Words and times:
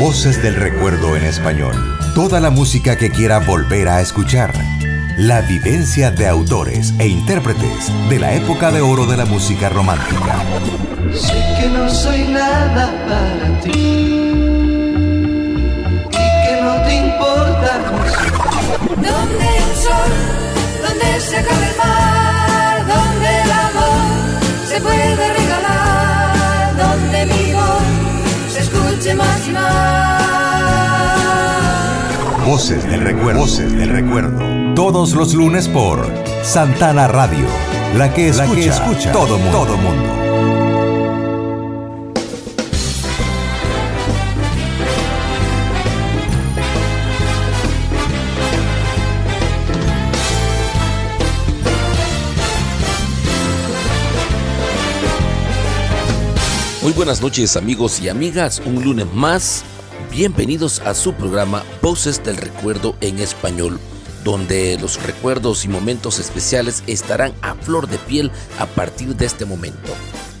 Voces 0.00 0.42
del 0.42 0.54
Recuerdo 0.54 1.16
en 1.16 1.24
español. 1.24 1.74
Toda 2.14 2.38
la 2.38 2.50
música 2.50 2.96
que 2.96 3.10
quiera 3.10 3.40
volver 3.40 3.88
a 3.88 4.00
escuchar. 4.00 4.52
La 5.16 5.40
vivencia 5.40 6.12
de 6.12 6.28
autores 6.28 6.94
e 7.00 7.08
intérpretes 7.08 7.90
de 8.08 8.20
la 8.20 8.32
época 8.32 8.70
de 8.70 8.80
oro 8.80 9.06
de 9.06 9.16
la 9.16 9.24
música 9.24 9.68
romántica. 9.68 10.36
Sé 11.12 11.42
que 11.60 11.68
no 11.68 11.90
soy 11.90 12.28
nada 12.28 12.92
para 13.08 13.60
ti 13.60 13.70
y 13.70 13.74
que 16.12 16.60
no 16.62 16.80
te 16.84 16.94
importa 16.94 17.48
hay 19.40 19.62
un 19.62 19.76
sol, 19.76 20.12
donde 20.86 21.20
se 21.20 21.36
acaba 21.38 21.66
el 21.66 21.76
mar, 21.76 21.97
más 29.16 29.48
y 29.48 29.52
más. 29.52 30.22
Voces 32.44 32.84
del 32.84 33.00
recuerdo. 33.02 33.40
Voces 33.40 33.72
del 33.72 33.90
recuerdo. 33.90 34.74
Todos 34.74 35.12
los 35.14 35.34
lunes 35.34 35.68
por 35.68 36.10
Santana 36.42 37.06
Radio. 37.06 37.46
La 37.94 38.12
que 38.12 38.28
escucha, 38.28 38.46
la 38.46 38.54
que 38.54 38.66
escucha 38.66 39.12
todo 39.12 39.38
mundo. 39.38 39.58
Todo 39.58 39.76
mundo. 39.76 40.27
Muy 56.88 56.96
buenas 56.96 57.20
noches 57.20 57.54
amigos 57.58 58.00
y 58.00 58.08
amigas, 58.08 58.62
un 58.64 58.82
lunes 58.82 59.04
más. 59.12 59.62
Bienvenidos 60.10 60.80
a 60.80 60.94
su 60.94 61.12
programa 61.12 61.62
Voces 61.82 62.24
del 62.24 62.38
Recuerdo 62.38 62.96
en 63.02 63.18
Español, 63.18 63.78
donde 64.24 64.78
los 64.80 65.02
recuerdos 65.02 65.66
y 65.66 65.68
momentos 65.68 66.18
especiales 66.18 66.82
estarán 66.86 67.34
a 67.42 67.56
flor 67.56 67.88
de 67.88 67.98
piel 67.98 68.30
a 68.58 68.64
partir 68.64 69.14
de 69.16 69.26
este 69.26 69.44
momento. 69.44 69.92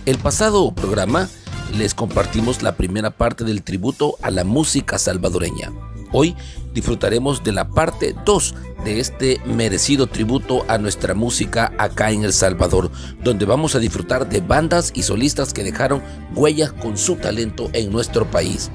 El 0.06 0.16
pasado 0.16 0.72
programa 0.72 1.28
les 1.76 1.94
compartimos 1.94 2.62
la 2.62 2.76
primera 2.76 3.10
parte 3.10 3.44
del 3.44 3.62
tributo 3.62 4.16
a 4.22 4.30
la 4.30 4.44
música 4.44 4.98
salvadoreña. 4.98 5.72
Hoy 6.10 6.34
disfrutaremos 6.72 7.44
de 7.44 7.52
la 7.52 7.68
parte 7.68 8.14
2 8.24 8.54
de 8.84 9.00
este 9.00 9.40
merecido 9.44 10.06
tributo 10.06 10.64
a 10.68 10.78
nuestra 10.78 11.14
música 11.14 11.72
acá 11.76 12.10
en 12.10 12.24
El 12.24 12.32
Salvador, 12.32 12.90
donde 13.22 13.44
vamos 13.44 13.74
a 13.74 13.78
disfrutar 13.78 14.28
de 14.28 14.40
bandas 14.40 14.92
y 14.94 15.02
solistas 15.02 15.52
que 15.52 15.64
dejaron 15.64 16.02
huellas 16.34 16.72
con 16.72 16.96
su 16.96 17.16
talento 17.16 17.68
en 17.72 17.92
nuestro 17.92 18.30
país. 18.30 18.70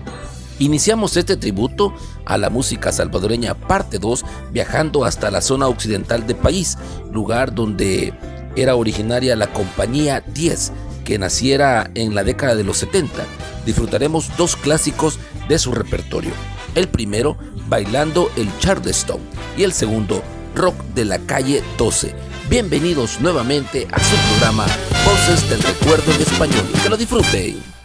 Iniciamos 0.59 1.17
este 1.17 1.35
tributo 1.35 1.93
a 2.25 2.37
la 2.37 2.51
música 2.51 2.91
salvadoreña 2.91 3.55
parte 3.55 3.97
2 3.97 4.23
viajando 4.51 5.03
hasta 5.03 5.31
la 5.31 5.41
zona 5.41 5.67
occidental 5.67 6.27
del 6.27 6.37
país, 6.37 6.77
lugar 7.11 7.55
donde 7.55 8.13
era 8.55 8.75
originaria 8.75 9.35
la 9.35 9.51
compañía 9.51 10.21
10, 10.21 10.71
que 11.03 11.19
naciera 11.19 11.91
en 11.95 12.15
la 12.15 12.23
década 12.23 12.55
de 12.55 12.63
los 12.63 12.77
70. 12.77 13.23
Disfrutaremos 13.65 14.35
dos 14.37 14.55
clásicos 14.55 15.19
de 15.47 15.59
su 15.59 15.71
repertorio. 15.71 16.31
El 16.75 16.87
primero, 16.87 17.37
bailando 17.67 18.31
el 18.35 18.49
Charleston, 18.59 19.19
y 19.57 19.63
el 19.63 19.73
segundo, 19.73 20.23
rock 20.55 20.75
de 20.95 21.05
la 21.05 21.19
calle 21.19 21.63
12. 21.77 22.13
Bienvenidos 22.49 23.21
nuevamente 23.21 23.87
a 23.91 23.99
su 23.99 24.15
programa 24.29 24.65
Voces 25.05 25.49
del 25.49 25.61
Recuerdo 25.61 26.11
en 26.13 26.21
Español. 26.21 26.65
Que 26.81 26.89
lo 26.89 26.97
disfruten. 26.97 27.82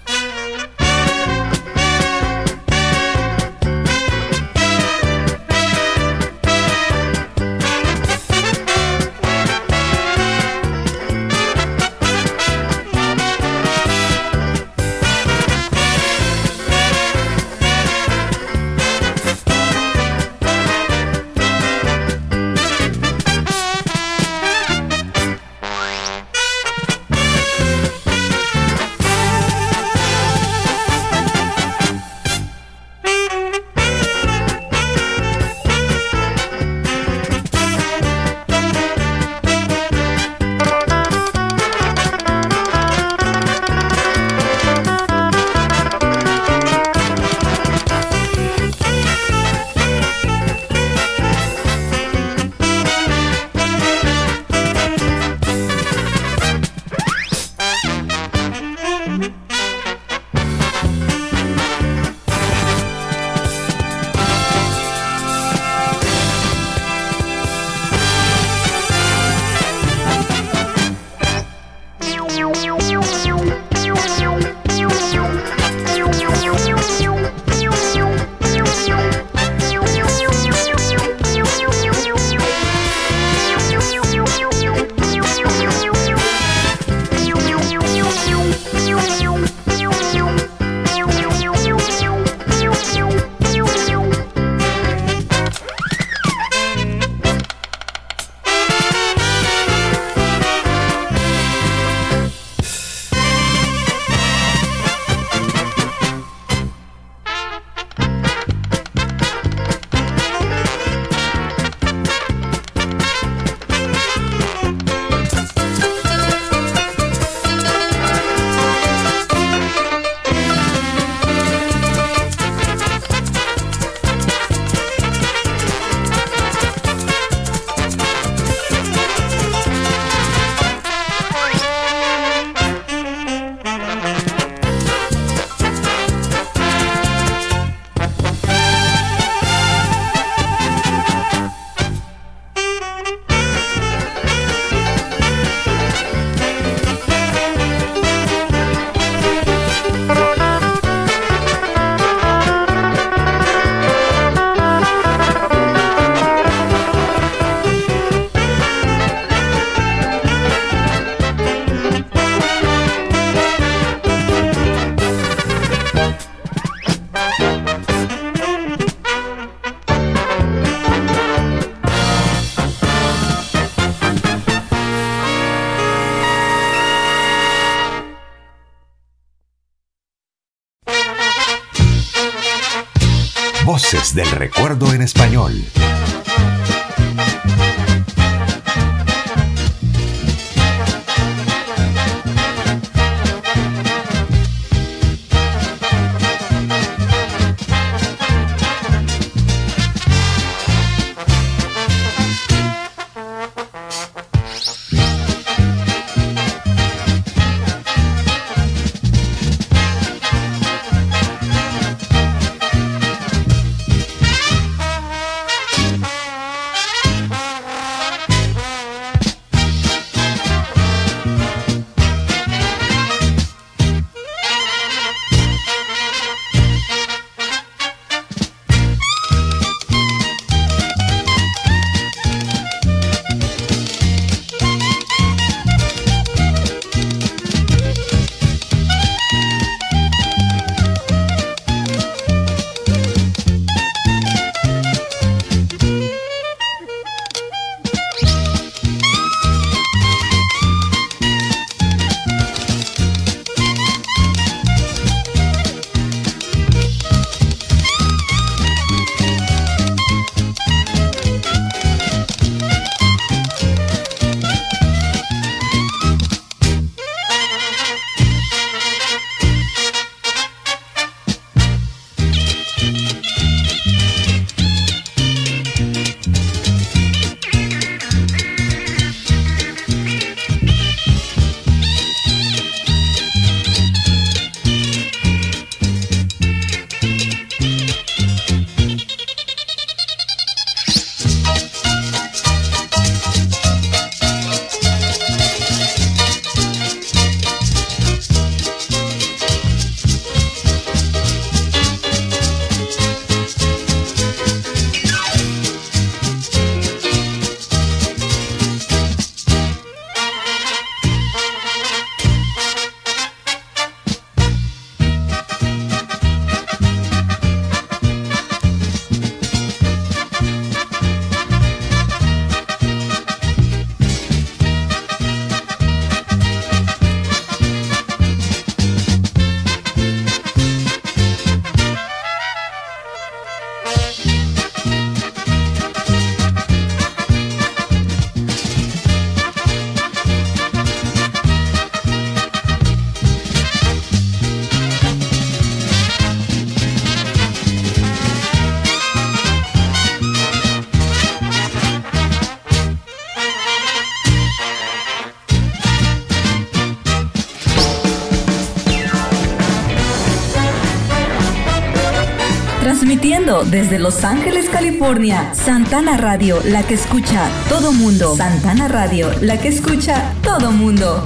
Desde 363.48 363.98
Los 363.98 364.24
Ángeles, 364.24 364.68
California, 364.68 365.54
Santana 365.54 366.18
Radio, 366.18 366.60
la 366.66 366.82
que 366.82 366.92
escucha 366.92 367.48
todo 367.70 367.92
mundo. 367.92 368.36
Santana 368.36 368.88
Radio, 368.88 369.30
la 369.40 369.56
que 369.58 369.68
escucha 369.68 370.34
todo 370.42 370.70
mundo. 370.70 371.24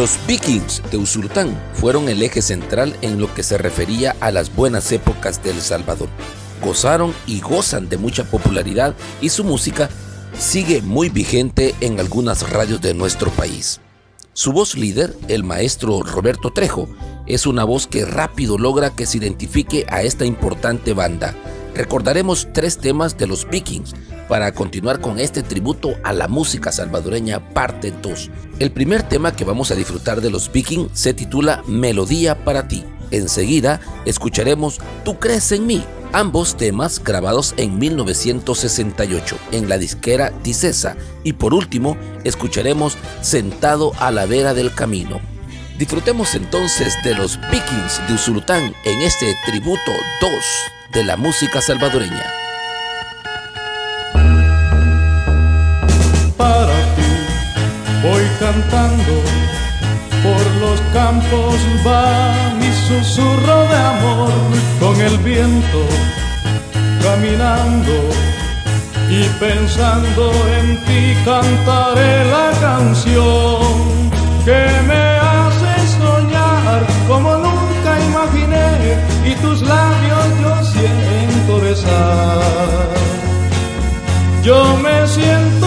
Los 0.00 0.18
vikings 0.26 0.82
de 0.90 0.96
Usulután 0.96 1.62
fueron 1.74 2.08
el 2.08 2.22
eje 2.22 2.40
central 2.40 2.96
en 3.02 3.20
lo 3.20 3.34
que 3.34 3.42
se 3.42 3.58
refería 3.58 4.16
a 4.20 4.30
las 4.30 4.56
buenas 4.56 4.90
épocas 4.92 5.42
de 5.42 5.50
El 5.50 5.60
Salvador. 5.60 6.08
Gozaron 6.64 7.12
y 7.26 7.40
gozan 7.40 7.90
de 7.90 7.98
mucha 7.98 8.24
popularidad 8.24 8.94
y 9.20 9.28
su 9.28 9.44
música 9.44 9.90
sigue 10.38 10.80
muy 10.80 11.10
vigente 11.10 11.74
en 11.82 12.00
algunas 12.00 12.48
radios 12.48 12.80
de 12.80 12.94
nuestro 12.94 13.30
país. 13.32 13.82
Su 14.32 14.52
voz 14.52 14.74
líder, 14.74 15.14
el 15.28 15.44
maestro 15.44 16.02
Roberto 16.02 16.50
Trejo, 16.50 16.88
es 17.26 17.46
una 17.46 17.64
voz 17.64 17.86
que 17.86 18.06
rápido 18.06 18.56
logra 18.56 18.96
que 18.96 19.04
se 19.04 19.18
identifique 19.18 19.84
a 19.90 20.00
esta 20.00 20.24
importante 20.24 20.94
banda. 20.94 21.34
Recordaremos 21.74 22.48
tres 22.54 22.78
temas 22.78 23.18
de 23.18 23.26
los 23.26 23.46
Vikings 23.46 23.94
para 24.30 24.54
continuar 24.54 25.00
con 25.00 25.18
este 25.18 25.42
tributo 25.42 25.96
a 26.04 26.12
la 26.12 26.28
música 26.28 26.70
salvadoreña 26.70 27.52
parte 27.52 27.92
2. 28.00 28.30
El 28.60 28.70
primer 28.70 29.02
tema 29.02 29.34
que 29.34 29.44
vamos 29.44 29.72
a 29.72 29.74
disfrutar 29.74 30.20
de 30.20 30.30
los 30.30 30.52
Vikings 30.52 30.92
se 30.94 31.12
titula 31.12 31.64
Melodía 31.66 32.44
para 32.44 32.68
ti. 32.68 32.84
Enseguida 33.10 33.80
escucharemos 34.04 34.80
Tú 35.04 35.18
crees 35.18 35.50
en 35.50 35.66
mí, 35.66 35.84
ambos 36.12 36.56
temas 36.56 37.02
grabados 37.02 37.54
en 37.56 37.76
1968 37.80 39.36
en 39.50 39.68
la 39.68 39.78
disquera 39.78 40.32
Dicesa 40.44 40.96
y 41.24 41.32
por 41.32 41.52
último 41.52 41.96
escucharemos 42.22 42.96
Sentado 43.22 43.92
a 43.98 44.12
la 44.12 44.26
vera 44.26 44.54
del 44.54 44.72
camino. 44.72 45.20
Disfrutemos 45.76 46.36
entonces 46.36 46.94
de 47.02 47.16
los 47.16 47.36
Vikings 47.50 48.06
de 48.06 48.14
Usulután 48.14 48.76
en 48.84 49.02
este 49.02 49.34
tributo 49.44 49.90
2 50.20 50.30
de 50.92 51.02
la 51.02 51.16
música 51.16 51.60
salvadoreña. 51.60 52.49
Voy 58.02 58.24
cantando, 58.38 59.14
por 60.22 60.44
los 60.60 60.80
campos 60.92 61.56
va 61.86 62.54
mi 62.58 62.72
susurro 62.88 63.58
de 63.68 63.76
amor 63.76 64.30
con 64.80 65.00
el 65.00 65.18
viento 65.18 65.80
caminando 67.02 67.92
y 69.10 69.24
pensando 69.40 70.30
en 70.58 70.76
ti 70.84 71.16
cantaré 71.24 72.24
la 72.26 72.50
canción 72.60 74.10
que 74.44 74.66
me 74.86 75.04
hace 75.32 75.72
soñar 75.98 76.86
como 77.08 77.36
nunca 77.36 77.90
imaginé 78.08 78.70
y 79.24 79.34
tus 79.42 79.62
labios 79.62 80.26
yo 80.42 80.64
siento 80.72 81.60
besar. 81.60 83.10
Yo 84.42 84.76
me 84.78 85.06
siento 85.06 85.59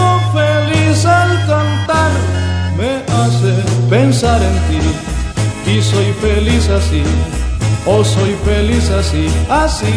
pensar 3.94 4.40
en 4.42 4.56
ti. 4.68 4.82
Y 5.72 5.76
soy 5.80 6.08
feliz 6.20 6.68
así, 6.68 7.02
oh 7.86 8.04
soy 8.04 8.32
feliz 8.44 8.90
así, 8.90 9.26
así, 9.48 9.94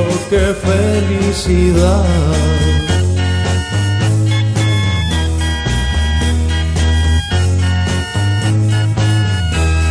oh 0.00 0.14
qué 0.30 0.44
felicidad. 0.68 2.04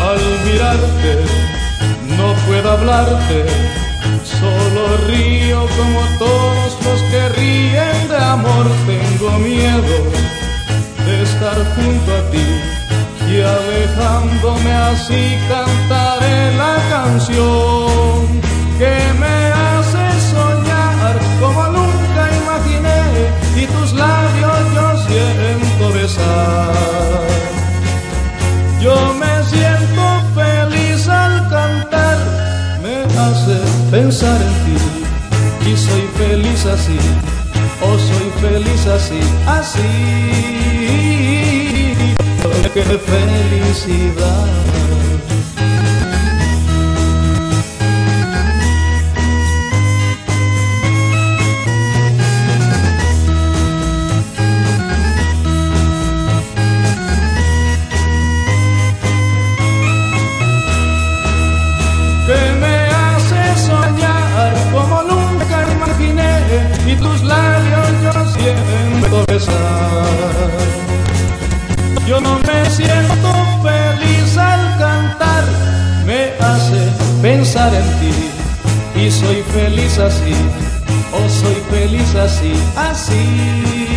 Al 0.10 0.24
mirarte, 0.46 1.14
no 2.18 2.28
puedo 2.48 2.68
hablarte, 2.72 3.40
solo 4.40 4.82
río 5.08 5.60
como 5.78 6.02
todos 6.18 6.72
los 6.86 7.00
que 7.12 7.22
ríen 7.38 8.00
de 8.10 8.18
amor, 8.18 8.66
tengo 8.88 9.30
miedo 9.40 10.31
estar 11.42 11.66
junto 11.76 12.12
a 12.16 12.22
ti 12.32 12.48
y 13.32 13.42
alejándome 13.42 14.74
así 14.74 15.38
cantaré 15.50 16.56
la 16.56 16.76
canción 16.90 18.42
que 18.78 18.96
me 19.22 19.38
hace 19.66 20.04
soñar 20.34 21.14
como 21.40 21.64
nunca 21.78 22.22
imaginé 22.42 23.02
y 23.56 23.66
tus 23.74 23.94
labios 23.94 24.64
yo 24.76 24.88
siento 25.08 25.86
besar. 25.94 26.72
Yo 28.80 28.96
me 29.22 29.34
siento 29.52 30.04
feliz 30.36 31.08
al 31.08 31.50
cantar, 31.50 32.18
me 32.84 32.96
hace 33.26 33.58
pensar 33.90 34.40
en 34.42 34.56
ti 34.66 35.72
y 35.72 35.78
soy 35.78 36.06
feliz 36.18 36.66
así, 36.66 37.00
oh 37.82 37.98
soy 38.10 38.30
feliz 38.42 38.88
así, 38.88 39.20
así 39.48 41.21
qué 42.74 42.84
felicidad. 42.84 45.01
En 77.70 78.00
ti. 78.00 79.02
Y 79.04 79.12
soy 79.12 79.44
feliz 79.54 79.98
así, 80.00 80.34
oh 81.14 81.30
soy 81.30 81.56
feliz 81.70 82.16
así, 82.16 82.54
así, 82.76 83.88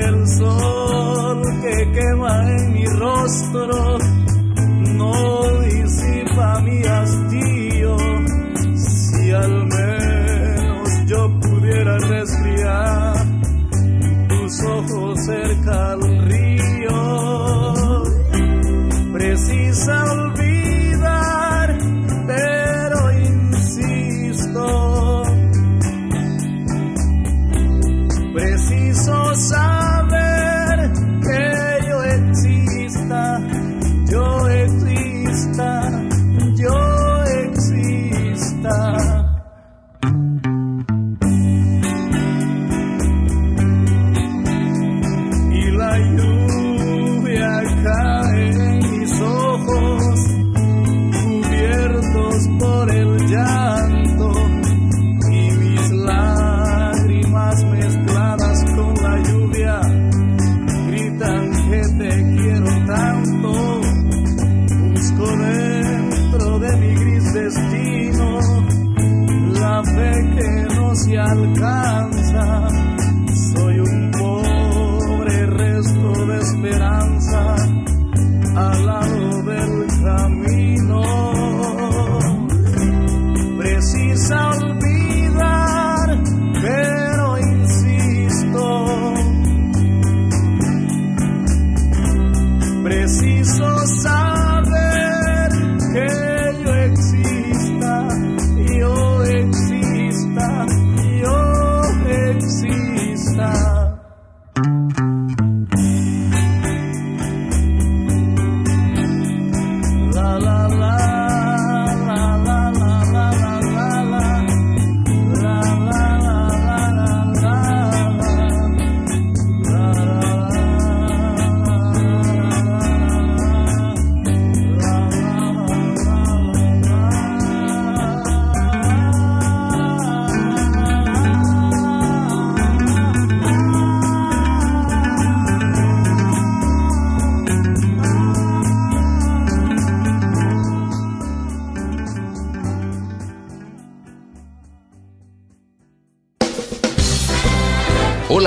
el 0.00 0.28
sol 0.28 1.42
que 1.62 1.92
quema 1.92 2.50
en 2.50 2.72
mi 2.72 2.84
rostro. 2.86 3.98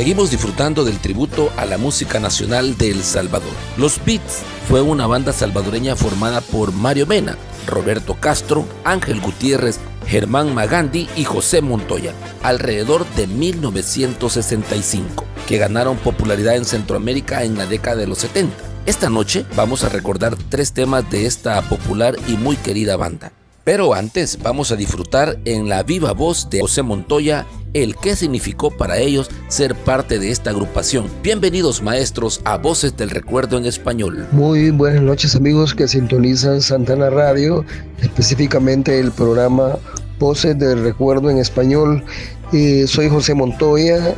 Seguimos 0.00 0.30
disfrutando 0.30 0.82
del 0.82 0.98
tributo 0.98 1.52
a 1.58 1.66
la 1.66 1.76
música 1.76 2.18
nacional 2.18 2.78
de 2.78 2.90
El 2.90 3.02
Salvador. 3.02 3.52
Los 3.76 4.02
Beats 4.02 4.38
fue 4.66 4.80
una 4.80 5.06
banda 5.06 5.30
salvadoreña 5.30 5.94
formada 5.94 6.40
por 6.40 6.72
Mario 6.72 7.06
Mena, 7.06 7.36
Roberto 7.66 8.16
Castro, 8.18 8.64
Ángel 8.82 9.20
Gutiérrez, 9.20 9.78
Germán 10.06 10.54
Magandi 10.54 11.06
y 11.16 11.24
José 11.24 11.60
Montoya, 11.60 12.14
alrededor 12.42 13.04
de 13.14 13.26
1965, 13.26 15.26
que 15.46 15.58
ganaron 15.58 15.98
popularidad 15.98 16.56
en 16.56 16.64
Centroamérica 16.64 17.44
en 17.44 17.58
la 17.58 17.66
década 17.66 17.96
de 17.96 18.06
los 18.06 18.20
70. 18.20 18.56
Esta 18.86 19.10
noche 19.10 19.44
vamos 19.54 19.84
a 19.84 19.90
recordar 19.90 20.34
tres 20.48 20.72
temas 20.72 21.10
de 21.10 21.26
esta 21.26 21.60
popular 21.68 22.16
y 22.26 22.38
muy 22.38 22.56
querida 22.56 22.96
banda. 22.96 23.32
Pero 23.64 23.92
antes 23.92 24.38
vamos 24.42 24.72
a 24.72 24.76
disfrutar 24.76 25.38
en 25.44 25.68
la 25.68 25.82
viva 25.82 26.12
voz 26.12 26.48
de 26.48 26.60
José 26.60 26.82
Montoya 26.82 27.46
el 27.74 27.96
qué 27.96 28.16
significó 28.16 28.70
para 28.70 28.98
ellos 28.98 29.30
ser 29.48 29.74
parte 29.74 30.18
de 30.18 30.30
esta 30.30 30.50
agrupación. 30.50 31.06
Bienvenidos 31.22 31.82
maestros 31.82 32.40
a 32.44 32.56
Voces 32.56 32.96
del 32.96 33.10
Recuerdo 33.10 33.58
en 33.58 33.66
Español. 33.66 34.26
Muy 34.32 34.70
buenas 34.70 35.02
noches 35.02 35.36
amigos 35.36 35.74
que 35.74 35.86
sintonizan 35.86 36.60
Santana 36.60 37.10
Radio, 37.10 37.64
específicamente 38.00 38.98
el 38.98 39.12
programa 39.12 39.78
Voces 40.18 40.58
del 40.58 40.82
Recuerdo 40.82 41.30
en 41.30 41.38
Español. 41.38 42.04
Eh, 42.52 42.86
soy 42.86 43.08
José 43.08 43.34
Montoya, 43.34 44.14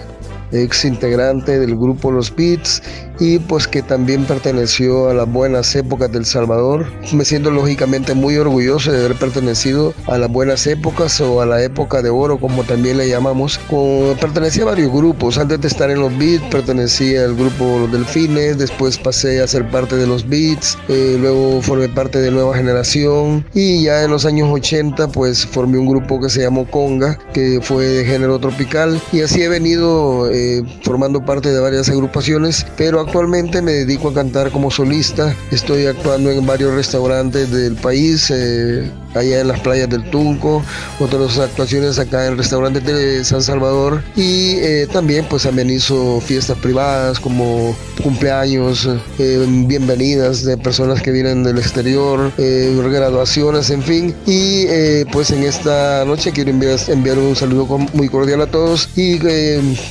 ex 0.52 0.84
integrante 0.84 1.58
del 1.58 1.76
grupo 1.76 2.10
Los 2.10 2.34
Beats 2.34 2.82
y 3.22 3.38
pues 3.38 3.68
que 3.68 3.82
también 3.82 4.24
perteneció 4.24 5.08
a 5.08 5.14
las 5.14 5.30
buenas 5.30 5.76
épocas 5.76 6.10
del 6.10 6.24
Salvador. 6.24 6.86
Me 7.12 7.24
siento 7.24 7.52
lógicamente 7.52 8.14
muy 8.14 8.36
orgulloso 8.36 8.90
de 8.90 8.98
haber 8.98 9.16
pertenecido 9.16 9.94
a 10.08 10.18
las 10.18 10.28
buenas 10.28 10.66
épocas 10.66 11.20
o 11.20 11.40
a 11.40 11.46
la 11.46 11.62
época 11.62 12.02
de 12.02 12.10
oro 12.10 12.38
como 12.38 12.64
también 12.64 12.98
le 12.98 13.08
llamamos. 13.08 13.58
Con, 13.70 14.16
pertenecía 14.20 14.64
a 14.64 14.66
varios 14.66 14.90
grupos, 14.92 15.38
antes 15.38 15.60
de 15.60 15.68
estar 15.68 15.88
en 15.88 16.00
los 16.00 16.18
Beats 16.18 16.42
pertenecía 16.50 17.24
al 17.24 17.36
grupo 17.36 17.78
Los 17.78 17.92
Delfines, 17.92 18.58
después 18.58 18.98
pasé 18.98 19.40
a 19.40 19.46
ser 19.46 19.70
parte 19.70 19.94
de 19.94 20.06
los 20.08 20.28
Beats, 20.28 20.76
eh, 20.88 21.16
luego 21.20 21.62
formé 21.62 21.88
parte 21.88 22.20
de 22.20 22.32
Nueva 22.32 22.56
Generación 22.56 23.46
y 23.54 23.84
ya 23.84 24.02
en 24.02 24.10
los 24.10 24.26
años 24.26 24.48
80 24.50 25.08
pues 25.08 25.46
formé 25.46 25.78
un 25.78 25.86
grupo 25.86 26.20
que 26.20 26.28
se 26.28 26.42
llamó 26.42 26.68
Conga, 26.68 27.16
que 27.32 27.60
fue 27.62 27.86
de 27.86 28.04
género 28.04 28.40
tropical 28.40 29.00
y 29.12 29.20
así 29.20 29.42
he 29.42 29.48
venido 29.48 30.28
eh, 30.28 30.64
formando 30.82 31.24
parte 31.24 31.52
de 31.52 31.60
varias 31.60 31.88
agrupaciones, 31.88 32.66
pero 32.76 32.98
actualmente 33.12 33.60
me 33.60 33.72
dedico 33.72 34.08
a 34.08 34.14
cantar 34.14 34.50
como 34.50 34.70
solista. 34.70 35.36
Estoy 35.50 35.84
actuando 35.84 36.30
en 36.30 36.46
varios 36.46 36.72
restaurantes 36.72 37.50
del 37.50 37.74
país, 37.74 38.30
eh, 38.30 38.90
allá 39.14 39.42
en 39.42 39.48
las 39.48 39.60
playas 39.60 39.90
del 39.90 40.08
Tunco, 40.08 40.62
otras 40.98 41.38
actuaciones 41.38 41.98
acá 41.98 42.26
en 42.26 42.38
restaurantes 42.38 42.82
de 42.82 43.22
San 43.22 43.42
Salvador 43.42 44.02
y 44.16 44.54
eh, 44.60 44.88
también 44.90 45.26
pues 45.28 45.44
amenizo 45.44 46.22
fiestas 46.22 46.56
privadas 46.56 47.20
como 47.20 47.76
cumpleaños, 48.02 48.88
eh, 49.18 49.46
bienvenidas 49.66 50.42
de 50.46 50.56
personas 50.56 51.02
que 51.02 51.10
vienen 51.10 51.44
del 51.44 51.58
exterior, 51.58 52.32
graduaciones, 52.38 53.68
en 53.68 53.82
fin. 53.82 54.14
Y 54.24 54.64
pues 55.12 55.30
en 55.32 55.42
esta 55.42 56.02
noche 56.06 56.32
quiero 56.32 56.48
enviar, 56.48 56.78
enviar 56.88 57.18
un 57.18 57.36
saludo 57.36 57.76
muy 57.92 58.08
cordial 58.08 58.40
a 58.40 58.46
todos 58.46 58.88
y 58.96 59.18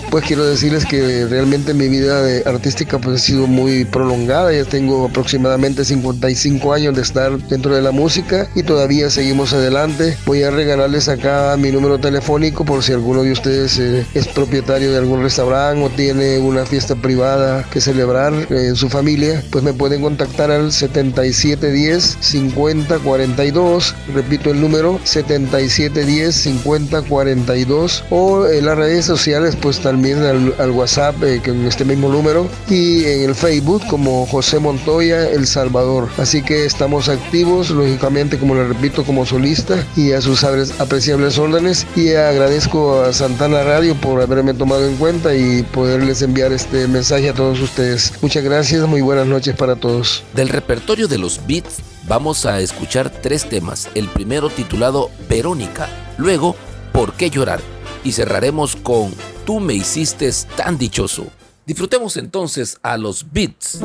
pues 0.09 0.25
quiero 0.25 0.43
decirles 0.43 0.87
que 0.87 1.27
realmente 1.27 1.75
mi 1.75 1.87
vida 1.87 2.23
artística 2.47 2.97
pues, 3.01 3.21
ha 3.21 3.25
sido 3.25 3.47
muy 3.47 3.85
prolongada. 3.85 4.53
Ya 4.53 4.65
tengo 4.65 5.05
aproximadamente 5.05 5.85
55 5.85 6.73
años 6.73 6.95
de 6.95 7.01
estar 7.01 7.37
dentro 7.47 7.75
de 7.75 7.81
la 7.81 7.91
música 7.91 8.47
y 8.55 8.63
todavía 8.63 9.09
seguimos 9.09 9.53
adelante. 9.53 10.17
Voy 10.25 10.43
a 10.43 10.51
regalarles 10.51 11.09
acá 11.09 11.55
mi 11.57 11.71
número 11.71 11.99
telefónico 11.99 12.65
por 12.65 12.83
si 12.83 12.93
alguno 12.93 13.23
de 13.23 13.31
ustedes 13.31 13.79
eh, 13.79 14.05
es 14.13 14.27
propietario 14.27 14.91
de 14.91 14.97
algún 14.97 15.21
restaurante 15.21 15.83
o 15.83 15.89
tiene 15.89 16.39
una 16.39 16.65
fiesta 16.65 16.95
privada 16.95 17.65
que 17.71 17.81
celebrar 17.81 18.33
eh, 18.33 18.67
en 18.67 18.75
su 18.75 18.89
familia. 18.89 19.43
Pues 19.51 19.63
me 19.63 19.73
pueden 19.73 20.01
contactar 20.01 20.51
al 20.51 20.71
7710 20.71 22.17
5042. 22.19 23.95
Repito 24.13 24.51
el 24.51 24.61
número 24.61 24.99
7710 25.03 26.35
5042 26.35 28.03
o 28.09 28.47
en 28.47 28.65
las 28.65 28.77
redes 28.77 29.05
sociales 29.05 29.55
pues 29.55 29.79
también 29.79 30.19
al, 30.19 30.71
WhatsApp 30.71 31.21
eh, 31.23 31.41
con 31.43 31.65
este 31.65 31.85
mismo 31.85 32.09
número 32.09 32.47
y 32.69 32.90
en 33.05 33.29
el 33.29 33.35
Facebook 33.35 33.85
como 33.87 34.25
José 34.25 34.59
Montoya 34.59 35.29
El 35.29 35.47
Salvador. 35.47 36.09
Así 36.17 36.41
que 36.41 36.65
estamos 36.65 37.09
activos, 37.09 37.69
lógicamente, 37.69 38.37
como 38.37 38.55
le 38.55 38.67
repito, 38.67 39.03
como 39.03 39.25
solista 39.25 39.85
y 39.95 40.11
a 40.11 40.21
sus 40.21 40.43
apreciables 40.43 41.37
órdenes. 41.37 41.85
Y 41.95 42.13
agradezco 42.13 43.01
a 43.01 43.13
Santana 43.13 43.63
Radio 43.63 43.95
por 43.95 44.21
haberme 44.21 44.53
tomado 44.53 44.87
en 44.87 44.95
cuenta 44.97 45.35
y 45.35 45.63
poderles 45.63 46.21
enviar 46.21 46.51
este 46.51 46.87
mensaje 46.87 47.29
a 47.29 47.33
todos 47.33 47.59
ustedes. 47.59 48.13
Muchas 48.21 48.43
gracias, 48.43 48.87
muy 48.87 49.01
buenas 49.01 49.27
noches 49.27 49.55
para 49.55 49.75
todos. 49.75 50.23
Del 50.33 50.49
repertorio 50.49 51.07
de 51.07 51.17
los 51.17 51.39
beats 51.47 51.77
vamos 52.07 52.45
a 52.45 52.59
escuchar 52.59 53.09
tres 53.09 53.47
temas. 53.47 53.89
El 53.95 54.07
primero 54.09 54.49
titulado 54.49 55.09
Verónica, 55.29 55.87
luego 56.17 56.55
¿Por 56.91 57.13
qué 57.13 57.29
llorar? 57.29 57.61
Y 58.03 58.11
cerraremos 58.11 58.75
con 58.75 59.13
Tú 59.45 59.59
me 59.59 59.73
hiciste 59.73 60.29
tan 60.55 60.77
dichoso. 60.77 61.27
Disfrutemos 61.71 62.17
entonces 62.17 62.77
a 62.83 62.97
los 62.97 63.31
beats. 63.31 63.79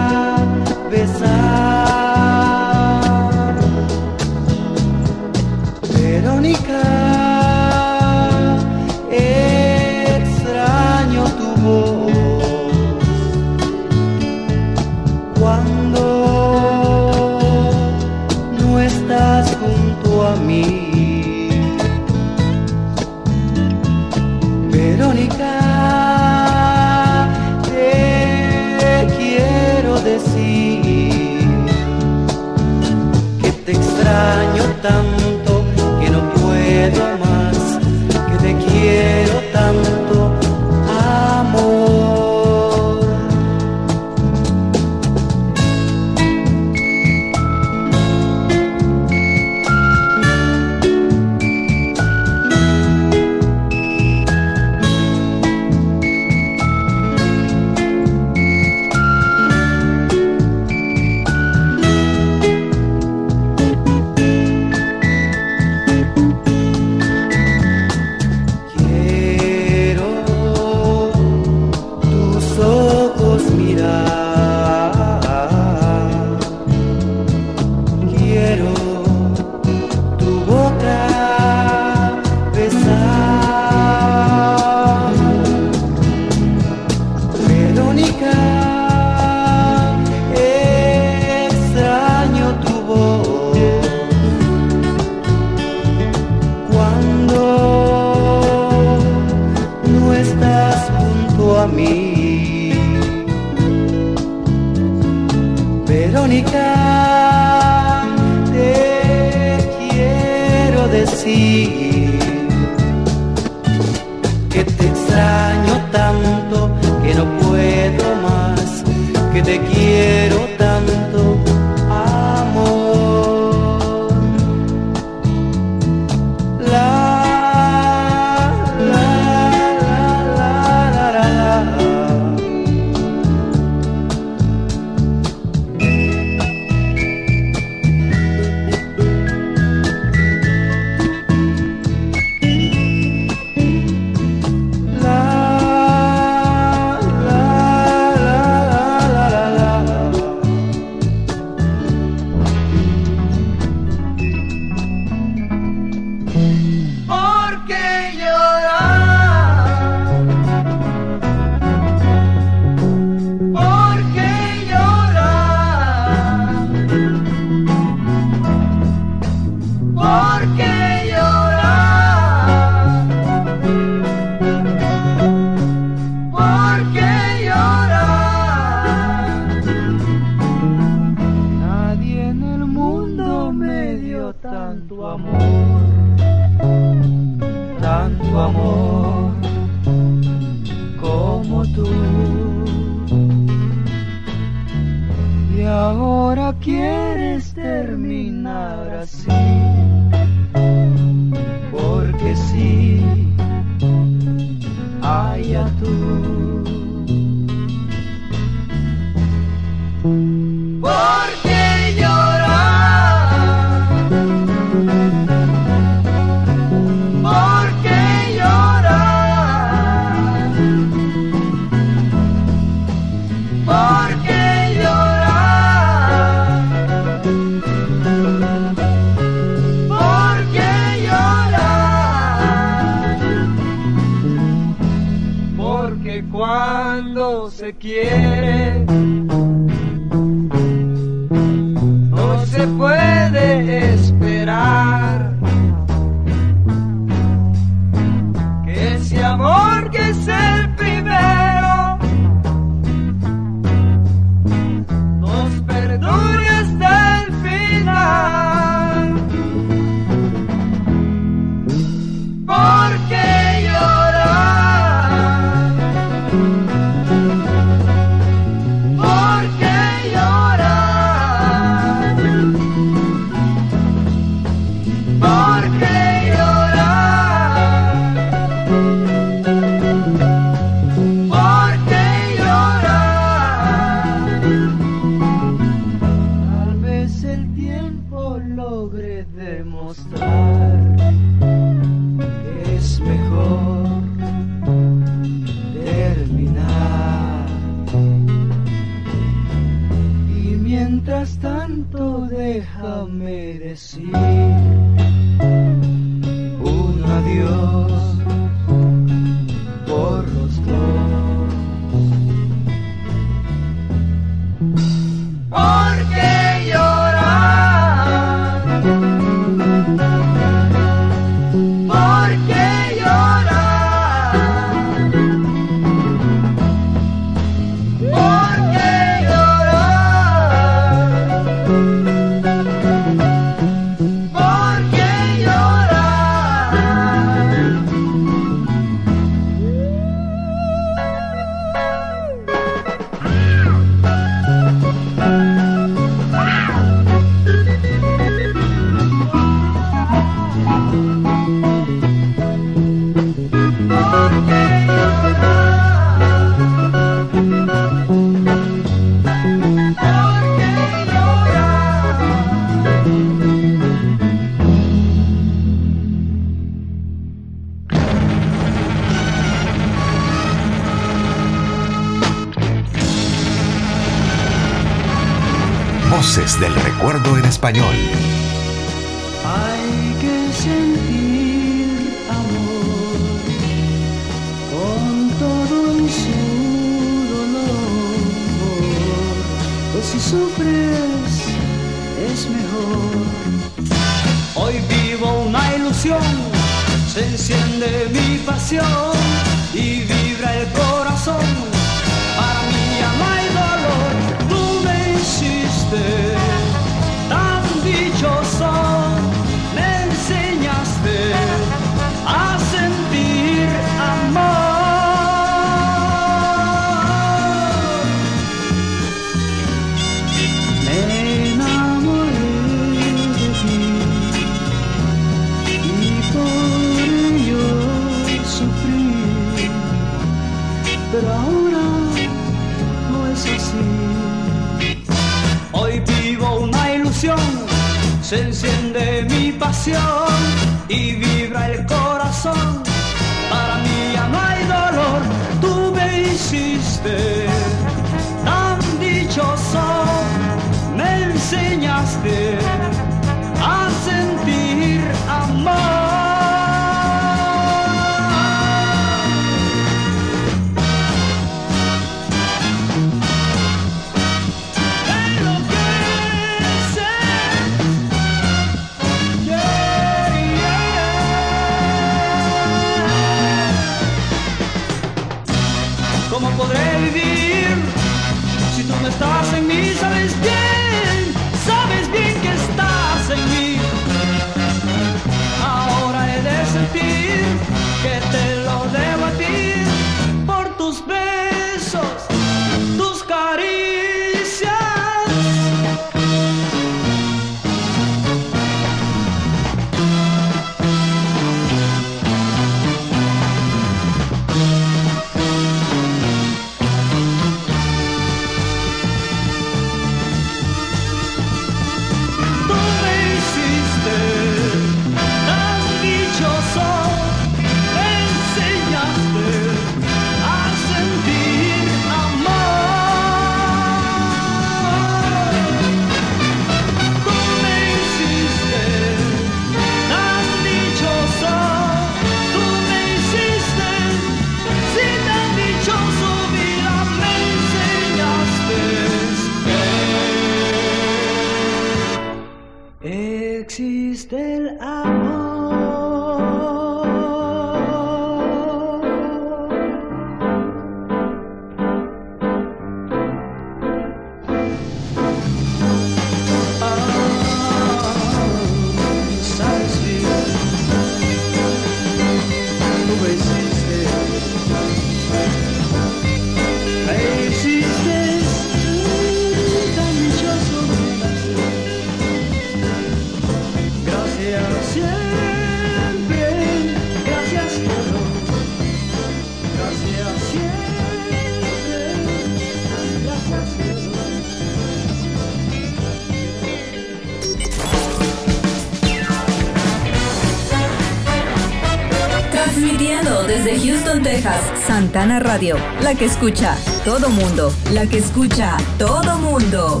Santana 595.10 595.40
Radio, 595.40 595.76
la 596.02 596.14
que 596.14 596.24
escucha 596.24 596.78
todo 597.04 597.30
mundo, 597.30 597.74
la 597.92 598.06
que 598.06 598.18
escucha 598.18 598.76
todo 598.96 599.38
mundo. 599.38 600.00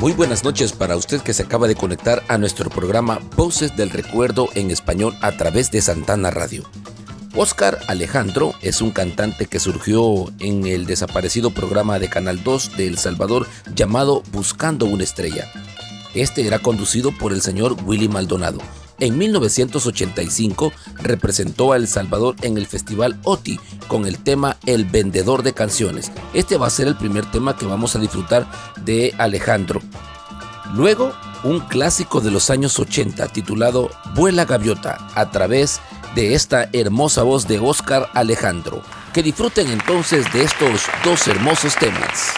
Muy 0.00 0.12
buenas 0.14 0.42
noches 0.42 0.72
para 0.72 0.96
usted 0.96 1.20
que 1.20 1.32
se 1.34 1.44
acaba 1.44 1.68
de 1.68 1.76
conectar 1.76 2.24
a 2.26 2.36
nuestro 2.36 2.68
programa 2.68 3.20
Voces 3.36 3.76
del 3.76 3.90
Recuerdo 3.90 4.48
en 4.56 4.72
español 4.72 5.14
a 5.20 5.30
través 5.30 5.70
de 5.70 5.82
Santana 5.82 6.32
Radio. 6.32 6.64
Oscar 7.34 7.78
Alejandro 7.88 8.54
es 8.60 8.82
un 8.82 8.90
cantante 8.90 9.46
que 9.46 9.58
surgió 9.58 10.30
en 10.38 10.66
el 10.66 10.84
desaparecido 10.84 11.50
programa 11.50 11.98
de 11.98 12.10
Canal 12.10 12.44
2 12.44 12.76
de 12.76 12.86
El 12.86 12.98
Salvador 12.98 13.46
llamado 13.74 14.22
Buscando 14.32 14.84
una 14.84 15.04
estrella. 15.04 15.50
Este 16.14 16.46
era 16.46 16.58
conducido 16.58 17.10
por 17.10 17.32
el 17.32 17.40
señor 17.40 17.76
Willy 17.86 18.08
Maldonado. 18.08 18.58
En 19.00 19.16
1985 19.16 20.72
representó 21.02 21.72
a 21.72 21.76
El 21.76 21.88
Salvador 21.88 22.36
en 22.42 22.58
el 22.58 22.66
Festival 22.66 23.18
OTI 23.24 23.58
con 23.88 24.06
el 24.06 24.18
tema 24.18 24.58
El 24.66 24.84
Vendedor 24.84 25.42
de 25.42 25.54
Canciones. 25.54 26.12
Este 26.34 26.58
va 26.58 26.66
a 26.66 26.70
ser 26.70 26.86
el 26.86 26.96
primer 26.96 27.30
tema 27.30 27.56
que 27.56 27.64
vamos 27.64 27.96
a 27.96 27.98
disfrutar 27.98 28.46
de 28.84 29.14
Alejandro. 29.16 29.80
Luego, 30.74 31.12
un 31.44 31.60
clásico 31.60 32.20
de 32.20 32.30
los 32.30 32.50
años 32.50 32.78
80 32.78 33.28
titulado 33.28 33.90
Vuela 34.14 34.44
Gaviota 34.44 35.08
a 35.14 35.30
través 35.30 35.76
de 35.76 35.91
esta 36.16 36.68
hermosa 36.72 37.22
voz 37.22 37.46
de 37.48 37.58
Oscar 37.58 38.08
Alejandro. 38.14 38.82
Que 39.12 39.22
disfruten 39.22 39.68
entonces 39.68 40.30
de 40.32 40.44
estos 40.44 40.82
dos 41.04 41.26
hermosos 41.26 41.74
temas. 41.76 42.32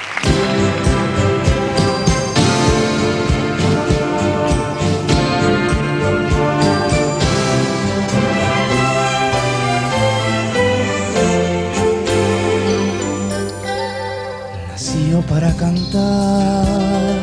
Nació 14.68 15.20
para 15.22 15.54
cantar, 15.56 17.22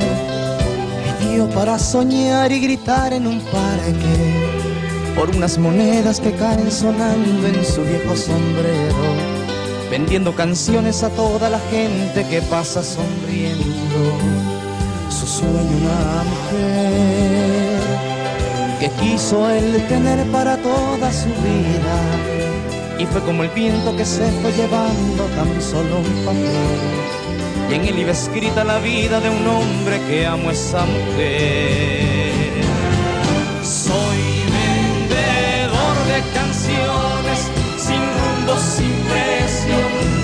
vivió 1.20 1.50
para 1.50 1.78
soñar 1.80 2.52
y 2.52 2.60
gritar 2.60 3.14
en 3.14 3.28
un 3.28 3.40
parque 3.42 4.61
por 5.16 5.30
unas 5.30 5.58
monedas 5.58 6.20
que 6.20 6.32
caen 6.34 6.72
sonando 6.72 7.48
en 7.48 7.66
su 7.66 7.84
viejo 7.84 8.16
sombrero, 8.16 8.96
vendiendo 9.90 10.34
canciones 10.36 11.04
a 11.04 11.10
toda 11.10 11.50
la 11.50 11.60
gente 11.72 12.26
que 12.30 12.42
pasa 12.42 12.84
sonriendo. 12.84 14.18
Su 15.10 15.28
sueño 15.28 15.78
una 15.82 16.24
mujer 16.24 17.82
que 18.80 18.90
quiso 19.02 19.50
él 19.50 19.86
tener 19.88 20.26
para 20.32 20.58
toda 20.58 21.12
su 21.12 21.28
vida 21.28 21.98
y 22.98 23.06
fue 23.06 23.22
como 23.22 23.44
el 23.44 23.50
viento 23.50 23.96
que 23.96 24.06
se 24.06 24.32
fue 24.42 24.52
llevando 24.54 25.26
tan 25.36 25.62
solo 25.62 26.00
un 26.00 26.26
papel 26.26 27.12
y 27.72 27.74
en 27.76 27.86
él 27.86 28.00
iba 28.00 28.12
escrita 28.12 28.64
la 28.64 28.80
vida 28.80 29.20
de 29.20 29.30
un 29.30 29.48
hombre 29.48 30.00
que 30.08 30.26
amo 30.26 30.50
a 30.50 30.52
esa 30.52 30.86
mujer. 30.86 32.01
Canciones 36.34 37.50
sin 37.78 38.02
rumbo, 38.02 38.58
sin 38.58 38.94
precio, 39.10 40.21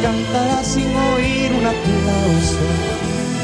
cantará 0.00 0.62
sin 0.62 0.86
oír 0.86 1.50
un 1.52 1.66
aplauso 1.66 2.92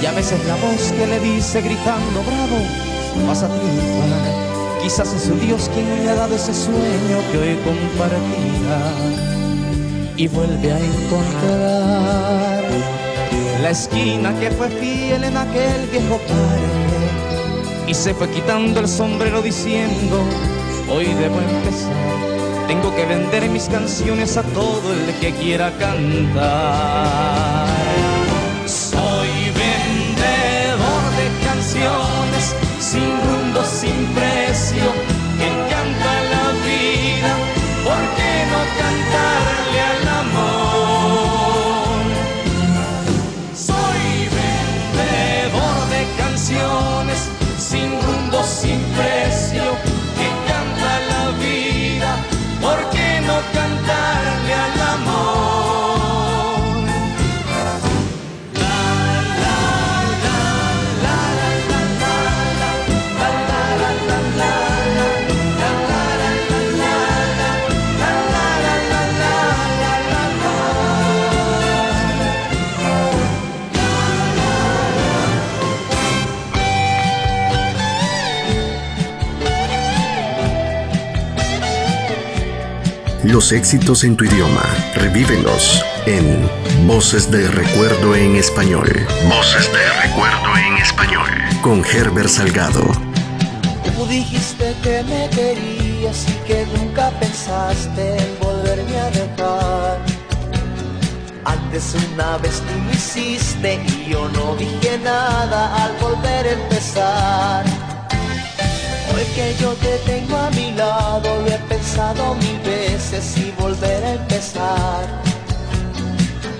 y 0.00 0.06
a 0.06 0.12
veces 0.12 0.38
la 0.46 0.54
voz 0.56 0.92
que 0.92 1.06
le 1.06 1.18
dice 1.18 1.60
gritando 1.60 2.22
bravo 2.22 3.26
vas 3.26 3.42
a 3.42 3.48
triunfar. 3.48 4.82
Quizás 4.82 5.12
es 5.12 5.40
Dios 5.40 5.68
quien 5.74 6.04
le 6.04 6.10
ha 6.10 6.14
dado 6.14 6.36
ese 6.36 6.54
sueño 6.54 7.18
que 7.32 7.38
hoy 7.38 7.58
compartirá. 7.64 8.92
Y 10.16 10.28
vuelve 10.28 10.72
a 10.72 10.78
encontrar 10.78 12.64
la 13.62 13.70
esquina 13.70 14.38
que 14.38 14.50
fue 14.52 14.68
fiel 14.68 15.24
en 15.24 15.36
aquel 15.36 15.86
viejo 15.90 16.18
parque. 16.18 17.88
Y 17.88 17.94
se 17.94 18.14
fue 18.14 18.28
quitando 18.30 18.80
el 18.80 18.88
sombrero 18.88 19.42
diciendo 19.42 20.22
hoy 20.88 21.06
debo 21.06 21.40
empezar 21.40 22.27
tengo 22.68 22.94
que 22.94 23.06
vender 23.06 23.48
mis 23.48 23.66
canciones 23.68 24.36
a 24.36 24.42
todo 24.42 24.92
el 24.92 25.14
que 25.20 25.32
quiera 25.32 25.72
cantar. 25.78 27.66
Soy 28.66 29.30
vendedor 29.64 31.02
de 31.18 31.46
canciones 31.46 32.54
sin 32.78 33.10
rumbo 33.26 33.64
sin 33.64 34.06
precio 34.14 35.07
Los 83.28 83.52
éxitos 83.52 84.04
en 84.04 84.16
tu 84.16 84.24
idioma, 84.24 84.64
revívelos 84.94 85.84
en 86.06 86.48
Voces 86.86 87.30
de 87.30 87.46
Recuerdo 87.48 88.16
en 88.16 88.36
Español. 88.36 88.90
Voces 89.28 89.70
de 89.70 90.08
Recuerdo 90.08 90.56
en 90.56 90.78
Español. 90.78 91.28
Con 91.60 91.84
Herbert 91.84 92.30
Salgado. 92.30 92.80
Tú 93.84 94.06
dijiste 94.06 94.74
que 94.82 95.02
me 95.02 95.28
querías 95.28 96.24
y 96.26 96.32
que 96.46 96.66
nunca 96.74 97.10
pensaste 97.20 98.16
en 98.16 98.38
volverme 98.40 98.98
a 98.98 99.10
dejar. 99.10 99.98
Antes 101.44 101.94
una 102.14 102.38
vez 102.38 102.62
tú 102.62 102.82
lo 102.82 102.92
hiciste 102.92 103.74
y 103.74 104.10
yo 104.10 104.26
no 104.30 104.56
dije 104.56 104.98
nada 105.04 105.84
al 105.84 105.92
volver 106.00 106.46
a 106.46 106.52
empezar. 106.52 107.64
Hoy 109.14 109.24
que 109.34 109.54
yo 109.60 109.74
te 109.74 109.98
tengo 110.06 110.34
a 110.34 110.48
mi 110.50 110.72
lado, 110.72 111.42
lo 111.42 111.46
he 111.46 111.58
pensado 111.68 112.34
mil 112.36 112.47
veces 112.68 113.36
y 113.38 113.50
volver 113.60 114.04
a 114.04 114.12
empezar. 114.12 115.04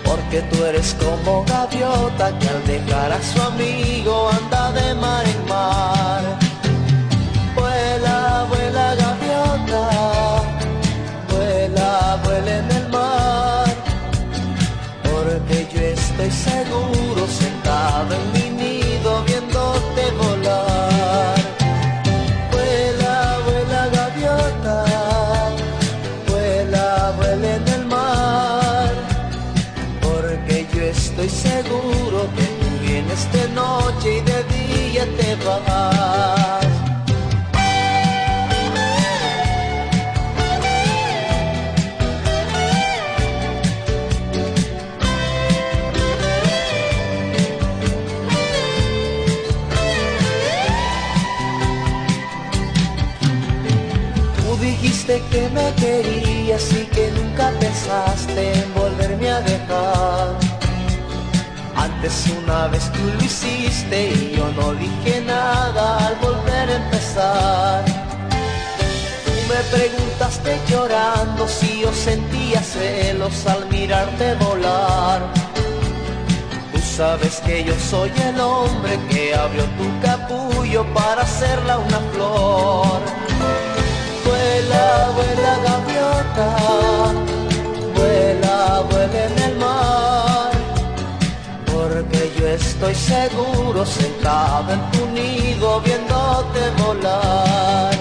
Porque 0.05 0.41
tú 0.51 0.65
eres 0.65 0.95
como 0.95 1.45
gaviota 1.45 2.39
que 2.39 2.49
al 2.49 2.65
dejar 2.67 3.13
a 3.13 3.23
su 3.23 3.41
amigo 3.43 4.31
anda 4.31 4.73
de 4.73 4.95
mar 4.95 5.25
en 5.27 5.49
mar. 5.49 6.38
Día 34.99 35.17
te 35.17 35.35
vas. 35.45 36.67
Tú 54.37 54.57
dijiste 54.61 55.23
que 55.31 55.49
me 55.51 55.75
querías 55.75 56.73
y 56.73 56.87
que 56.87 57.11
nunca 57.13 57.51
pensaste 57.61 58.53
en 58.53 58.75
volverme 58.75 59.31
a 59.31 59.41
dejar. 59.43 60.48
Antes 62.01 62.27
una 62.29 62.69
vez 62.69 62.93
tú 62.93 63.01
lo 63.13 63.25
hiciste 63.25 64.11
y 64.11 64.37
yo 64.37 64.49
no 64.53 64.73
dije 64.75 65.21
nada 65.21 66.07
al 66.07 66.15
volver 66.23 66.71
a 66.71 66.77
empezar. 66.77 67.85
Tú 69.25 69.33
me 69.49 69.77
preguntaste 69.77 70.61
llorando 70.69 71.49
si 71.49 71.81
yo 71.81 71.93
sentía 71.93 72.63
celos 72.63 73.45
al 73.49 73.69
mirarte 73.69 74.37
volar. 74.37 75.23
Tú 76.73 76.79
sabes 76.79 77.41
que 77.45 77.65
yo 77.65 77.75
soy 77.91 78.13
el 78.29 78.39
hombre 78.41 78.97
que 79.11 79.35
abrió 79.35 79.65
tu 79.65 80.01
capullo 80.01 80.87
para 80.95 81.23
hacerla 81.23 81.79
una 81.79 81.99
flor. 82.13 83.19
Seguro 93.09 93.87
sentado 93.87 94.73
en 94.75 94.83
tu 94.93 95.07
nido 95.19 95.81
viéndote 95.81 96.63
volar. 96.81 97.93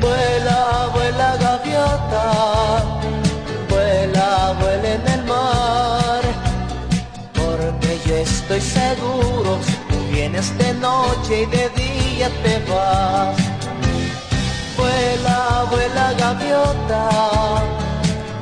Vuela, 0.00 0.88
vuela 0.94 1.36
gaviota, 1.44 2.24
vuela, 3.68 4.28
vuela 4.60 4.88
en 4.98 5.06
el 5.16 5.22
mar, 5.24 6.22
porque 7.40 7.90
yo 8.06 8.16
estoy 8.16 8.60
seguro 8.60 9.50
si 9.66 9.74
tú 9.88 9.98
vienes 10.10 10.56
de 10.56 10.72
noche 10.74 11.42
y 11.42 11.46
de 11.56 11.68
día 11.82 12.28
te 12.44 12.54
vas. 12.70 13.36
Vuela, 14.78 15.66
vuela 15.70 16.06
gaviota, 16.22 17.02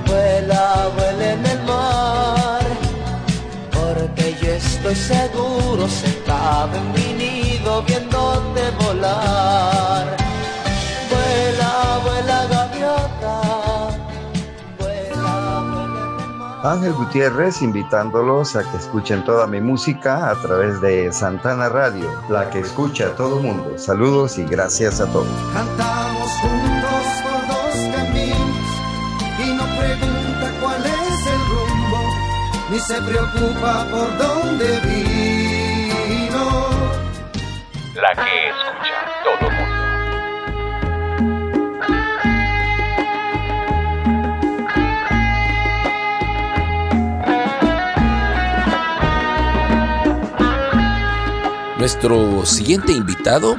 vuela, 0.07 0.91
vuela 0.97 1.33
en 1.33 1.47
el 1.47 1.63
mar, 1.65 2.36
estoy 4.57 4.95
seguro 4.95 5.89
sentado 5.89 6.77
en 6.77 6.93
mi 6.93 7.25
nido 7.25 7.83
viéndote 7.83 8.71
volar. 8.81 10.17
Vuela, 11.11 12.01
vuela 12.03 12.47
gaviota, 12.47 13.41
vuela, 14.79 15.61
vuela. 15.61 16.73
Ángel 16.73 16.93
Gutiérrez 16.95 17.63
invitándolos 17.63 18.57
a 18.57 18.71
que 18.71 18.77
escuchen 18.79 19.25
toda 19.25 19.47
mi 19.47 19.61
música 19.61 20.31
a 20.31 20.35
través 20.41 20.81
de 20.81 21.13
Santana 21.13 21.69
Radio, 21.69 22.11
la 22.29 22.51
que 22.51 22.61
escucha 22.61 23.09
a 23.09 23.17
todo 23.17 23.41
mundo. 23.41 23.79
Saludos 23.79 24.39
y 24.39 24.45
gracias 24.45 25.01
a 25.01 25.07
todos. 25.07 25.29
Cantamos 25.53 26.06
se 32.87 33.03
preocupa 33.03 33.85
por 33.91 34.17
dónde 34.17 34.81
vino. 34.85 36.45
La 37.95 38.15
que 38.15 38.49
escucha 38.49 38.99
todo 39.25 39.51
mundo. 39.51 39.77
Nuestro 51.79 52.47
siguiente 52.47 52.93
invitado 52.93 53.57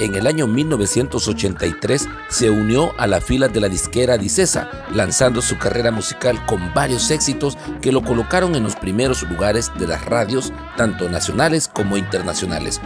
en 0.00 0.14
el 0.16 0.26
año 0.26 0.46
1983 0.46 2.08
se 2.28 2.50
unió 2.50 2.92
a 2.98 3.06
la 3.06 3.20
fila 3.20 3.48
de 3.48 3.60
la 3.60 3.68
disquera 3.68 4.18
Dicesa, 4.18 4.68
lanzando 4.92 5.40
su 5.40 5.56
carrera 5.56 5.90
musical 5.90 6.44
con 6.46 6.74
varios 6.74 7.10
éxitos 7.10 7.56
que 7.80 7.92
lo 7.92 8.02
colocaron 8.02 8.56
en 8.56 8.64
los 8.64 8.74
primeros 8.76 9.22
lugares 9.22 9.70
de 9.78 9.86
las 9.86 10.04
radios, 10.04 10.52
tanto 10.76 11.08
nacionales 11.08 11.68
como 11.68 11.96
internacionales. 11.96 12.80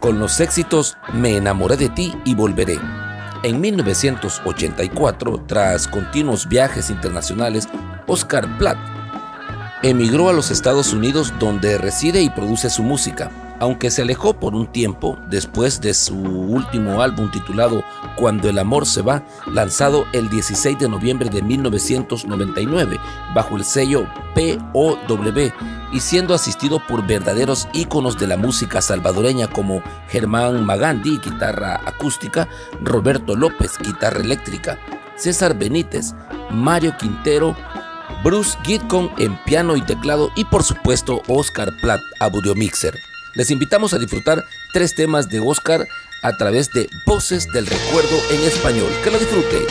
Con 0.00 0.18
los 0.18 0.40
éxitos 0.40 0.96
Me 1.12 1.36
enamoré 1.36 1.76
de 1.76 1.88
ti 1.88 2.14
y 2.24 2.34
volveré. 2.34 2.78
En 3.42 3.60
1984, 3.60 5.44
tras 5.46 5.86
continuos 5.88 6.48
viajes 6.48 6.90
internacionales, 6.90 7.68
Oscar 8.06 8.58
Platt 8.58 8.76
emigró 9.82 10.28
a 10.28 10.32
los 10.32 10.50
Estados 10.50 10.92
Unidos 10.92 11.32
donde 11.38 11.78
reside 11.78 12.20
y 12.20 12.28
produce 12.28 12.68
su 12.68 12.82
música. 12.82 13.30
Aunque 13.60 13.90
se 13.90 14.02
alejó 14.02 14.34
por 14.34 14.54
un 14.54 14.66
tiempo 14.66 15.18
después 15.28 15.80
de 15.80 15.94
su 15.94 16.16
último 16.16 17.02
álbum 17.02 17.30
titulado 17.30 17.84
Cuando 18.16 18.48
el 18.48 18.58
amor 18.58 18.86
se 18.86 19.02
va, 19.02 19.22
lanzado 19.46 20.06
el 20.12 20.28
16 20.28 20.78
de 20.78 20.88
noviembre 20.88 21.28
de 21.28 21.42
1999 21.42 22.98
bajo 23.34 23.56
el 23.56 23.64
sello 23.64 24.06
POW 24.34 25.52
y 25.92 26.00
siendo 26.00 26.34
asistido 26.34 26.80
por 26.86 27.06
verdaderos 27.06 27.68
íconos 27.72 28.18
de 28.18 28.26
la 28.26 28.36
música 28.36 28.80
salvadoreña 28.80 29.48
como 29.48 29.82
Germán 30.08 30.64
Magandi, 30.64 31.18
guitarra 31.18 31.80
acústica, 31.84 32.48
Roberto 32.80 33.36
López, 33.36 33.72
guitarra 33.78 34.20
eléctrica, 34.20 34.78
César 35.16 35.58
Benítez, 35.58 36.14
Mario 36.50 36.96
Quintero, 36.96 37.56
Bruce 38.22 38.56
Gitcon 38.62 39.10
en 39.18 39.36
piano 39.44 39.76
y 39.76 39.82
teclado 39.82 40.30
y 40.36 40.44
por 40.44 40.62
supuesto 40.62 41.22
Oscar 41.26 41.70
Platt, 41.80 42.00
audio 42.20 42.54
mixer. 42.54 43.09
Les 43.34 43.50
invitamos 43.50 43.94
a 43.94 43.98
disfrutar 43.98 44.44
tres 44.72 44.94
temas 44.94 45.28
de 45.28 45.40
Oscar 45.40 45.86
a 46.22 46.36
través 46.36 46.72
de 46.72 46.88
Voces 47.06 47.48
del 47.48 47.66
Recuerdo 47.66 48.16
en 48.30 48.40
español. 48.42 48.90
Que 49.02 49.10
lo 49.10 49.18
disfrute. 49.18 49.66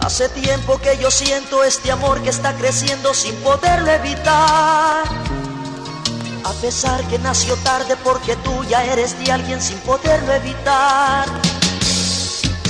Hace 0.00 0.28
tiempo 0.28 0.78
que 0.78 0.98
yo 0.98 1.10
siento 1.10 1.64
este 1.64 1.90
amor 1.90 2.22
que 2.22 2.30
está 2.30 2.52
creciendo 2.54 3.12
sin 3.12 3.34
poderlo 3.36 3.90
evitar. 3.90 5.04
A 6.44 6.52
pesar 6.60 7.02
que 7.08 7.18
nació 7.18 7.56
tarde 7.56 7.96
porque 8.04 8.36
tú 8.36 8.64
ya 8.64 8.84
eres 8.84 9.18
de 9.18 9.32
alguien 9.32 9.60
sin 9.60 9.78
poderlo 9.78 10.32
evitar. 10.32 11.26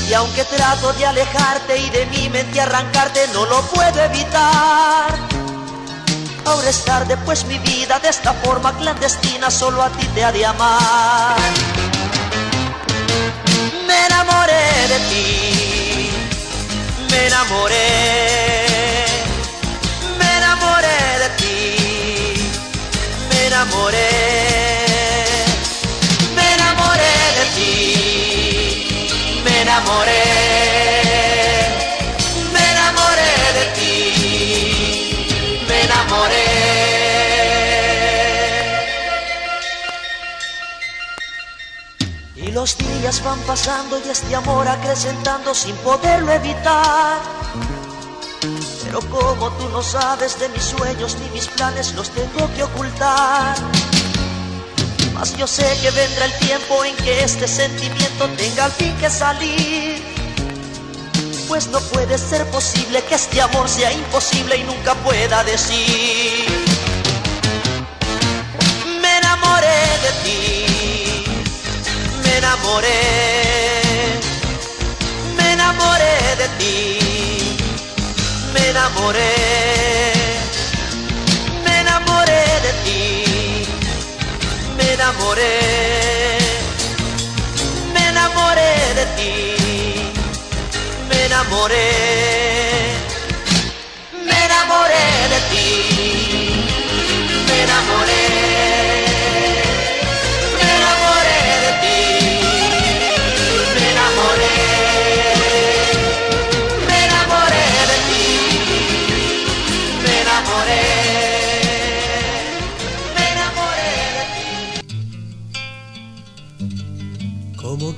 Y 0.08 0.14
aunque 0.14 0.44
trato 0.44 0.92
de 0.94 1.06
alejarte 1.06 1.76
y 1.78 1.90
de 1.90 2.06
mi 2.06 2.28
mente 2.30 2.60
arrancarte, 2.60 3.28
no 3.34 3.44
lo 3.46 3.60
puedo 3.62 4.00
evitar. 4.02 5.18
Ahora 6.46 6.68
es 6.70 6.84
tarde, 6.84 7.16
pues 7.24 7.44
mi 7.44 7.58
vida 7.58 7.98
de 7.98 8.08
esta 8.08 8.32
forma 8.32 8.76
clandestina 8.78 9.50
solo 9.50 9.82
a 9.82 9.90
ti 9.90 10.06
te 10.14 10.24
ha 10.24 10.32
de 10.32 10.46
amar. 10.46 11.36
Me 13.90 13.96
enamoré 14.06 14.64
de 14.92 14.98
ti, 15.10 16.10
me 17.10 17.26
enamoré, 17.26 17.88
me 20.18 20.28
enamoré 20.38 20.98
de 21.22 21.28
ti, 21.40 21.58
me 23.30 23.38
enamoré, 23.46 24.10
me 26.36 26.44
enamoré 26.54 27.14
de 27.38 27.44
ti, 27.56 27.72
me 29.44 29.52
enamoré, 29.62 30.22
Los 42.52 42.76
días 42.76 43.22
van 43.22 43.38
pasando 43.40 44.00
y 44.04 44.08
este 44.08 44.34
amor 44.34 44.66
acrecentando 44.66 45.54
sin 45.54 45.76
poderlo 45.76 46.32
evitar. 46.32 47.18
Pero 48.82 49.00
como 49.02 49.50
tú 49.52 49.68
no 49.68 49.82
sabes 49.82 50.38
de 50.40 50.48
mis 50.48 50.64
sueños 50.64 51.16
ni 51.20 51.28
mis 51.30 51.46
planes, 51.46 51.94
los 51.94 52.10
tengo 52.10 52.52
que 52.54 52.64
ocultar. 52.64 53.56
Mas 55.14 55.36
yo 55.36 55.46
sé 55.46 55.64
que 55.80 55.92
vendrá 55.92 56.24
el 56.24 56.38
tiempo 56.38 56.84
en 56.84 56.96
que 56.96 57.22
este 57.22 57.46
sentimiento 57.46 58.28
tenga 58.36 58.64
al 58.64 58.72
fin 58.72 58.96
que 58.96 59.10
salir. 59.10 60.02
Pues 61.46 61.68
no 61.68 61.80
puede 61.80 62.18
ser 62.18 62.44
posible 62.50 63.00
que 63.04 63.14
este 63.14 63.40
amor 63.40 63.68
sea 63.68 63.92
imposible 63.92 64.56
y 64.56 64.64
nunca 64.64 64.94
pueda 64.96 65.44
decir. 65.44 66.46
Me 69.00 69.18
enamoré 69.18 69.82
de 70.02 70.12
ti, 70.24 70.59
enamoré, 72.50 73.00
me 75.36 75.52
enamoré 75.52 76.14
de 76.40 76.48
ti, 76.58 77.56
me 78.52 78.60
enamoré, 78.70 79.32
me 81.64 81.72
enamoré 81.80 82.42
de 82.64 82.72
ti, 82.84 83.02
me 84.76 84.92
enamoré, 84.94 85.58
me 87.94 88.08
enamoré 88.08 88.70
de 88.98 89.06
ti. 89.16 89.32
Me 91.08 91.26
enamoré, 91.26 91.88
me 94.26 94.36
enamoré 94.46 95.06
de 95.32 95.38
ti, 95.50 95.68
me 97.46 97.56
enamoré, 97.62 98.69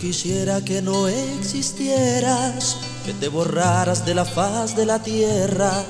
quisiera 0.03 0.61
que 0.65 0.83
no 0.83 1.07
existieras 1.07 2.77
que 3.07 3.13
te 3.13 3.29
borraras 3.29 4.05
de 4.05 4.17
la 4.17 4.25
faz 4.25 4.75
de 4.75 4.85
la 4.85 5.01
tierra 5.01 5.85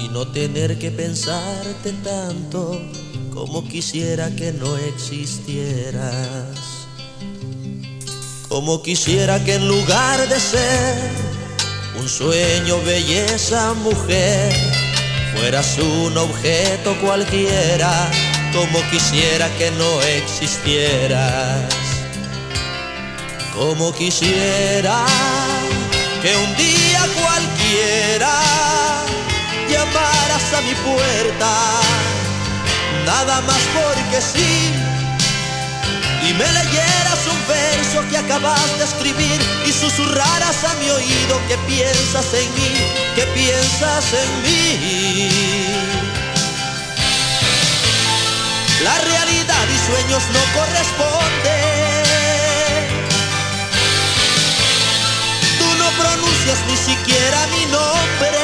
y 0.00 0.08
no 0.08 0.26
tener 0.26 0.80
que 0.80 0.90
pensarte 0.90 1.92
tanto 2.02 2.82
como 3.32 3.62
quisiera 3.68 4.34
que 4.34 4.52
no 4.52 4.76
existieras. 4.78 6.58
Como 8.48 8.82
quisiera 8.82 9.38
que 9.44 9.54
en 9.54 9.68
lugar 9.68 10.28
de 10.28 10.40
ser 10.40 10.96
un 12.00 12.08
sueño, 12.08 12.82
belleza, 12.84 13.74
mujer, 13.74 14.52
fueras 15.36 15.78
un 15.78 16.18
objeto 16.18 16.96
cualquiera, 17.00 18.10
como 18.52 18.80
quisiera 18.90 19.48
que 19.56 19.70
no 19.70 20.02
existieras. 20.02 21.81
Como 23.54 23.92
quisiera 23.92 25.04
que 26.22 26.36
un 26.36 26.56
día 26.56 27.00
cualquiera 27.20 28.32
llamaras 29.68 30.54
a 30.54 30.60
mi 30.62 30.74
puerta, 30.74 31.50
nada 33.04 33.40
más 33.42 33.60
porque 33.74 34.20
sí, 34.20 34.72
y 36.28 36.32
me 36.34 36.44
leyeras 36.44 37.26
un 37.30 37.46
verso 37.46 38.08
que 38.08 38.16
acabas 38.16 38.78
de 38.78 38.84
escribir 38.84 39.40
y 39.66 39.72
susurraras 39.72 40.64
a 40.64 40.74
mi 40.74 40.88
oído 40.90 41.40
que 41.46 41.58
piensas 41.66 42.32
en 42.34 42.54
mí, 42.54 42.72
que 43.14 43.26
piensas 43.34 44.04
en 44.14 44.42
mí. 44.42 45.28
La 48.82 48.98
realidad 48.98 49.66
y 49.68 49.78
sueños 49.92 50.22
no 50.32 50.40
corresponden. 50.58 51.71
Pronuncias 56.02 56.58
ni 56.68 56.76
siquiera 56.76 57.46
mi 57.54 57.64
nombre. 57.66 58.42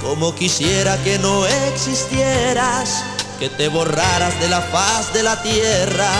Como 0.00 0.34
quisiera 0.34 0.96
que 1.04 1.18
no 1.18 1.46
existieras, 1.46 3.04
que 3.38 3.48
te 3.48 3.68
borraras 3.68 4.38
de 4.40 4.48
la 4.48 4.62
faz 4.62 5.12
de 5.12 5.22
la 5.22 5.42
tierra 5.42 6.10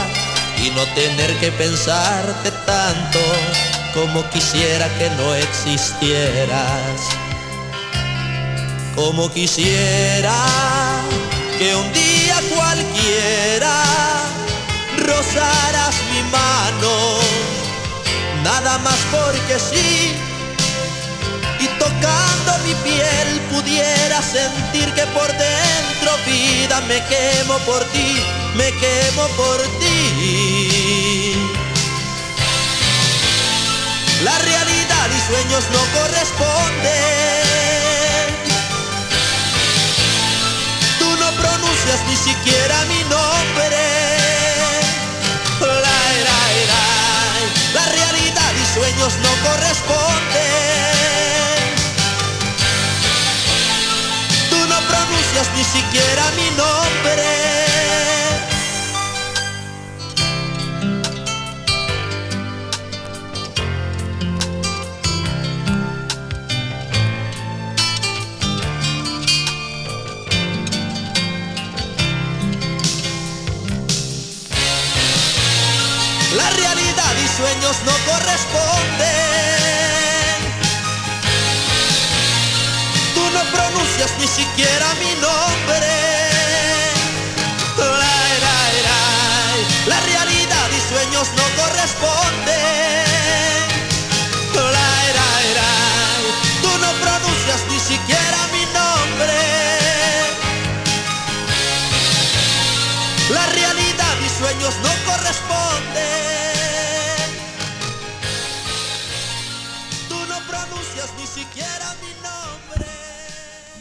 y 0.63 0.71
no 0.71 0.85
tener 0.95 1.33
que 1.39 1.51
pensarte 1.53 2.51
tanto. 2.67 3.21
Como 3.95 4.29
quisiera 4.31 4.89
que 4.99 5.09
no 5.11 5.35
existieras. 5.35 7.01
Como 8.95 9.31
quisiera 9.31 10.35
que 11.59 11.75
un 11.75 11.93
día 11.93 12.37
cualquiera 12.55 13.87
mano 15.37 15.86
nada 18.47 18.79
más 18.79 18.99
porque 19.11 19.59
sí. 19.59 20.15
Y 21.59 21.67
tocando 21.83 22.51
mi 22.65 22.75
piel 22.87 23.29
pudiera 23.51 24.23
sentir 24.23 24.89
que 24.95 25.05
por 25.19 25.27
dentro 25.27 26.11
vida 26.25 26.81
me 26.83 26.99
quemo 27.11 27.59
por 27.71 27.83
ti, 27.95 28.23
me 28.55 28.69
quemo 28.83 29.27
por 29.41 29.61
ti. 29.81 31.35
La 34.23 34.39
realidad 34.39 35.09
y 35.19 35.21
sueños 35.29 35.65
no 35.75 35.83
corresponden. 35.99 37.07
Tú 41.01 41.09
no 41.23 41.29
pronuncias 41.43 42.01
ni 42.09 42.17
siquiera 42.17 42.77
mi 42.93 43.03
nombre. 43.15 44.16
Sueños 48.77 49.17
no 49.23 49.31
corresponden. 49.49 50.15
Tú 54.51 54.59
no 54.69 54.79
pronuncias 54.89 55.51
ni 55.57 55.65
siquiera 55.65 56.31
mi 56.37 56.51
nombre. 56.51 58.16
Sueños 77.37 77.77
no 77.85 77.93
corresponden. 78.11 79.07
Tú 83.15 83.21
no 83.35 83.43
pronuncias 83.53 84.11
ni 84.19 84.27
siquiera 84.27 84.87
mi 84.95 85.21
nombre. 85.21 85.56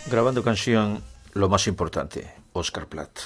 Grabando 0.10 0.44
canción 0.44 1.02
Lo 1.34 1.50
más 1.50 1.68
importante, 1.68 2.32
Oscar 2.54 2.88
Platt. 2.88 3.20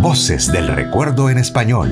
Voces 0.00 0.50
del 0.52 0.68
recuerdo 0.68 1.28
en 1.28 1.38
español. 1.38 1.90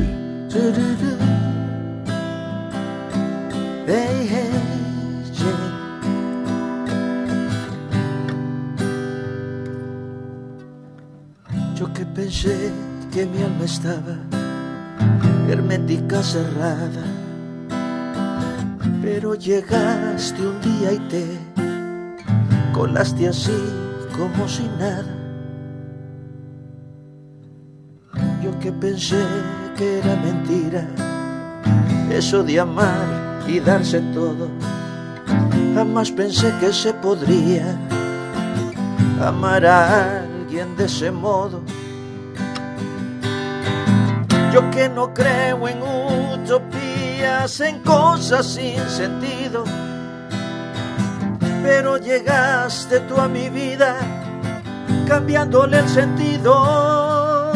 Yo 11.75 11.93
que 11.93 12.07
pensé 12.07 12.73
que 13.13 13.27
mi 13.27 13.43
alma 13.43 13.65
estaba 13.65 14.17
hermética 15.51 16.23
cerrada, 16.23 17.05
pero 19.07 19.37
llegaste 19.37 20.45
un 20.45 20.61
día 20.61 20.93
y 20.93 20.99
te 21.09 21.25
colaste 22.73 23.29
así 23.29 23.57
como 24.19 24.49
si 24.49 24.65
nada. 24.81 25.15
Yo 28.43 28.59
que 28.59 28.73
pensé 28.73 29.23
que 29.77 30.01
era 30.01 30.17
mentira, 30.17 30.85
eso 32.11 32.43
de 32.43 32.59
amar 32.59 33.45
y 33.47 33.61
darse 33.61 34.01
todo. 34.13 34.49
Jamás 35.77 36.11
pensé 36.11 36.53
que 36.59 36.73
se 36.73 36.93
podría 36.95 37.79
amar 39.23 39.65
a 39.67 40.23
alguien 40.25 40.77
de 40.77 40.87
ese 40.87 41.13
modo. 41.13 41.63
Yo 44.53 44.69
que 44.73 44.89
no 44.89 45.15
creo 45.15 45.69
en 45.69 45.81
utopías, 47.17 47.61
en 47.61 47.83
cosas 47.83 48.47
sin 48.47 48.79
sentido, 48.89 49.65
pero 51.63 51.97
llegaste 51.97 53.01
tú 53.01 53.17
a 53.17 53.29
mi 53.29 53.49
vida 53.49 53.97
cambiándole 55.09 55.79
el 55.79 55.89
sentido. 55.89 57.53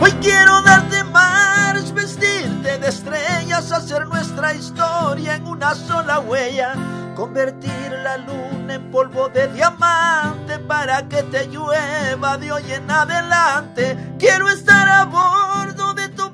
Hoy 0.00 0.12
quiero 0.20 0.62
darte 0.62 1.04
más, 1.04 1.92
vestirte 1.92 2.78
de 2.78 2.88
estrellas, 2.88 3.72
hacer 3.72 4.06
nuestra 4.06 4.54
historia 4.54 5.36
en 5.36 5.46
una 5.46 5.74
sola 5.74 6.20
huella, 6.20 6.74
convertir 7.16 7.92
la 8.04 8.18
luna 8.18 8.74
en 8.74 8.90
polvo 8.90 9.28
de 9.28 9.48
diamante 9.48 10.58
para 10.60 11.08
que 11.08 11.22
te 11.24 11.48
llueva 11.48 12.38
de 12.38 12.52
hoy 12.52 12.72
en 12.72 12.90
adelante. 12.90 14.14
Quiero 14.18 14.48
estar 14.48 14.88
a 14.88 15.04
bordo 15.04 15.87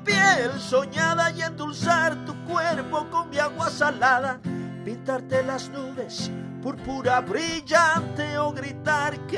piel 0.05 0.51
soñada 0.59 1.31
y 1.31 1.41
endulzar 1.41 2.15
tu 2.25 2.33
cuerpo 2.45 3.07
con 3.09 3.29
mi 3.29 3.39
agua 3.39 3.69
salada, 3.69 4.39
pintarte 4.85 5.43
las 5.43 5.69
nubes 5.69 6.31
púrpura 6.65 7.21
brillante 7.21 8.39
o 8.39 8.51
gritar 8.51 9.15
que 9.27 9.37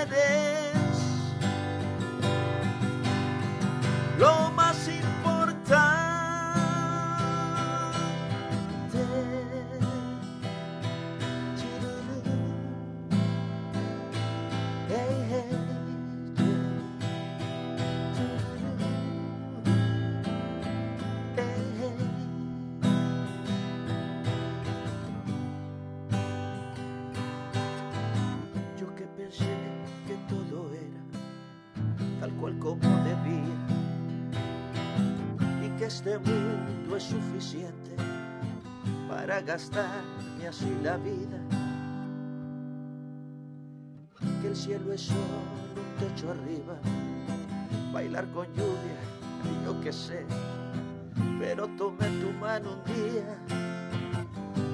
eres 0.00 0.76
lo 4.16 4.52
más 4.52 4.86
importante. 4.86 5.97
Para 39.48 39.56
gastarme 39.56 40.46
así 40.46 40.76
la 40.82 40.96
vida. 40.98 41.38
Que 44.42 44.48
el 44.48 44.56
cielo 44.56 44.92
es 44.92 45.02
solo 45.02 45.20
un 45.74 46.06
techo 46.06 46.30
arriba, 46.30 46.74
bailar 47.92 48.26
con 48.32 48.46
lluvia, 48.48 49.00
yo 49.64 49.80
que 49.80 49.92
sé, 49.92 50.26
pero 51.38 51.66
tomé 51.78 52.08
tu 52.20 52.30
mano 52.38 52.74
un 52.74 52.84
día 52.94 53.38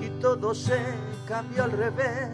y 0.01 0.09
todo 0.21 0.55
se 0.55 0.79
cambió 1.27 1.65
al 1.65 1.73
revés. 1.73 2.31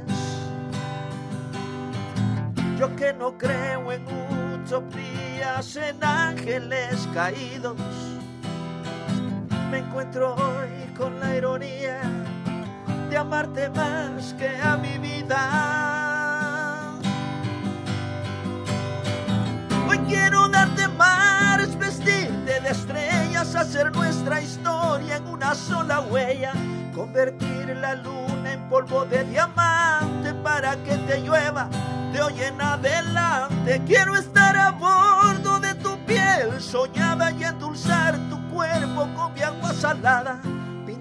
Yo 2.78 2.96
que 2.96 3.12
no 3.12 3.36
creo 3.36 3.92
en 3.92 4.06
utopías, 4.54 5.76
en 5.76 6.02
ángeles 6.02 7.06
caídos, 7.12 7.76
me 9.70 9.78
encuentro 9.78 10.34
hoy 10.34 10.94
con 10.96 11.20
la 11.20 11.36
ironía 11.36 12.00
de 13.10 13.16
amarte 13.16 13.68
más 13.70 14.32
que 14.34 14.48
a 14.62 14.76
mi 14.76 14.96
vida. 14.98 15.40
Hoy 19.88 19.98
quiero 20.06 20.48
darte 20.48 20.86
más, 20.88 21.76
vestirte 21.76 22.60
de 22.60 22.68
estrellas, 22.68 23.56
hacer 23.56 23.90
nuestra 23.90 24.40
historia 24.40 25.16
en 25.16 25.26
una 25.26 25.56
sola 25.56 26.00
huella, 26.00 26.52
convertir 26.94 27.76
la 27.80 27.96
luna 27.96 28.52
en 28.52 28.68
polvo 28.68 29.04
de 29.04 29.24
diamante 29.24 30.32
para 30.44 30.76
que 30.84 30.96
te 30.98 31.20
llueva 31.20 31.68
de 32.12 32.22
hoy 32.22 32.40
en 32.40 32.60
adelante. 32.60 33.82
Quiero 33.86 34.14
estar 34.14 34.56
a 34.56 34.70
bordo 34.70 35.58
de 35.58 35.74
tu 35.74 35.98
piel 36.06 36.60
soñada 36.60 37.32
y 37.32 37.42
endulzar 37.42 38.16
tu 38.28 38.40
cuerpo 38.50 39.08
con 39.16 39.34
mi 39.34 39.42
agua 39.42 39.72
salada, 39.72 40.40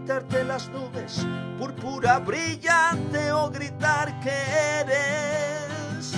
pintarte 0.09 0.43
las 0.43 0.67
nubes 0.69 1.23
púrpura 1.59 2.17
brillante 2.17 3.31
o 3.31 3.47
gritar 3.51 4.19
que 4.21 4.31
eres. 4.81 6.13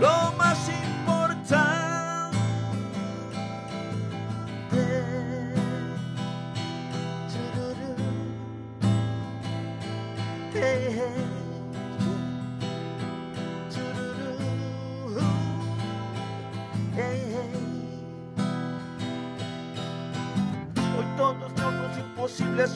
Lo 0.00 0.32
más 0.38 0.56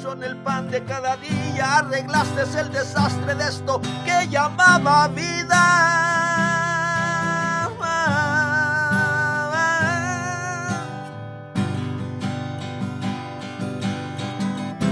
son 0.03 0.22
el 0.24 0.36
pan 0.38 0.68
de 0.68 0.82
cada 0.82 1.16
día. 1.16 1.78
Arreglaste 1.78 2.42
el 2.61 2.72
desastre 2.72 3.34
de 3.36 3.44
esto 3.44 3.80
que 4.05 4.28
llamaba 4.28 5.07
vida. 5.09 5.62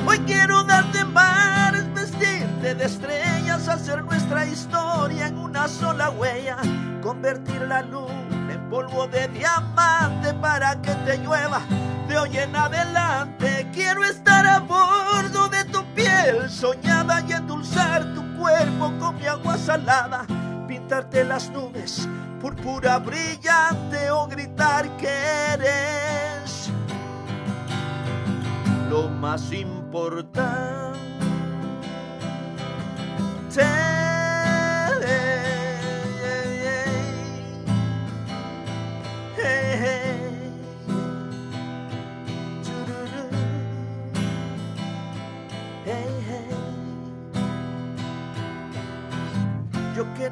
Hoy 0.06 0.18
quiero 0.20 0.62
darte 0.62 1.04
más, 1.04 1.92
vestirte 1.92 2.74
de 2.74 2.84
estrellas, 2.84 3.68
hacer 3.68 4.04
nuestra 4.04 4.46
historia 4.46 5.26
en 5.26 5.38
una 5.38 5.66
sola 5.66 6.10
huella, 6.10 6.56
convertir 7.02 7.62
la 7.62 7.82
luna 7.82 8.52
en 8.52 8.68
polvo 8.70 9.08
de 9.08 9.26
diamante 9.28 10.34
para 10.34 10.80
que 10.80 10.92
te 11.06 11.18
llueva 11.18 11.60
de 12.08 12.18
hoy 12.18 12.36
en 12.36 12.56
adelante. 12.56 13.59
Quiero 13.82 14.04
estar 14.04 14.46
a 14.46 14.58
bordo 14.58 15.48
de 15.48 15.64
tu 15.64 15.82
piel 15.94 16.50
soñada 16.50 17.24
y 17.26 17.32
endulzar 17.32 18.12
tu 18.14 18.22
cuerpo 18.36 18.92
con 18.98 19.16
mi 19.16 19.24
agua 19.24 19.56
salada, 19.56 20.26
pintarte 20.68 21.24
las 21.24 21.48
nubes 21.48 22.06
púrpura 22.42 22.98
brillante 22.98 24.10
o 24.10 24.26
gritar 24.26 24.86
que 24.98 25.08
eres 25.54 26.70
lo 28.90 29.08
más 29.08 29.50
importante. 29.50 30.40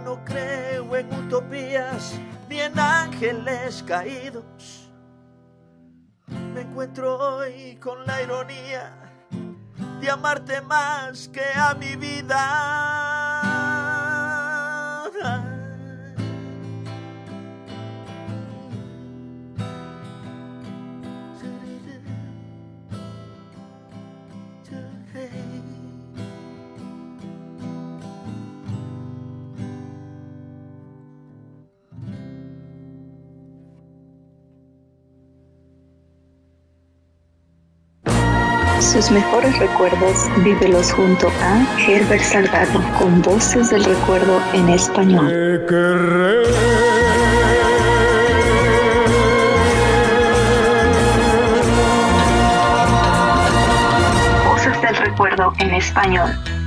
No 0.05 0.25
creo 0.25 0.97
en 0.97 1.13
utopías 1.13 2.15
ni 2.49 2.61
en 2.61 2.79
ángeles 2.79 3.83
caídos, 3.87 4.91
me 6.55 6.63
encuentro 6.63 7.19
hoy 7.19 7.77
con 7.77 8.07
la 8.07 8.23
ironía 8.23 8.95
de 10.01 10.11
amarte 10.11 10.61
más 10.61 11.29
que 11.29 11.45
a 11.55 11.75
mi 11.75 11.97
vida. 11.97 13.18
Sus 38.93 39.11
mejores 39.11 39.59
recuerdos 39.59 40.31
vívelos 40.43 40.93
junto 40.93 41.29
a 41.43 41.79
Herbert 41.79 42.23
Salgado 42.23 42.81
con 42.99 43.21
voces 43.21 43.69
del 43.69 43.85
recuerdo 43.85 44.41
en 44.55 44.71
español. 44.71 45.61
Voces 54.49 54.81
del 54.81 54.97
recuerdo 54.97 55.53
en 55.59 55.75
español. 55.75 56.58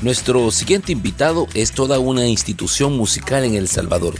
Nuestro 0.00 0.52
siguiente 0.52 0.92
invitado 0.92 1.48
es 1.54 1.72
toda 1.72 1.98
una 1.98 2.28
institución 2.28 2.96
musical 2.96 3.42
en 3.42 3.56
El 3.56 3.66
Salvador. 3.66 4.14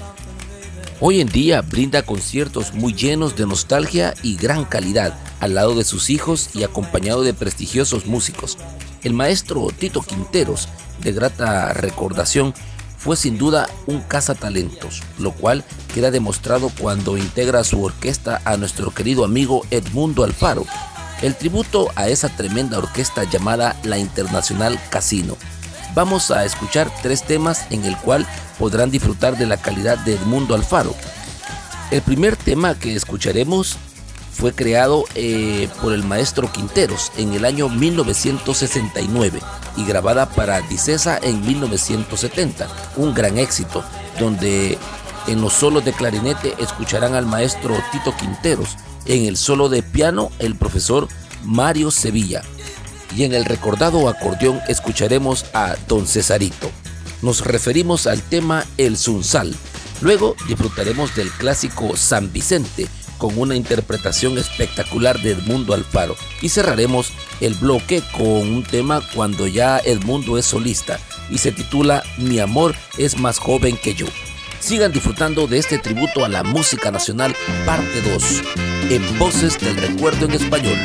Hoy 0.98 1.20
en 1.20 1.28
día 1.28 1.62
brinda 1.62 2.02
conciertos 2.02 2.74
muy 2.74 2.94
llenos 2.94 3.36
de 3.36 3.46
nostalgia 3.46 4.12
y 4.24 4.34
gran 4.34 4.64
calidad 4.64 5.16
al 5.38 5.54
lado 5.54 5.76
de 5.76 5.84
sus 5.84 6.10
hijos 6.10 6.50
y 6.52 6.64
acompañado 6.64 7.22
de 7.22 7.32
prestigiosos 7.32 8.06
músicos. 8.06 8.58
El 9.04 9.14
maestro 9.14 9.68
Tito 9.68 10.02
Quinteros, 10.02 10.68
de 11.00 11.12
grata 11.12 11.72
recordación, 11.74 12.54
fue 12.96 13.14
sin 13.14 13.38
duda 13.38 13.68
un 13.86 14.00
cazatalentos, 14.00 15.04
lo 15.20 15.30
cual 15.30 15.62
queda 15.94 16.10
demostrado 16.10 16.72
cuando 16.76 17.16
integra 17.16 17.62
su 17.62 17.84
orquesta 17.84 18.42
a 18.44 18.56
nuestro 18.56 18.90
querido 18.90 19.24
amigo 19.24 19.64
Edmundo 19.70 20.24
Alfaro. 20.24 20.66
El 21.22 21.36
tributo 21.36 21.88
a 21.94 22.08
esa 22.08 22.28
tremenda 22.30 22.78
orquesta 22.78 23.22
llamada 23.22 23.76
la 23.84 23.98
Internacional 23.98 24.80
Casino 24.90 25.36
vamos 25.94 26.30
a 26.30 26.44
escuchar 26.44 26.90
tres 27.02 27.22
temas 27.22 27.66
en 27.70 27.84
el 27.84 27.96
cual 27.96 28.26
podrán 28.58 28.90
disfrutar 28.90 29.36
de 29.36 29.46
la 29.46 29.56
calidad 29.56 29.98
de 29.98 30.14
Edmundo 30.14 30.54
Alfaro. 30.54 30.94
El 31.90 32.02
primer 32.02 32.36
tema 32.36 32.74
que 32.74 32.94
escucharemos 32.94 33.78
fue 34.38 34.52
creado 34.52 35.04
eh, 35.16 35.68
por 35.82 35.92
el 35.92 36.04
maestro 36.04 36.52
Quinteros 36.52 37.10
en 37.16 37.32
el 37.32 37.44
año 37.44 37.68
1969 37.68 39.40
y 39.76 39.84
grabada 39.84 40.28
para 40.28 40.60
Dicesa 40.60 41.18
en 41.20 41.44
1970, 41.44 42.68
un 42.96 43.14
gran 43.14 43.36
éxito, 43.38 43.82
donde 44.20 44.78
en 45.26 45.40
los 45.40 45.54
solos 45.54 45.84
de 45.84 45.92
clarinete 45.92 46.54
escucharán 46.58 47.14
al 47.14 47.26
maestro 47.26 47.76
Tito 47.90 48.16
Quinteros, 48.16 48.76
en 49.06 49.24
el 49.24 49.36
solo 49.36 49.68
de 49.68 49.82
piano 49.82 50.30
el 50.38 50.54
profesor 50.54 51.08
Mario 51.44 51.90
Sevilla, 51.90 52.42
y 53.16 53.24
en 53.24 53.34
el 53.34 53.44
recordado 53.44 54.08
acordeón 54.08 54.60
escucharemos 54.68 55.46
a 55.52 55.76
Don 55.86 56.06
Cesarito. 56.06 56.70
Nos 57.22 57.44
referimos 57.44 58.06
al 58.06 58.22
tema 58.22 58.64
El 58.76 58.96
Sunsal. 58.96 59.54
Luego 60.00 60.36
disfrutaremos 60.46 61.14
del 61.16 61.30
clásico 61.30 61.96
San 61.96 62.32
Vicente 62.32 62.86
con 63.18 63.36
una 63.36 63.56
interpretación 63.56 64.38
espectacular 64.38 65.20
de 65.20 65.32
Edmundo 65.32 65.74
Alfaro 65.74 66.16
y 66.40 66.48
cerraremos 66.48 67.10
el 67.40 67.54
bloque 67.54 68.02
con 68.12 68.24
un 68.24 68.62
tema 68.62 69.02
cuando 69.14 69.46
ya 69.46 69.78
Edmundo 69.78 70.38
es 70.38 70.46
solista 70.46 70.98
y 71.28 71.38
se 71.38 71.52
titula 71.52 72.02
Mi 72.16 72.38
amor 72.38 72.74
es 72.96 73.18
más 73.18 73.38
joven 73.38 73.76
que 73.76 73.94
yo. 73.94 74.06
Sigan 74.60 74.92
disfrutando 74.92 75.46
de 75.46 75.58
este 75.58 75.78
tributo 75.78 76.24
a 76.24 76.28
la 76.28 76.42
música 76.42 76.90
nacional 76.90 77.34
parte 77.64 78.02
2 78.02 78.42
en 78.90 79.18
Voces 79.18 79.58
del 79.60 79.76
Recuerdo 79.76 80.26
en 80.26 80.32
Español. 80.32 80.78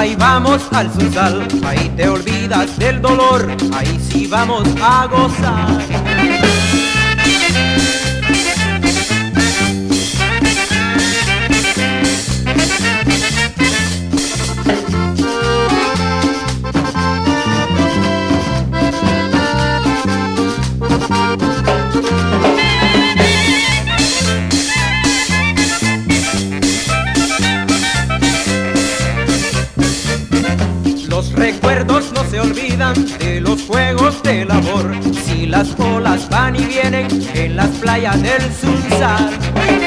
Y 0.00 0.16
vamos 0.16 0.62
al 0.72 0.90
Sunsal. 0.92 1.46
Ahí 1.64 1.92
te 1.96 2.08
olvidas 2.08 2.78
del 2.78 3.00
dolor, 3.00 3.46
ahí 3.74 4.00
sí 4.10 4.26
vamos 4.26 4.66
a 4.82 5.06
gozar. 5.06 5.91
Playas 37.92 38.22
del 38.22 38.40
Sunsar. 38.54 39.81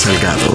Salgado. 0.00 0.49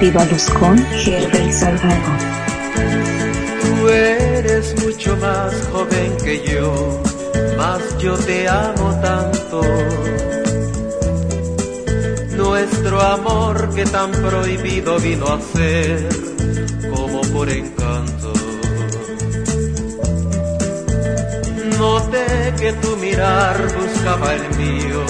Vívalos 0.00 0.48
con 0.50 0.78
Herbert 0.78 1.52
Salgado. 1.52 2.12
Tú 3.62 3.88
eres 3.88 4.80
mucho 4.84 5.16
más 5.16 5.52
joven 5.72 6.16
que 6.22 6.40
yo, 6.46 7.02
mas 7.56 7.98
yo 7.98 8.14
te 8.14 8.48
amo 8.48 8.96
tanto. 9.02 9.60
Nuestro 12.36 13.00
amor 13.00 13.74
que 13.74 13.84
tan 13.86 14.12
prohibido 14.12 15.00
vino 15.00 15.26
a 15.26 15.40
ser 15.40 16.08
como 16.94 17.20
por 17.32 17.48
encanto. 17.50 18.32
Noté 21.76 22.54
que 22.60 22.72
tu 22.74 22.96
mirar 22.98 23.56
buscaba 23.76 24.32
el 24.32 24.48
mío 24.56 25.02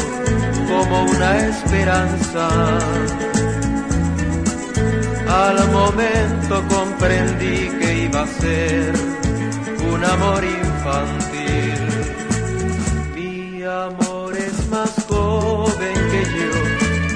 como 0.66 1.02
una 1.04 1.46
esperanza. 1.46 2.48
Al 5.28 5.70
momento 5.70 6.64
comprendí 6.68 7.68
que 7.78 8.04
iba 8.04 8.22
a 8.22 8.26
ser 8.26 8.92
un 9.92 10.04
amor 10.04 10.42
infantil. 10.42 11.80
Mi 13.14 13.62
amor 13.62 14.34
es 14.36 14.68
más 14.68 14.90
joven 15.06 15.94
que 16.12 16.22
yo, 16.36 16.50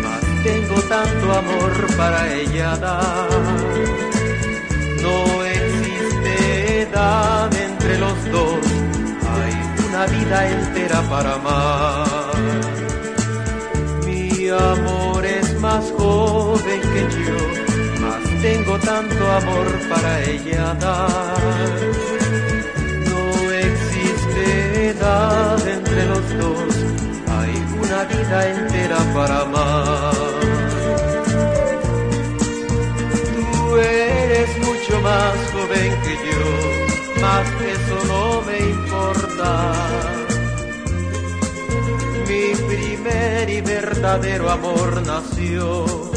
mas 0.02 0.44
tengo 0.44 0.74
tanto 0.82 1.32
amor 1.32 1.96
para 1.96 2.32
ella 2.34 2.76
dar. 2.76 3.28
No 5.02 5.44
existe 5.44 6.82
edad 6.82 7.50
entre 7.54 7.98
los 7.98 8.24
dos, 8.30 8.66
hay 9.34 9.54
una 9.88 10.06
vida 10.06 10.50
entera 10.50 11.00
para 11.08 11.34
amar. 11.34 12.32
Mi 14.04 14.48
amor 14.48 15.24
es 15.24 15.58
más 15.60 15.90
joven 15.96 16.80
que 16.92 17.02
yo, 17.24 17.71
tengo 18.42 18.76
tanto 18.80 19.30
amor 19.30 19.66
para 19.88 20.20
ella 20.24 20.74
dar. 20.74 21.40
No 23.08 23.52
existe 23.52 24.88
edad 24.88 25.68
entre 25.68 26.04
los 26.06 26.24
dos, 26.42 26.74
hay 27.36 27.54
una 27.82 28.04
vida 28.12 28.50
entera 28.50 28.98
para 29.14 29.40
amar. 29.42 30.14
Tú 33.52 33.76
eres 33.78 34.50
mucho 34.58 35.00
más 35.00 35.34
joven 35.54 35.90
que 36.04 36.14
yo, 36.26 36.42
mas 37.22 37.46
eso 37.76 37.96
no 38.12 38.42
me 38.42 38.58
importa. 38.58 39.72
Mi 42.28 42.44
primer 42.74 43.50
y 43.50 43.60
verdadero 43.60 44.50
amor 44.50 45.02
nació 45.06 46.11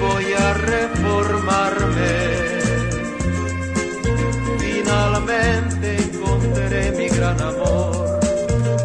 voy 0.00 0.32
a 0.32 0.54
reformarme. 0.54 2.12
Finalmente 4.58 5.96
encontré 5.96 6.92
mi 6.92 7.08
gran 7.08 7.40
amor 7.40 8.20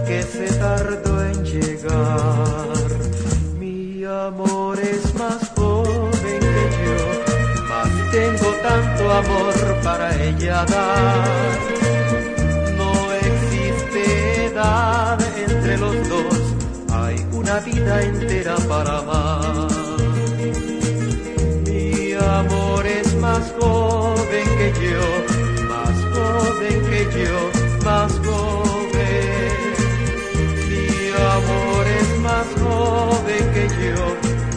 que 0.08 0.22
se 0.24 0.48
tardó 0.60 1.26
en 1.26 1.43
llegar. 1.43 2.68
Mi 3.60 4.04
amor 4.04 4.80
es 4.80 5.14
más 5.16 5.52
joven 5.56 6.39
que 6.39 6.66
yo, 6.82 7.00
mas 7.70 8.12
tengo 8.12 8.50
tanto 8.62 9.12
amor 9.12 9.54
para 9.84 10.16
ella 10.24 10.66
dar. 10.66 11.74
la 17.56 17.62
vida 17.62 18.01
entera 18.01 18.56
para 18.68 18.97
amar. 18.97 19.70
Mi 21.66 22.12
amor 22.12 22.86
es 22.86 23.16
más 23.16 23.45
joven 23.60 24.47
que 24.60 24.70
yo, 24.86 25.06
más 25.72 25.95
joven 26.16 26.78
que 26.89 27.01
yo, 27.20 27.39
más 27.86 28.12
joven. 28.28 29.62
Mi 30.70 30.86
amor 31.38 31.84
es 31.99 32.10
más 32.28 32.47
joven 32.62 33.43
que 33.56 33.66
yo, 33.84 34.03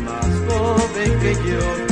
más 0.08 0.32
joven 0.48 1.10
que 1.20 1.32
yo. 1.48 1.87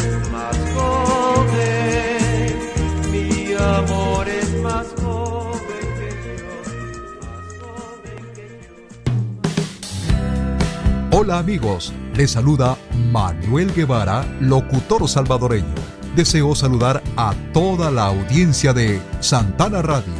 Hola 11.27 11.41
amigos, 11.41 11.93
les 12.15 12.31
saluda 12.31 12.79
Manuel 13.11 13.75
Guevara, 13.75 14.25
locutor 14.39 15.09
salvadoreño. 15.09 15.75
Deseo 16.15 16.55
saludar 16.55 17.03
a 17.17 17.35
toda 17.53 17.91
la 17.91 18.05
audiencia 18.05 18.73
de 18.73 19.01
Santana 19.19 19.83
Radio. 19.83 20.15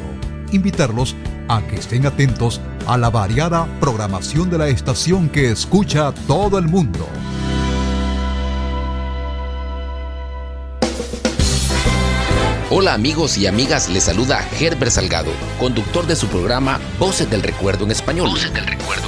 Invitarlos 0.51 1.15
a 1.47 1.63
que 1.63 1.77
estén 1.77 2.07
atentos 2.07 2.61
a 2.89 2.99
la 2.99 3.09
variada 3.09 3.69
programación 3.79 4.51
de 4.51 4.59
la 4.59 4.67
estación 4.67 5.29
que 5.29 5.53
escucha 5.53 6.13
todo 6.27 6.59
el 6.59 6.67
mundo. 6.67 7.07
Hola 12.69 12.95
amigos 12.95 13.39
y 13.39 13.47
amigas, 13.47 13.89
les 13.89 14.03
saluda 14.03 14.45
Herbert 14.59 14.91
Salgado, 14.91 15.31
conductor 15.61 16.05
de 16.09 16.17
su 16.17 16.27
programa 16.27 16.81
Voces 16.99 17.31
del 17.31 17.45
Recuerdo 17.45 17.85
en 17.85 17.93
Español. 17.93 18.31
Voces 18.31 18.53
del 18.53 18.67
Recuerdo. 18.67 19.06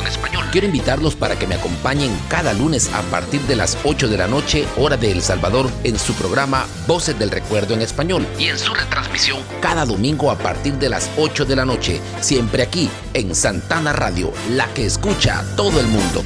Quiero 0.50 0.66
invitarlos 0.66 1.14
para 1.14 1.38
que 1.38 1.46
me 1.46 1.56
acompañen 1.56 2.10
cada 2.28 2.54
lunes 2.54 2.90
a 2.94 3.02
partir 3.02 3.40
de 3.42 3.56
las 3.56 3.76
8 3.84 4.08
de 4.08 4.16
la 4.16 4.28
noche, 4.28 4.66
hora 4.76 4.96
de 4.96 5.12
El 5.12 5.20
Salvador, 5.20 5.70
en 5.84 5.98
su 5.98 6.14
programa 6.14 6.66
Voces 6.86 7.18
del 7.18 7.30
Recuerdo 7.30 7.74
en 7.74 7.82
Español 7.82 8.26
y 8.38 8.48
en 8.48 8.58
su 8.58 8.72
retransmisión 8.72 9.42
cada 9.60 9.84
domingo 9.84 10.30
a 10.30 10.38
partir 10.38 10.74
de 10.74 10.88
las 10.88 11.10
8 11.16 11.44
de 11.44 11.56
la 11.56 11.64
noche, 11.64 12.00
siempre 12.20 12.62
aquí 12.62 12.88
en 13.14 13.34
Santana 13.34 13.92
Radio, 13.92 14.32
la 14.50 14.66
que 14.74 14.86
escucha 14.86 15.40
a 15.40 15.56
todo 15.56 15.80
el 15.80 15.86
mundo. 15.86 16.22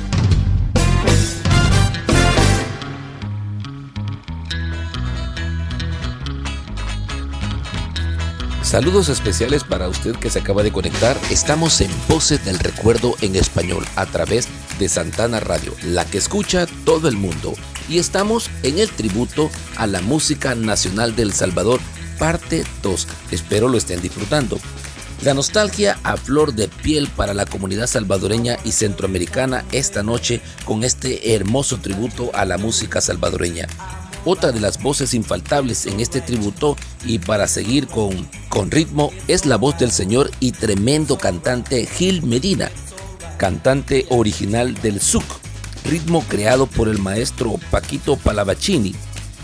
Saludos 8.73 9.11
especiales 9.11 9.65
para 9.65 9.87
usted 9.87 10.17
que 10.17 10.31
se 10.31 10.39
acaba 10.39 10.63
de 10.63 10.73
conectar. 10.73 11.15
Estamos 11.31 11.83
en 11.83 11.91
Voces 12.09 12.43
del 12.43 12.59
Recuerdo 12.59 13.15
en 13.21 13.37
español 13.37 13.85
a 13.97 14.07
través 14.07 14.49
de 14.79 14.89
Santana 14.89 15.41
Radio, 15.41 15.75
la 15.85 16.07
que 16.07 16.17
escucha 16.17 16.67
todo 16.87 17.07
el 17.07 17.17
mundo. 17.19 17.53
Y 17.87 17.99
estamos 17.99 18.49
en 18.63 18.79
el 18.79 18.89
tributo 18.89 19.51
a 19.77 19.87
la 19.87 20.01
música 20.01 20.55
nacional 20.55 21.15
del 21.15 21.35
Salvador, 21.35 21.81
parte 22.19 22.65
2. 22.83 23.09
Espero 23.31 23.69
lo 23.69 23.77
estén 23.77 24.01
disfrutando. 24.01 24.59
La 25.23 25.35
nostalgia 25.35 25.99
a 26.03 26.17
flor 26.17 26.55
de 26.55 26.69
piel 26.69 27.09
para 27.15 27.35
la 27.35 27.45
comunidad 27.45 27.89
salvadoreña 27.89 28.57
y 28.65 28.73
centroamericana 28.73 29.67
esta 29.71 30.03
noche 30.03 30.41
con 30.65 30.83
este 30.83 31.35
hermoso 31.35 31.77
tributo 31.77 32.31
a 32.33 32.47
la 32.47 32.57
música 32.57 33.03
salvadoreña 33.03 33.69
otra 34.25 34.53
de 34.53 34.61
las 34.61 34.83
voces 34.83 35.15
infaltables 35.15 35.87
en 35.87 36.01
este 36.01 36.21
tributo 36.21 36.77
y 37.05 37.19
para 37.19 37.47
seguir 37.47 37.87
con, 37.87 38.29
con 38.49 38.71
ritmo 38.71 39.11
es 39.29 39.47
la 39.47 39.57
voz 39.57 39.79
del 39.79 39.91
señor 39.91 40.31
y 40.41 40.53
tremendo 40.53 41.19
cantante 41.19 41.87
Gil 41.87 42.23
Medina, 42.23 42.71
cantante 43.37 44.07
original 44.11 44.75
del 44.83 45.01
Zuc, 45.01 45.25
ritmo 45.85 46.23
creado 46.29 46.67
por 46.67 46.89
el 46.89 46.99
maestro 46.99 47.59
Paquito 47.71 48.17
Palavacini. 48.17 48.95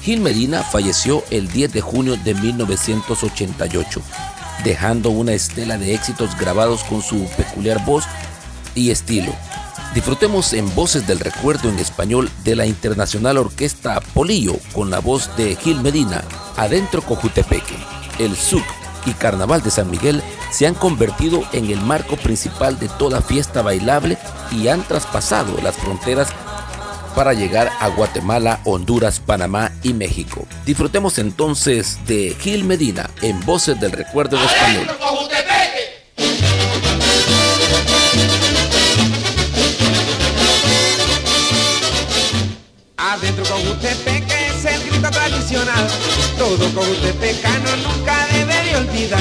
Gil 0.02 0.20
Medina 0.20 0.62
falleció 0.62 1.24
el 1.30 1.48
10 1.48 1.72
de 1.72 1.80
junio 1.80 2.16
de 2.16 2.34
1988, 2.34 4.00
dejando 4.64 5.10
una 5.10 5.32
estela 5.32 5.76
de 5.76 5.94
éxitos 5.94 6.36
grabados 6.38 6.84
con 6.84 7.02
su 7.02 7.26
peculiar 7.36 7.84
voz 7.84 8.04
y 8.74 8.90
estilo. 8.90 9.32
Disfrutemos 9.94 10.52
en 10.52 10.72
Voces 10.74 11.06
del 11.06 11.18
Recuerdo 11.18 11.68
en 11.68 11.78
español 11.78 12.30
de 12.44 12.54
la 12.54 12.66
Internacional 12.66 13.38
Orquesta 13.38 14.00
Polillo 14.12 14.56
con 14.72 14.90
la 14.90 15.00
voz 15.00 15.34
de 15.36 15.56
Gil 15.56 15.80
Medina, 15.80 16.22
Adentro 16.56 17.02
Cojutepeque. 17.02 17.74
El 18.18 18.36
SUC 18.36 18.64
y 19.06 19.12
Carnaval 19.12 19.62
de 19.62 19.70
San 19.70 19.90
Miguel 19.90 20.22
se 20.50 20.66
han 20.66 20.74
convertido 20.74 21.42
en 21.52 21.70
el 21.70 21.80
marco 21.80 22.16
principal 22.16 22.78
de 22.78 22.88
toda 22.88 23.22
fiesta 23.22 23.62
bailable 23.62 24.18
y 24.52 24.68
han 24.68 24.82
traspasado 24.82 25.56
las 25.62 25.76
fronteras 25.76 26.28
para 27.14 27.32
llegar 27.32 27.72
a 27.80 27.88
Guatemala, 27.88 28.60
Honduras, 28.64 29.20
Panamá 29.20 29.72
y 29.82 29.94
México. 29.94 30.46
Disfrutemos 30.66 31.18
entonces 31.18 31.98
de 32.06 32.36
Gil 32.38 32.64
Medina 32.64 33.10
en 33.22 33.44
Voces 33.44 33.80
del 33.80 33.92
Recuerdo 33.92 34.36
en 34.36 34.44
español. 34.44 34.86
Con 43.48 43.62
que 43.80 44.46
es 44.46 44.64
el 44.64 44.90
grito 44.90 45.10
tradicional. 45.10 45.86
Todo 46.36 46.72
con 46.74 46.86
pecano 47.18 47.76
nunca 47.76 48.26
debería 48.32 48.78
olvidar, 48.78 49.20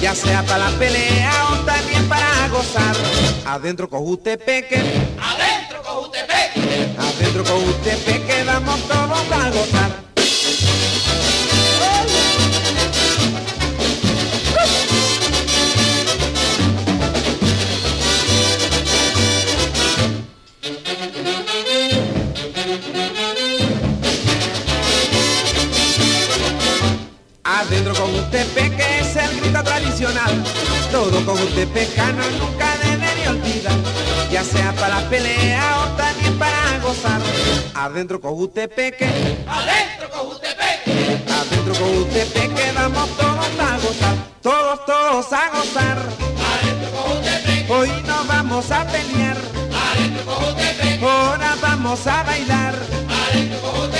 ya 0.00 0.14
sea 0.14 0.42
para 0.42 0.70
la 0.70 0.78
pelea 0.78 1.32
o 1.52 1.56
también 1.64 2.08
para 2.08 2.48
gozar. 2.48 2.96
Adentro 3.46 3.88
con 3.88 4.16
peque, 4.16 4.82
adentro 5.20 5.82
con 5.82 6.10
peque, 6.10 6.88
adentro 6.98 7.44
con 7.44 7.64
peque, 7.82 8.44
damos 8.44 8.80
todos 8.88 9.32
a 9.32 9.50
gozar. 9.50 10.09
Adentro 28.30 28.54
con 28.54 28.62
usted 28.62 28.76
que 28.76 29.00
es 29.00 29.16
el 29.16 29.40
grito 29.40 29.62
tradicional. 29.64 30.44
Todo 30.92 31.24
con 31.24 31.34
usted 31.34 31.68
pecano 31.68 32.22
nunca 32.38 32.76
debería 32.84 33.30
olvidar. 33.30 33.76
Ya 34.30 34.44
sea 34.44 34.72
para 34.74 35.00
pelea 35.08 35.78
o 35.80 35.96
también 35.96 36.38
para 36.38 36.78
gozar. 36.80 37.20
Adentro 37.74 38.20
con 38.20 38.34
usted 38.34 38.70
peque. 38.70 39.06
Adentro 39.48 40.10
con 40.10 40.28
usted 40.28 40.56
peque. 40.56 41.18
Adentro 41.28 41.74
con 41.74 41.98
usted 41.98 42.32
peque 42.32 42.72
vamos 42.72 43.08
todos 43.16 43.46
a 43.58 43.78
gozar. 43.78 44.16
Todos, 44.42 44.86
todos 44.86 45.32
a 45.32 45.50
gozar. 45.50 45.98
Adentro 45.98 46.90
con 46.92 47.12
usted 47.18 47.44
peque. 47.44 47.72
Hoy 47.72 47.90
no 48.06 48.24
vamos 48.26 48.70
a 48.70 48.86
pelear. 48.86 49.36
Adentro 49.92 50.24
con 50.24 50.44
usted 50.44 50.76
peque. 50.76 51.04
Ahora 51.04 51.56
vamos 51.60 52.06
a 52.06 52.22
bailar. 52.22 52.74
Adentro 53.08 53.60
con 53.60 53.90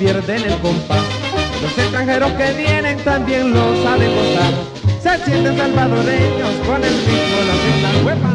pierden 0.00 0.44
el 0.44 0.58
compás. 0.60 1.04
Los 1.60 1.76
extranjeros 1.76 2.32
que 2.32 2.52
vienen 2.54 2.96
también 3.04 3.52
lo 3.52 3.82
saben 3.82 4.10
gozar. 4.16 4.54
Se 5.02 5.24
sienten 5.26 5.58
salvadoreños 5.58 6.54
con 6.66 6.82
el 6.82 6.94
ritmo 7.04 7.40
nacional. 7.52 8.06
¡Huepa! 8.06 8.30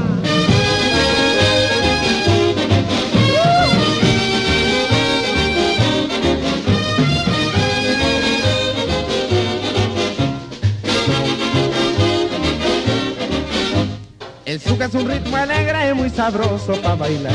El 14.46 14.60
zuca 14.62 14.86
es 14.86 14.94
un 14.94 15.10
ritmo 15.10 15.36
alegre 15.36 15.90
y 15.90 15.94
muy 15.96 16.12
sabroso 16.12 16.74
para 16.84 16.94
bailar. 16.94 17.34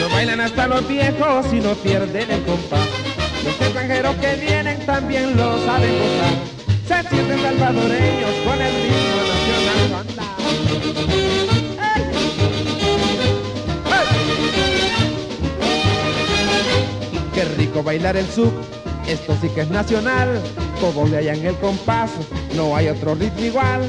Lo 0.00 0.08
bailan 0.08 0.40
hasta 0.40 0.66
los 0.66 0.88
viejos 0.88 1.52
y 1.52 1.60
no 1.60 1.74
pierden 1.74 2.30
el 2.30 2.42
compás. 2.44 2.99
Los 3.44 3.54
extranjeros 3.60 4.16
que 4.16 4.36
vienen 4.36 4.84
también 4.84 5.36
lo 5.36 5.64
saben 5.64 5.94
gozar. 5.98 6.34
Se 6.86 7.08
sienten 7.08 7.40
salvadoreños 7.40 8.34
con 8.44 8.60
el 8.60 8.74
ritmo 8.74 9.22
nacional. 9.28 10.06
Qué 17.34 17.44
rico 17.56 17.82
bailar 17.82 18.16
el 18.16 18.26
sub, 18.26 18.52
esto 19.06 19.34
sí 19.40 19.48
que 19.48 19.62
es 19.62 19.70
nacional. 19.70 20.42
Todos 20.80 21.08
le 21.08 21.18
hallan 21.18 21.44
el 21.46 21.54
compás, 21.56 22.10
no 22.54 22.76
hay 22.76 22.88
otro 22.88 23.14
ritmo 23.14 23.44
igual. 23.44 23.88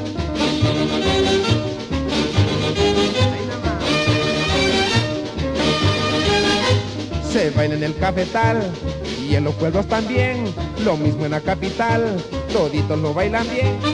Se 7.29 7.49
baila 7.49 7.75
en 7.75 7.83
el 7.83 7.97
cafetal 7.97 8.71
y 9.31 9.35
en 9.35 9.45
los 9.45 9.55
pueblos 9.55 9.87
también. 9.87 10.43
Lo 10.83 10.97
mismo 10.97 11.25
en 11.25 11.31
la 11.31 11.39
capital, 11.39 12.21
toditos 12.51 12.99
lo 12.99 13.13
bailan 13.13 13.47
bien. 13.49 13.90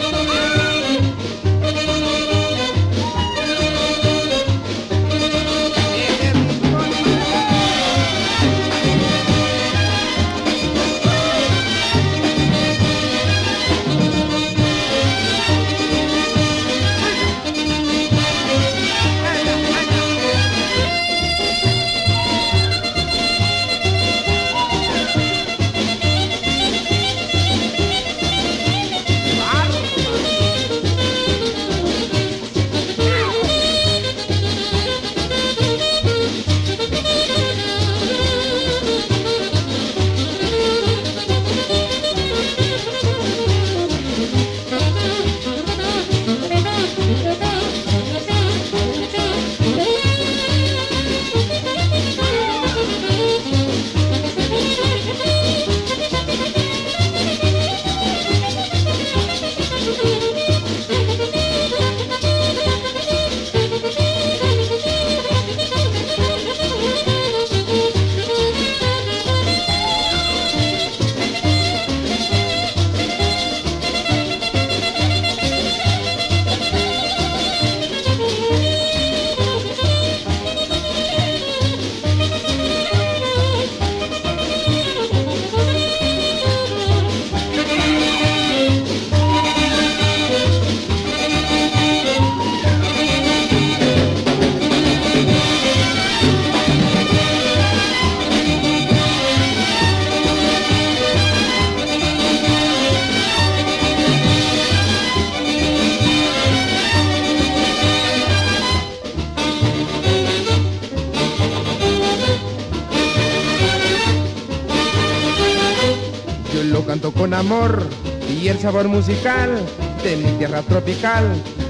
Sabor 118.67 118.89
musical 118.89 119.65
de 120.03 120.17
mi 120.17 120.29
tierra 120.37 120.61
tropical 120.61 121.23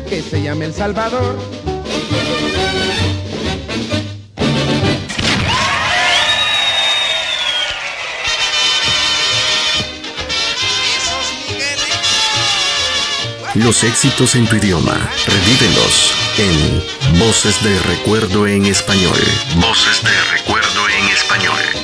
que 0.09 0.19
se 0.19 0.41
llama 0.41 0.65
El 0.65 0.73
Salvador. 0.73 1.37
Los 13.53 13.83
éxitos 13.83 14.33
en 14.33 14.47
tu 14.47 14.55
idioma, 14.55 14.97
revívelos 15.27 16.15
en 16.39 17.19
Voces 17.19 17.63
de 17.63 17.77
Recuerdo 17.81 18.47
en 18.47 18.65
Español. 18.65 19.19
Voces 19.57 20.01
de 20.01 20.35
Recuerdo 20.35 20.89
en 20.89 21.05
Español. 21.09 21.76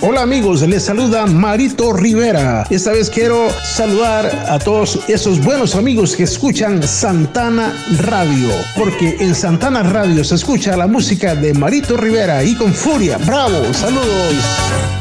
Hola 0.00 0.22
amigos, 0.22 0.62
les 0.62 0.82
saluda 0.82 1.26
Marito 1.26 1.92
Rivera. 1.92 2.66
Esta 2.70 2.92
vez 2.92 3.10
quiero 3.10 3.48
saludar 3.62 4.26
a 4.48 4.58
todos 4.58 4.98
esos 5.08 5.42
buenos 5.42 5.74
amigos 5.74 6.16
que 6.16 6.24
escuchan 6.24 6.82
Santana 6.82 7.74
Radio, 7.98 8.50
porque 8.76 9.16
en 9.20 9.34
Santana 9.34 9.82
Radio 9.82 10.24
se 10.24 10.34
escucha 10.34 10.76
la 10.76 10.86
música 10.86 11.34
de 11.34 11.54
Marito 11.54 11.96
Rivera 11.96 12.44
y 12.44 12.54
con 12.54 12.72
furia. 12.72 13.18
¡Bravo! 13.18 13.72
¡Saludos! 13.72 14.93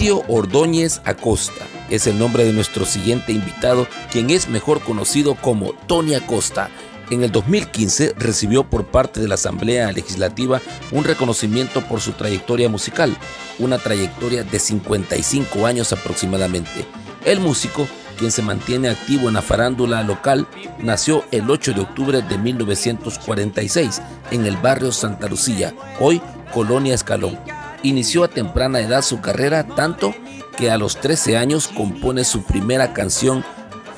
Ovidio 0.00 0.24
Ordóñez 0.28 1.02
Acosta 1.04 1.66
es 1.90 2.06
el 2.06 2.18
nombre 2.18 2.46
de 2.46 2.54
nuestro 2.54 2.86
siguiente 2.86 3.32
invitado, 3.32 3.86
quien 4.10 4.30
es 4.30 4.48
mejor 4.48 4.80
conocido 4.80 5.34
como 5.34 5.74
Tony 5.86 6.14
Acosta. 6.14 6.70
En 7.10 7.22
el 7.22 7.30
2015 7.30 8.14
recibió 8.16 8.64
por 8.64 8.86
parte 8.86 9.20
de 9.20 9.28
la 9.28 9.34
Asamblea 9.34 9.92
Legislativa 9.92 10.62
un 10.90 11.04
reconocimiento 11.04 11.82
por 11.82 12.00
su 12.00 12.12
trayectoria 12.12 12.70
musical, 12.70 13.14
una 13.58 13.76
trayectoria 13.76 14.42
de 14.42 14.58
55 14.58 15.66
años 15.66 15.92
aproximadamente. 15.92 16.86
El 17.26 17.40
músico, 17.40 17.86
quien 18.16 18.30
se 18.30 18.40
mantiene 18.40 18.88
activo 18.88 19.28
en 19.28 19.34
la 19.34 19.42
farándula 19.42 20.02
local, 20.02 20.46
nació 20.78 21.26
el 21.30 21.50
8 21.50 21.74
de 21.74 21.80
octubre 21.82 22.22
de 22.22 22.38
1946 22.38 24.00
en 24.30 24.46
el 24.46 24.56
barrio 24.56 24.92
Santa 24.92 25.28
Lucía, 25.28 25.74
hoy 26.00 26.22
Colonia 26.54 26.94
Escalón. 26.94 27.59
Inició 27.82 28.24
a 28.24 28.28
temprana 28.28 28.80
edad 28.80 29.02
su 29.02 29.20
carrera 29.20 29.66
tanto 29.66 30.14
que 30.56 30.70
a 30.70 30.76
los 30.76 30.96
13 30.96 31.38
años 31.38 31.68
compone 31.68 32.24
su 32.24 32.42
primera 32.42 32.92
canción 32.92 33.44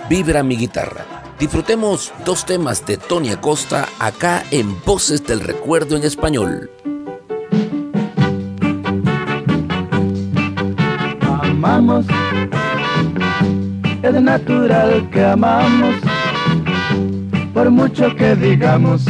Vibra 0.09 0.43
mi 0.43 0.57
guitarra. 0.57 1.05
Disfrutemos 1.39 2.13
dos 2.25 2.47
temas 2.47 2.87
de 2.87 2.97
Tony 2.97 3.31
Acosta 3.31 3.89
acá 3.99 4.45
en 4.51 4.81
Voces 4.85 5.27
del 5.27 5.41
Recuerdo 5.41 5.97
en 5.97 6.05
español. 6.05 6.71
amamos, 11.63 12.05
es 14.03 14.21
natural 14.21 15.09
que 15.11 15.25
amamos, 15.25 15.95
por 17.55 17.71
mucho 17.71 18.15
que 18.17 18.35
digamos, 18.35 19.05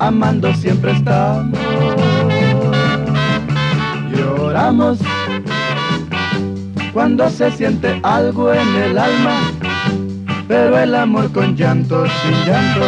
amando 0.00 0.52
siempre 0.54 0.92
estamos. 0.92 1.67
Lloramos 4.58 4.98
cuando 6.92 7.30
se 7.30 7.48
siente 7.52 8.00
algo 8.02 8.52
en 8.52 8.74
el 8.74 8.98
alma, 8.98 9.52
pero 10.48 10.76
el 10.76 10.96
amor 10.96 11.30
con 11.30 11.54
llanto, 11.54 12.04
sin 12.06 12.44
llanto, 12.44 12.84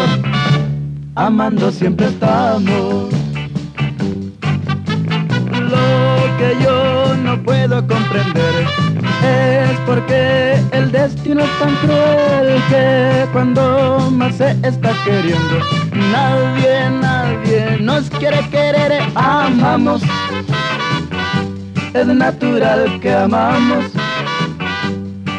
amando 1.15 1.71
siempre 1.71 2.07
estamos. 2.09 3.15
Lo 5.71 6.39
que 6.39 6.57
yo 6.61 7.15
no 7.23 7.41
puedo 7.41 7.87
comprender 7.87 8.67
es 9.23 9.79
porque 9.87 10.61
el 10.73 10.91
destino 10.91 11.45
es 11.45 11.59
tan 11.61 11.77
cruel 11.77 12.61
que 12.69 13.27
cuando 13.31 14.11
más 14.11 14.35
se 14.35 14.57
está 14.65 14.93
queriendo, 15.05 15.61
nadie, 16.11 16.91
nadie 17.01 17.79
nos 17.81 18.11
quiere 18.11 18.41
querer, 18.51 19.03
amamos. 19.15 20.03
Es 21.93 22.07
natural 22.07 23.01
que 23.01 23.13
amamos, 23.13 23.87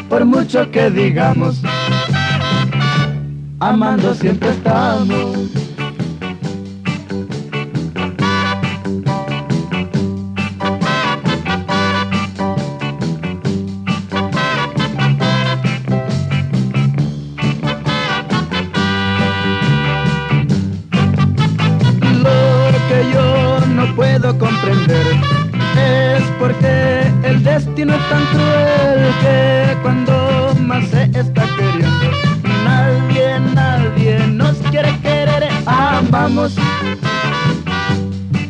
por 0.08 0.24
mucho 0.26 0.70
que 0.70 0.90
digamos, 0.90 1.62
amando 3.58 4.14
siempre 4.14 4.50
estamos. 4.50 5.61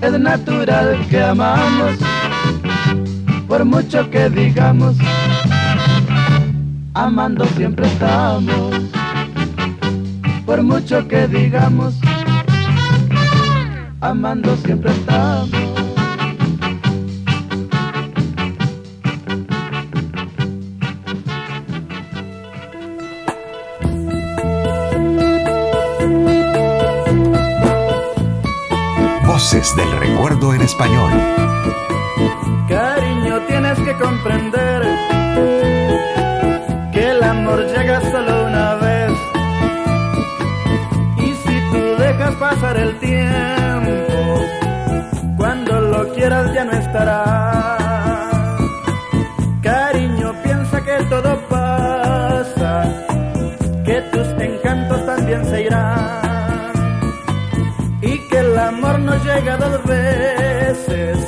Es 0.01 0.19
natural 0.19 1.07
que 1.11 1.23
amamos, 1.23 1.99
por 3.47 3.67
mucho 3.67 4.09
que 4.11 4.31
digamos, 4.31 4.97
amando 6.95 7.45
siempre 7.57 7.87
estamos. 7.87 8.77
Por 10.47 10.63
mucho 10.63 11.07
que 11.07 11.29
digamos, 11.29 11.95
amando 14.01 14.57
siempre 14.57 14.91
estamos. 14.91 15.62
Del 29.63 29.91
recuerdo 29.93 30.53
en 30.53 30.61
español. 30.61 31.13
Cariño, 32.69 33.41
tienes 33.47 33.79
que 33.79 33.97
comprender 33.97 34.83
que 36.93 37.11
el 37.11 37.23
amor 37.23 37.65
llega 37.69 38.01
solo 38.11 38.47
una 38.49 38.75
vez. 38.75 39.13
Y 41.17 41.35
si 41.35 41.61
tú 41.71 42.03
dejas 42.03 42.35
pasar 42.35 42.77
el 42.77 42.99
tiempo, 42.99 44.43
cuando 45.39 45.81
lo 45.81 46.13
quieras 46.13 46.53
ya 46.53 46.65
no 46.65 46.73
estará. 46.73 47.79
Cariño, 49.63 50.35
piensa 50.43 50.85
que 50.85 51.05
todo 51.05 51.41
pasa, 51.49 52.85
que 53.87 54.03
tus 54.13 54.27
encantos 54.43 55.07
también 55.07 55.47
se 55.47 55.63
irán. 55.63 56.32
Llega 59.35 59.57
dos 59.57 59.83
veces, 59.85 61.19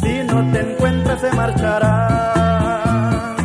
si 0.00 0.22
no 0.24 0.52
te 0.52 0.60
encuentras 0.60 1.20
se 1.20 1.32
marchará. 1.32 3.36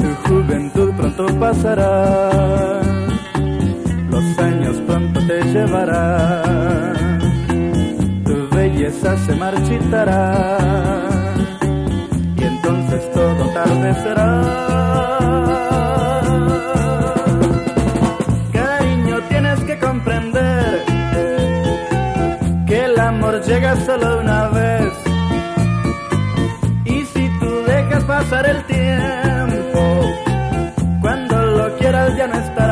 Tu 0.00 0.28
juventud 0.28 0.92
pronto 0.96 1.26
pasará, 1.38 2.80
los 4.10 4.38
años 4.38 4.76
pronto 4.86 5.20
te 5.26 5.42
llevarán, 5.44 7.18
tu 8.24 8.56
belleza 8.56 9.16
se 9.18 9.34
marchitará, 9.34 10.58
y 12.36 12.42
entonces 12.42 13.12
todo 13.12 13.44
tarde 13.52 13.94
será. 14.02 15.57
El 23.38 23.44
amor 23.44 23.44
llega 23.46 23.76
solo 23.84 24.20
una 24.20 24.48
vez. 24.48 24.92
Y 26.84 27.04
si 27.04 27.28
tú 27.40 27.62
dejas 27.66 28.04
pasar 28.04 28.48
el 28.48 28.64
tiempo, 28.64 30.02
cuando 31.00 31.46
lo 31.46 31.76
quieras 31.76 32.16
ya 32.16 32.26
no 32.26 32.38
estará. 32.38 32.67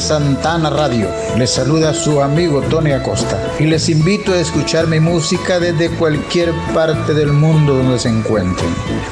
Santana 0.00 0.70
Radio, 0.70 1.08
les 1.36 1.50
saluda 1.50 1.94
su 1.94 2.20
amigo 2.20 2.62
Tony 2.62 2.92
Acosta 2.92 3.38
y 3.58 3.64
les 3.64 3.88
invito 3.88 4.32
a 4.32 4.38
escuchar 4.38 4.86
mi 4.86 5.00
música 5.00 5.60
desde 5.60 5.90
cualquier 5.90 6.52
parte 6.72 7.14
del 7.14 7.32
mundo 7.32 7.74
donde 7.74 7.98
se 7.98 8.08
encuentren. 8.08 8.68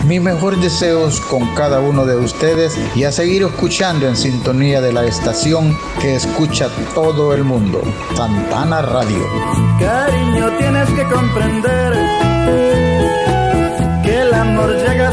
Mis 0.06 0.20
mejores 0.20 0.60
deseos 0.60 1.20
con 1.20 1.54
cada 1.54 1.80
uno 1.80 2.04
de 2.04 2.16
ustedes 2.16 2.76
y 2.94 3.04
a 3.04 3.12
seguir 3.12 3.42
escuchando 3.42 4.06
en 4.06 4.16
sintonía 4.16 4.80
de 4.80 4.92
la 4.92 5.04
estación 5.04 5.76
que 6.00 6.16
escucha 6.16 6.68
todo 6.94 7.34
el 7.34 7.44
mundo, 7.44 7.82
Santana 8.16 8.82
Radio. 8.82 9.26
Cariño, 9.78 10.50
tienes 10.58 10.88
que 10.90 11.04
comprender 11.04 11.92
que 14.02 14.22
el 14.22 14.34
amor 14.34 14.74
llega 14.76 15.12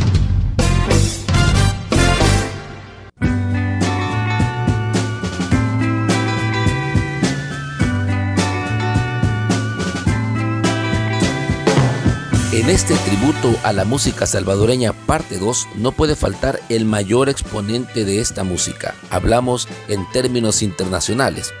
En 12.61 12.69
este 12.69 12.93
tributo 12.93 13.57
a 13.63 13.73
la 13.73 13.85
música 13.85 14.27
salvadoreña 14.27 14.93
parte 14.93 15.39
2 15.39 15.69
no 15.77 15.93
puede 15.93 16.15
faltar 16.15 16.59
el 16.69 16.85
mayor 16.85 17.27
exponente 17.27 18.05
de 18.05 18.19
esta 18.19 18.43
música. 18.43 18.93
Hablamos 19.09 19.67
en 19.87 20.07
términos 20.11 20.61
internacionales. 20.61 21.55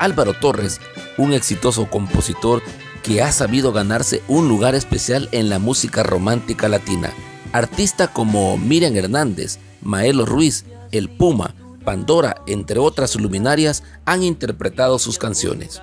Álvaro 0.00 0.34
Torres, 0.34 0.80
un 1.18 1.34
exitoso 1.34 1.88
compositor 1.88 2.62
que 3.04 3.22
ha 3.22 3.30
sabido 3.30 3.72
ganarse 3.72 4.24
un 4.26 4.48
lugar 4.48 4.74
especial 4.74 5.28
en 5.30 5.50
la 5.50 5.60
música 5.60 6.02
romántica 6.02 6.68
latina. 6.68 7.12
Artistas 7.52 8.10
como 8.10 8.58
Miriam 8.58 8.96
Hernández, 8.96 9.60
Maelo 9.82 10.26
Ruiz, 10.26 10.64
El 10.90 11.10
Puma, 11.10 11.54
Pandora, 11.84 12.42
entre 12.48 12.80
otras 12.80 13.14
luminarias, 13.14 13.84
han 14.04 14.24
interpretado 14.24 14.98
sus 14.98 15.16
canciones. 15.16 15.80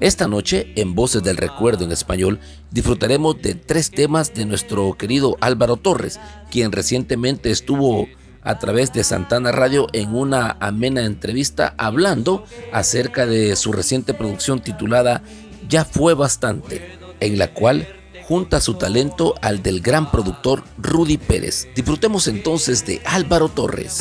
Esta 0.00 0.28
noche, 0.28 0.72
en 0.76 0.94
Voces 0.94 1.24
del 1.24 1.36
Recuerdo 1.36 1.84
en 1.84 1.90
español, 1.90 2.38
disfrutaremos 2.70 3.42
de 3.42 3.56
tres 3.56 3.90
temas 3.90 4.32
de 4.32 4.44
nuestro 4.44 4.94
querido 4.96 5.36
Álvaro 5.40 5.76
Torres, 5.76 6.20
quien 6.52 6.70
recientemente 6.70 7.50
estuvo 7.50 8.06
a 8.42 8.58
través 8.60 8.92
de 8.92 9.02
Santana 9.02 9.50
Radio 9.50 9.88
en 9.92 10.14
una 10.14 10.56
amena 10.60 11.04
entrevista 11.04 11.74
hablando 11.78 12.44
acerca 12.72 13.26
de 13.26 13.56
su 13.56 13.72
reciente 13.72 14.14
producción 14.14 14.60
titulada 14.60 15.22
Ya 15.68 15.84
fue 15.84 16.14
bastante, 16.14 16.96
en 17.18 17.36
la 17.36 17.52
cual 17.52 17.88
junta 18.22 18.60
su 18.60 18.74
talento 18.74 19.34
al 19.42 19.64
del 19.64 19.80
gran 19.80 20.12
productor 20.12 20.62
Rudy 20.78 21.16
Pérez. 21.16 21.66
Disfrutemos 21.74 22.28
entonces 22.28 22.86
de 22.86 23.02
Álvaro 23.04 23.48
Torres. 23.48 24.00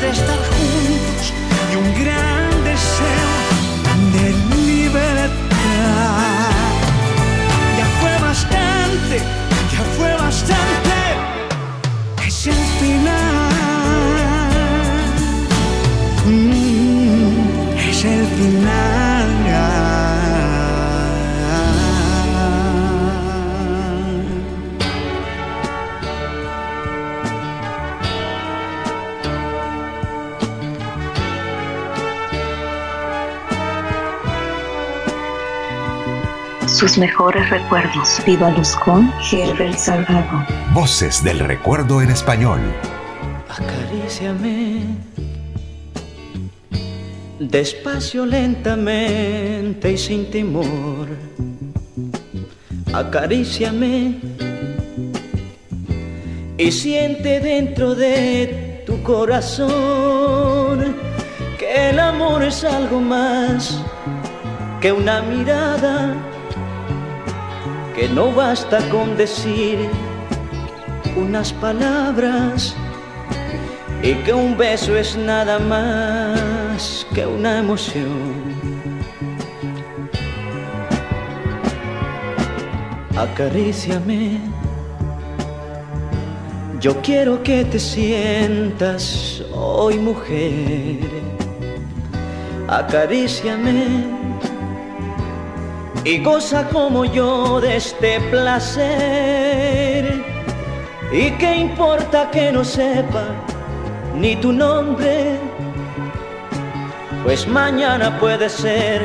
De 0.00 0.08
estar 0.08 0.39
Sus 36.80 36.96
mejores 36.96 37.50
recuerdos. 37.50 38.22
Viva 38.24 38.48
Luz 38.48 38.74
con 38.74 39.12
Herbert 39.30 39.76
Salgado. 39.76 40.46
Voces 40.72 41.22
del 41.22 41.38
recuerdo 41.40 42.00
en 42.00 42.08
español. 42.08 42.58
Acaríciame 43.50 44.84
despacio, 47.38 48.24
lentamente 48.24 49.92
y 49.92 49.98
sin 49.98 50.30
temor. 50.30 51.08
Acaríciame 52.94 54.18
y 56.56 56.72
siente 56.72 57.40
dentro 57.40 57.94
de 57.94 58.84
tu 58.86 59.02
corazón 59.02 60.96
que 61.58 61.90
el 61.90 62.00
amor 62.00 62.42
es 62.42 62.64
algo 62.64 63.02
más 63.02 63.82
que 64.80 64.92
una 64.92 65.20
mirada, 65.20 66.16
que 68.00 68.08
no 68.08 68.32
basta 68.32 68.78
con 68.88 69.14
decir 69.14 69.76
unas 71.16 71.52
palabras 71.52 72.74
y 74.02 74.14
que 74.24 74.32
un 74.32 74.56
beso 74.56 74.96
es 74.96 75.18
nada 75.18 75.58
más 75.58 77.06
que 77.14 77.26
una 77.26 77.58
emoción. 77.58 78.54
Acaríciame, 83.18 84.40
yo 86.80 87.02
quiero 87.02 87.42
que 87.42 87.66
te 87.66 87.78
sientas 87.78 89.44
hoy 89.52 89.98
mujer. 89.98 91.00
Acaríciame 92.66 94.19
y 96.04 96.22
goza 96.22 96.68
como 96.68 97.04
yo 97.04 97.60
de 97.60 97.76
este 97.76 98.20
placer. 98.30 100.24
¿Y 101.12 101.30
qué 101.32 101.56
importa 101.56 102.30
que 102.30 102.52
no 102.52 102.64
sepa 102.64 103.24
ni 104.16 104.36
tu 104.36 104.52
nombre? 104.52 105.38
Pues 107.24 107.46
mañana 107.46 108.18
puede 108.18 108.48
ser 108.48 109.02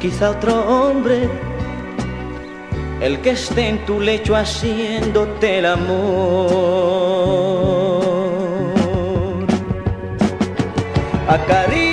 quizá 0.00 0.30
otro 0.30 0.54
hombre 0.68 1.28
el 3.00 3.20
que 3.20 3.30
esté 3.30 3.68
en 3.68 3.84
tu 3.84 4.00
lecho 4.00 4.34
haciéndote 4.34 5.58
el 5.58 5.66
amor. 5.66 6.56
Acaríciame 11.28 11.85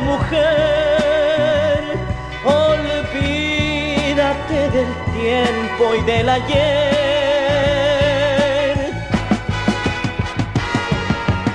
mujer. 0.00 1.82
Olvídate 2.44 3.10
del 4.70 4.92
tiempo 5.14 5.94
y 5.94 6.02
del 6.02 6.28
ayer. 6.28 6.78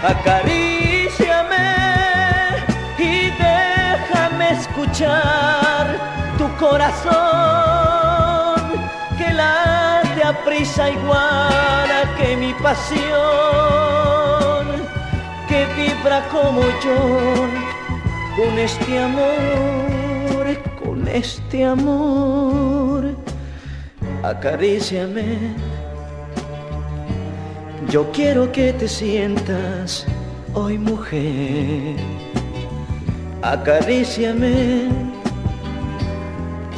Acaríciame 0.04 1.68
y 2.98 3.32
déjame 3.32 4.52
escuchar 4.52 5.98
tu 6.38 6.48
corazón 6.58 7.14
que 9.18 9.34
late 9.34 10.24
a 10.24 10.34
prisa 10.44 10.90
igual 10.90 11.92
a 12.02 12.04
que 12.18 12.36
mi 12.36 12.54
pasión 12.56 13.14
que 15.48 15.66
vibra 15.76 16.20
como 16.30 16.62
yo 16.84 17.73
con 18.36 18.58
este 18.58 19.00
amor, 19.00 20.46
con 20.84 21.08
este 21.08 21.64
amor. 21.64 23.16
Acaríciame. 24.24 25.38
Yo 27.90 28.12
quiero 28.12 28.52
que 28.52 28.74
te 28.74 28.88
sientas 28.88 30.06
hoy 30.54 30.78
mujer. 30.78 31.96
Acaríciame 33.42 34.90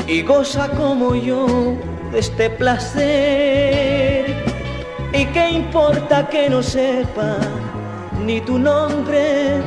y 0.08 0.22
goza 0.24 0.70
como 0.72 1.16
yo 1.16 1.76
de 2.12 2.20
este 2.20 2.50
placer. 2.50 4.26
¿Y 5.14 5.26
qué 5.28 5.50
importa 5.52 6.28
que 6.28 6.50
no 6.50 6.62
sepa 6.62 7.38
ni 8.26 8.42
tu 8.42 8.60
nombre? 8.60 9.62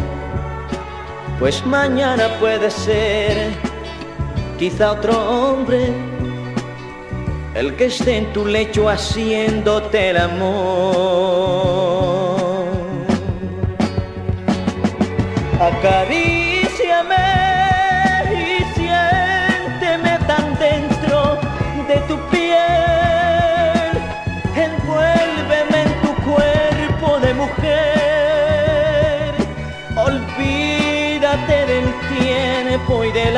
Pues 1.39 1.65
mañana 1.65 2.28
puede 2.40 2.69
ser 2.70 3.52
quizá 4.59 4.93
otro 4.93 5.12
hombre 5.15 5.93
el 7.55 7.77
que 7.77 7.86
esté 7.86 8.19
en 8.19 8.32
tu 8.32 8.44
lecho 8.44 8.89
haciéndote 8.89 10.10
el 10.10 10.16
amor. 10.16 11.19
Acaríciame 15.60 16.27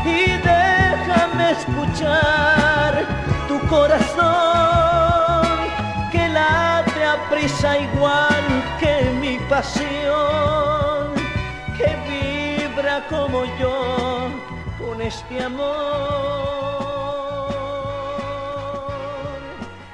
y 0.06 0.38
déjame 0.52 1.52
escuchar 1.52 2.92
tu 3.48 3.60
corazón 3.68 5.44
que 6.12 6.28
late 6.30 7.04
a 7.06 7.16
prisa 7.30 7.78
igual 7.78 8.44
que 8.80 8.94
mi 9.22 9.38
pasión, 9.54 11.14
que 11.78 11.90
vibra 12.08 12.96
como 13.10 13.46
yo 13.60 14.30
con 14.80 15.02
este 15.02 15.44
amor. 15.44 15.72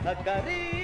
Acaríciame 0.06 0.77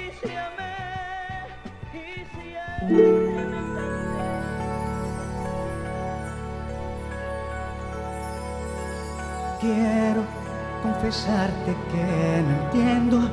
confesarte 11.04 11.76
que 11.92 12.44
no 12.48 12.64
entiendo 12.64 13.30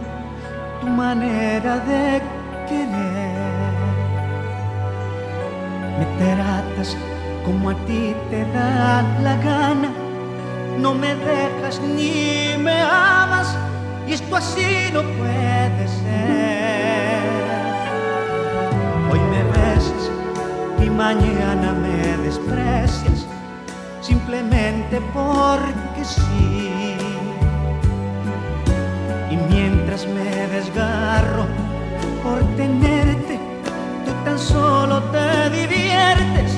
tu 0.80 0.88
manera 0.88 1.78
de 1.78 2.20
querer. 2.68 3.70
Me 5.98 6.04
tratas 6.18 6.96
como 7.44 7.70
a 7.70 7.74
ti 7.86 8.14
te 8.28 8.44
da 8.52 9.02
la 9.22 9.36
gana, 9.36 9.90
no 10.78 10.94
me 10.94 11.14
dejas 11.14 11.80
ni 11.80 12.56
me 12.58 12.82
amas 12.82 13.56
y 14.08 14.14
esto 14.14 14.36
así 14.36 14.90
no 14.92 15.02
puede 15.02 15.86
ser. 16.02 17.22
Hoy 19.12 19.20
me 19.32 19.44
besas 19.52 20.10
y 20.84 20.90
mañana 20.90 21.72
me 21.72 22.16
desprecias 22.24 23.26
simplemente 24.00 25.00
porque 25.14 26.04
sí. 26.04 26.99
Me 30.20 30.46
desgarro 30.48 31.44
por 32.22 32.40
tenerte, 32.56 33.38
tú 34.04 34.12
tan 34.24 34.38
solo 34.38 35.02
te 35.14 35.50
diviertes 35.50 36.52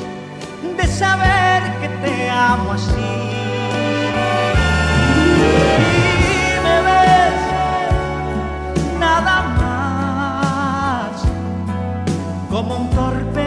de 0.76 0.86
saber 0.86 1.62
que 1.80 1.88
te 2.02 2.30
amo 2.30 2.72
así. 2.72 3.12
Y 5.36 6.60
me 6.64 6.76
ves 6.88 7.40
nada 8.98 9.36
más 9.60 11.12
como 12.50 12.76
un 12.76 12.90
torpe 12.90 13.41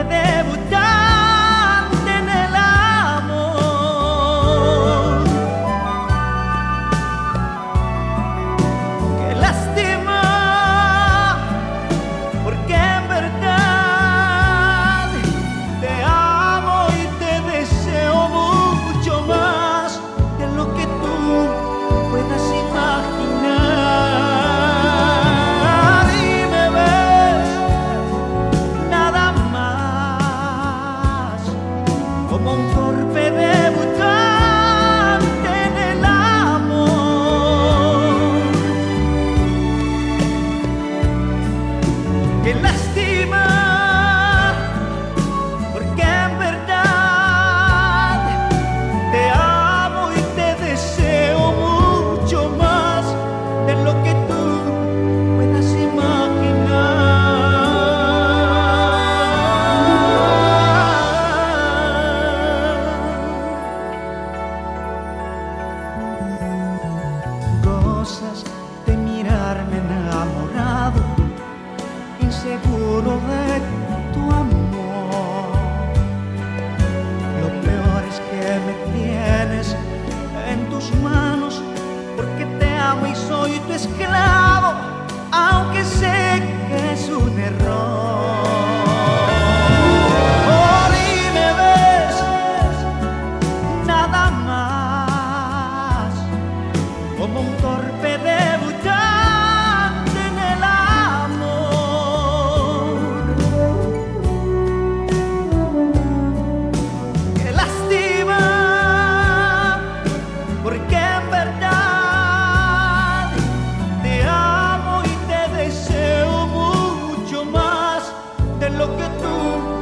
de 118.60 118.70
lo 118.70 118.88
que 118.98 119.04
tú 119.22 119.75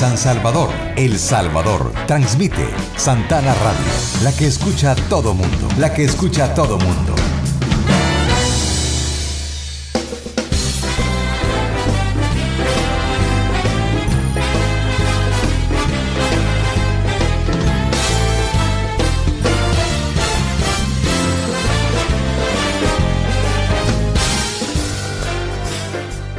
San 0.00 0.16
Salvador, 0.16 0.70
El 0.96 1.18
Salvador, 1.18 1.92
transmite 2.06 2.70
Santana 2.96 3.52
Radio, 3.52 4.24
la 4.24 4.32
que 4.34 4.46
escucha 4.46 4.92
a 4.92 4.94
todo 4.94 5.34
mundo, 5.34 5.68
la 5.76 5.92
que 5.92 6.04
escucha 6.04 6.46
a 6.46 6.54
todo 6.54 6.78
mundo. 6.78 7.19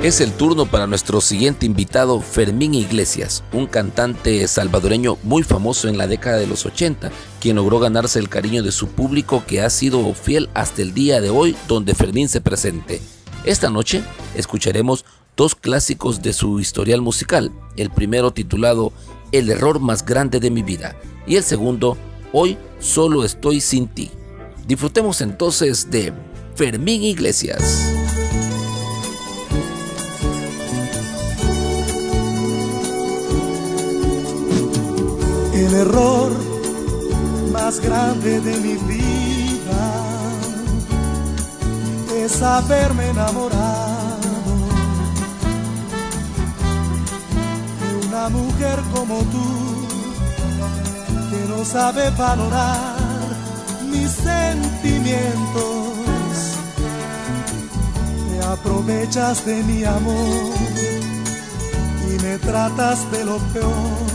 Es 0.04 0.20
el 0.20 0.32
turno 0.32 0.66
para 0.66 0.88
nuestro 0.88 1.22
siguiente 1.22 1.68
invitado, 1.68 2.22
Fermín 2.22 2.74
Iglesias, 2.74 3.44
un 3.54 3.68
cantante 3.68 4.48
salvadoreño 4.48 5.20
muy 5.22 5.44
famoso 5.44 5.88
en 5.90 6.00
la 6.00 6.08
década 6.08 6.38
de 6.38 6.48
los 6.48 6.66
80, 6.66 7.12
quien 7.40 7.58
logró 7.58 7.78
ganarse 7.78 8.18
el 8.18 8.28
cariño 8.28 8.64
de 8.64 8.72
su 8.72 8.88
público 8.88 9.44
que 9.46 9.62
ha 9.62 9.70
sido 9.70 10.12
fiel 10.16 10.50
hasta 10.56 10.82
el 10.82 10.96
día 10.96 11.22
de 11.22 11.30
hoy 11.30 11.56
donde 11.68 11.94
Fermín 11.94 12.30
se 12.30 12.42
presente. 12.42 13.00
Esta 13.44 13.70
noche 13.70 14.02
escucharemos 14.36 15.06
dos 15.38 15.54
clásicos 15.54 16.24
de 16.24 16.34
su 16.34 16.60
historial 16.60 17.02
musical, 17.02 17.52
el 17.78 17.92
primero 17.92 18.32
titulado 18.32 18.94
El 19.32 19.52
error 19.52 19.80
más 19.80 20.04
grande 20.04 20.40
de 20.40 20.50
mi 20.50 20.64
vida 20.64 20.96
y 21.28 21.36
el 21.36 21.44
segundo, 21.44 21.96
Hoy 22.34 22.58
solo 22.80 23.24
estoy 23.24 23.62
sin 23.62 23.88
ti. 23.88 24.10
Disfrutemos 24.66 25.22
entonces 25.22 25.92
de 25.92 26.12
Fermín 26.56 27.04
Iglesias. 27.04 28.01
El 35.62 35.76
error 35.76 36.32
más 37.54 37.80
grande 37.80 38.42
de 38.42 38.58
mi 38.58 38.74
vida 38.78 39.84
es 42.18 42.42
haberme 42.42 43.10
enamorado 43.10 44.18
de 47.80 48.08
una 48.08 48.30
mujer 48.30 48.80
como 48.92 49.20
tú 49.26 49.88
que 51.30 51.48
no 51.48 51.64
sabe 51.64 52.10
valorar 52.10 52.96
mis 53.88 54.10
sentimientos. 54.10 55.94
Te 58.32 58.48
aprovechas 58.48 59.46
de 59.46 59.62
mi 59.62 59.84
amor 59.84 60.56
y 62.10 62.24
me 62.24 62.40
tratas 62.40 63.12
de 63.12 63.26
lo 63.26 63.38
peor. 63.54 64.11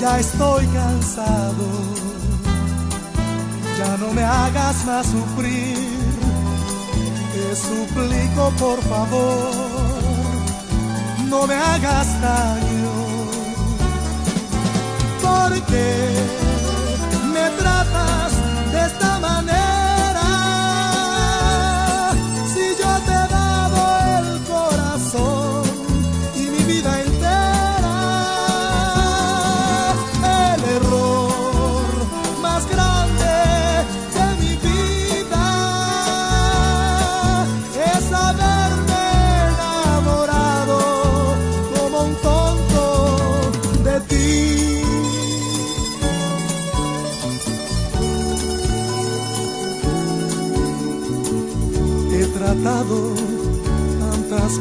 Ya 0.00 0.18
estoy 0.18 0.66
cansado, 0.66 1.66
ya 3.78 3.96
no 3.96 4.12
me 4.12 4.22
hagas 4.22 4.84
más 4.84 5.06
sufrir. 5.06 5.78
Te 7.32 7.56
suplico 7.56 8.50
por 8.58 8.82
favor, 8.82 9.50
no 11.30 11.46
me 11.46 11.54
hagas 11.54 12.20
daño. 12.20 12.92
Porque 15.22 15.86
me 17.32 17.50
tratas 17.58 18.32
de 18.72 18.86
esta 18.86 19.18
manera. 19.20 19.65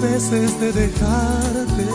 De 0.05 0.71
dejarte 0.71 1.85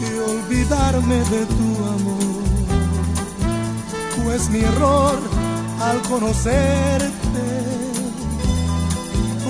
y 0.00 0.18
olvidarme 0.30 1.16
de 1.16 1.46
tu 1.46 1.84
amor. 1.96 2.44
Pues 4.22 4.50
mi 4.50 4.60
error 4.60 5.18
al 5.80 6.02
conocerte 6.02 7.46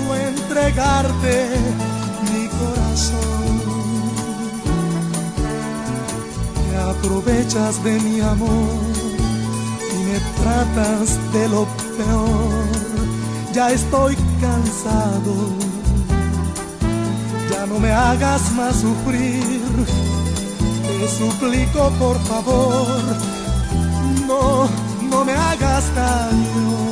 fue 0.07 0.27
entregarte 0.29 1.49
mi 2.31 2.47
corazón. 2.47 3.61
Te 6.69 6.77
aprovechas 6.77 7.83
de 7.83 7.99
mi 7.99 8.21
amor 8.21 8.79
y 9.93 9.97
me 10.07 10.19
tratas 10.41 11.33
de 11.33 11.49
lo 11.49 11.67
peor. 11.97 12.65
Ya 13.53 13.71
estoy 13.71 14.15
cansado, 14.39 15.64
no 17.75 17.81
me 17.81 17.91
hagas 17.91 18.53
más 18.53 18.77
sufrir. 18.77 19.65
Te 20.87 21.07
suplico 21.09 21.89
por 21.99 22.17
favor, 22.23 23.01
no, 24.25 24.69
no 25.09 25.25
me 25.25 25.33
hagas 25.33 25.93
daño. 25.93 26.84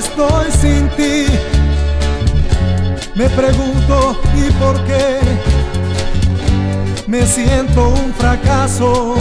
Estoy 0.00 0.50
sin 0.50 0.88
ti. 0.90 1.26
Me 3.14 3.28
pregunto 3.30 4.20
¿y 4.34 4.50
por 4.52 4.76
qué? 4.86 5.18
Me 7.06 7.26
siento 7.26 7.88
un 7.88 8.12
fracaso. 8.14 9.16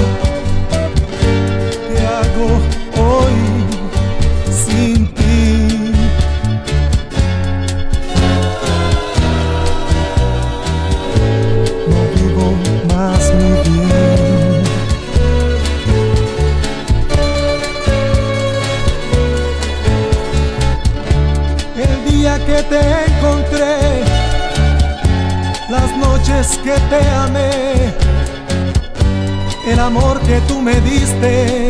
Noches 26.39 26.57
que 26.63 26.71
te 26.89 27.09
amé, 27.09 27.93
el 29.65 29.79
amor 29.79 30.19
que 30.21 30.39
tú 30.47 30.61
me 30.61 30.79
diste, 30.81 31.69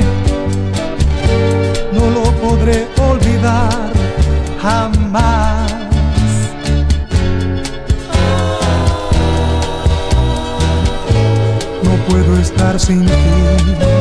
no 1.91 2.09
lo 2.09 2.23
podré 2.41 2.87
olvidar 3.09 3.91
jamás. 4.61 5.71
No 11.83 11.91
puedo 12.07 12.37
estar 12.39 12.79
sin 12.79 13.05
ti. 13.05 13.98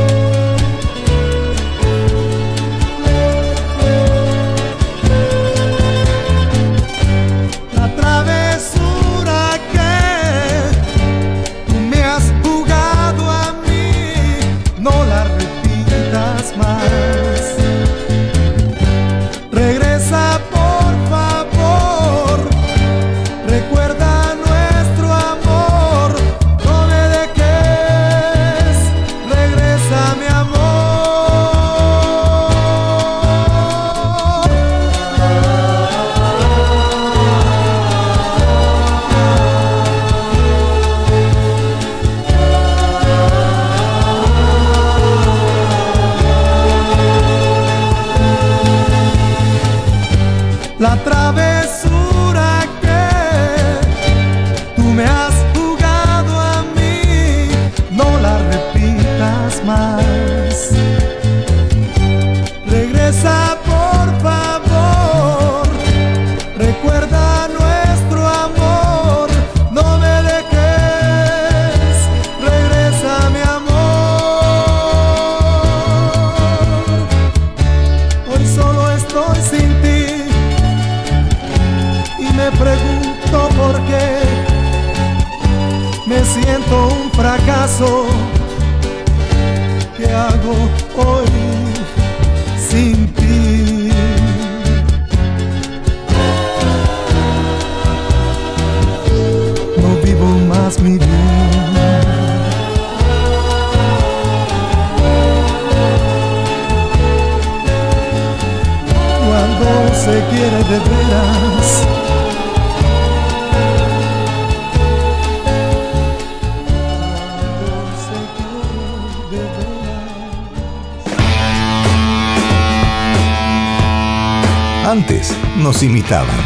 Antes 124.89 125.37
nos 125.55 125.83
imitaban, 125.83 126.39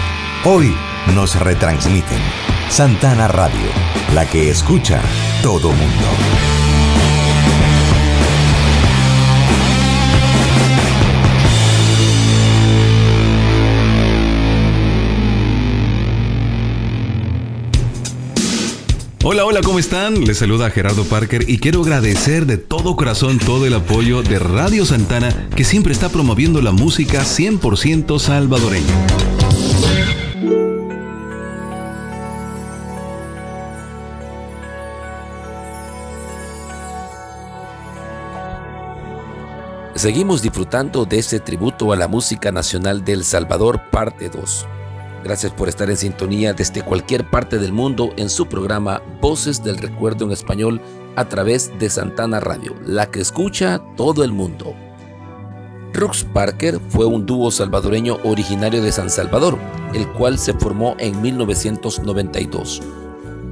hoy 0.44 0.76
nos 1.16 1.40
retransmiten. 1.40 2.20
Santana 2.68 3.30
Radio, 3.30 3.70
la 4.14 4.26
que 4.26 4.50
escucha 4.50 5.02
todo 5.42 5.70
mundo. 5.70 6.63
Hola, 19.26 19.46
hola, 19.46 19.62
¿cómo 19.64 19.80
están? 19.80 20.26
Les 20.26 20.40
saluda 20.40 20.70
Gerardo 20.70 21.06
Parker 21.06 21.50
y 21.50 21.58
quiero 21.58 21.82
agradecer 21.82 22.46
de 22.46 22.58
todo 22.58 22.98
corazón 22.98 23.40
todo 23.40 23.66
el 23.66 23.74
apoyo 23.74 24.22
de 24.22 24.38
Radio 24.38 24.86
Santana 24.86 25.48
que 25.56 25.64
siempre 25.64 25.94
está 25.94 26.10
promoviendo 26.10 26.62
la 26.62 26.74
música 26.74 27.22
100% 27.22 28.20
salvadoreña. 28.20 29.08
Seguimos 39.96 40.42
disfrutando 40.42 41.06
de 41.06 41.20
este 41.20 41.40
tributo 41.40 41.94
a 41.94 41.96
la 41.96 42.10
música 42.10 42.52
nacional 42.52 43.06
del 43.06 43.24
Salvador, 43.24 43.84
parte 43.90 44.28
2. 44.28 44.68
Gracias 45.24 45.54
por 45.54 45.70
estar 45.70 45.90
en 45.90 45.96
sintonía 45.96 46.54
desde 46.54 46.82
cualquier 46.82 47.30
parte 47.30 47.58
del 47.58 47.72
mundo 47.72 48.12
en 48.18 48.30
su 48.30 48.48
programa 48.48 49.02
Voces 49.22 49.64
del 49.64 49.78
Recuerdo 49.78 50.26
en 50.26 50.32
Español 50.32 50.82
a 51.16 51.30
través 51.30 51.72
de 51.80 51.90
Santana 51.90 52.42
Radio, 52.42 52.76
la 52.86 53.10
que 53.10 53.22
escucha 53.22 53.82
todo 53.96 54.26
el 54.26 54.34
mundo. 54.34 54.76
Rux 55.94 56.26
Parker 56.26 56.80
fue 56.90 57.06
un 57.06 57.26
dúo 57.26 57.52
salvadoreño 57.52 58.18
originario 58.24 58.82
de 58.82 58.92
San 58.92 59.10
Salvador, 59.10 59.58
el 59.94 60.10
cual 60.10 60.38
se 60.38 60.54
formó 60.54 60.96
en 60.98 61.22
1992. 61.22 62.82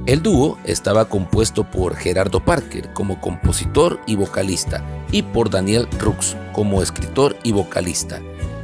El 0.04 0.20
dúo 0.20 0.58
estaba 0.64 1.04
compuesto 1.04 1.62
por 1.62 1.94
Gerardo 1.94 2.44
Parker 2.44 2.92
como 2.92 3.20
compositor 3.20 4.00
y 4.06 4.16
vocalista 4.16 4.84
y 5.12 5.22
por 5.22 5.48
Daniel 5.48 5.88
Rux 6.00 6.36
como 6.52 6.82
escritor 6.82 7.36
y 7.44 7.52
vocalista. 7.52 8.20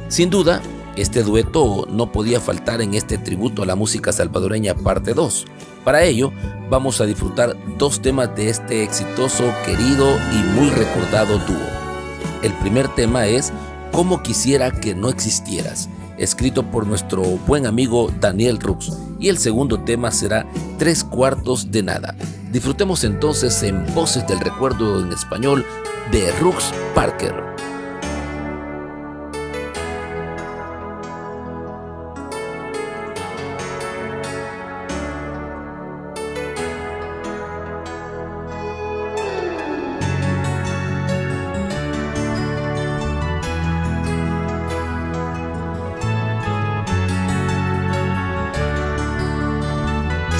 Sin 0.09 0.29
duda, 0.29 0.61
este 1.01 1.23
dueto 1.23 1.87
no 1.89 2.11
podía 2.11 2.41
faltar 2.41 2.81
en 2.81 2.93
este 2.93 3.17
tributo 3.17 3.63
a 3.63 3.65
la 3.65 3.75
música 3.75 4.11
salvadoreña 4.11 4.75
parte 4.75 5.13
2. 5.13 5.45
Para 5.85 6.03
ello, 6.03 6.33
vamos 6.69 6.99
a 6.99 7.05
disfrutar 7.05 7.55
dos 7.77 8.01
temas 8.01 8.35
de 8.35 8.49
este 8.49 8.83
exitoso, 8.83 9.53
querido 9.65 10.17
y 10.33 10.43
muy 10.59 10.69
recordado 10.69 11.39
dúo. 11.39 11.57
El 12.43 12.53
primer 12.55 12.87
tema 12.95 13.27
es 13.27 13.53
Como 13.93 14.21
quisiera 14.21 14.71
que 14.71 14.93
no 14.93 15.09
existieras, 15.09 15.89
escrito 16.17 16.63
por 16.63 16.85
nuestro 16.85 17.21
buen 17.23 17.65
amigo 17.65 18.11
Daniel 18.19 18.59
Rux, 18.59 18.91
y 19.19 19.29
el 19.29 19.37
segundo 19.37 19.79
tema 19.79 20.11
será 20.11 20.45
Tres 20.77 21.03
cuartos 21.03 21.71
de 21.71 21.81
nada. 21.81 22.15
Disfrutemos 22.51 23.05
entonces 23.05 23.63
en 23.63 23.85
Voces 23.95 24.27
del 24.27 24.39
Recuerdo 24.41 25.01
en 25.01 25.13
español 25.13 25.65
de 26.11 26.31
Rux 26.39 26.73
Parker. 26.93 27.48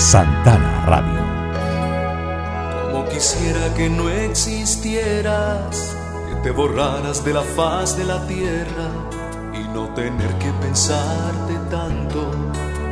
Santana 0.10 0.86
Radio. 0.88 1.22
Como 2.82 3.08
quisiera 3.10 3.72
que 3.76 3.92
no 3.92 4.10
existieras, 4.10 5.96
que 6.28 6.36
te 6.42 6.50
borraras 6.50 7.24
de 7.24 7.32
la 7.32 7.44
faz 7.44 7.96
de 7.96 8.06
la 8.06 8.26
tierra 8.26 8.90
y 9.54 9.68
no 9.68 9.94
tener 9.94 10.34
que 10.40 10.52
pensarte 10.54 11.54
tanto. 11.70 12.32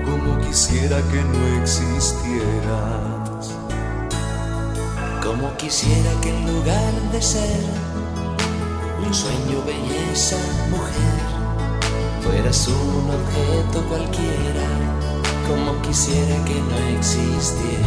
Como 0.05 0.37
quisiera 0.45 0.97
que 1.11 1.23
no 1.23 1.63
existieras. 1.63 3.55
Como 5.25 5.57
quisiera 5.57 6.11
que 6.21 6.29
en 6.37 6.45
lugar 6.53 6.93
de 7.11 7.19
ser 7.19 7.63
un 9.03 9.11
sueño, 9.11 9.63
belleza, 9.65 10.37
mujer, 10.69 11.19
fueras 12.21 12.67
un 12.67 13.09
objeto 13.09 13.89
cualquiera. 13.89 14.76
Como 15.47 15.81
quisiera 15.81 16.35
que 16.45 16.55
no 16.55 16.77
existieras. 16.97 17.77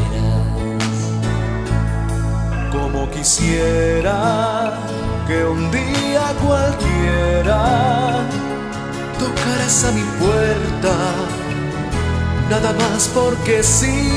Como 2.72 3.10
quisiera 3.10 4.72
que 5.26 5.44
un 5.44 5.70
día 5.70 6.34
cualquiera 6.44 8.24
tocaras 9.18 9.84
a 9.84 9.92
mi 9.92 10.02
puerta, 10.18 10.94
nada 12.48 12.72
más 12.72 13.08
porque 13.14 13.62
sí. 13.62 14.08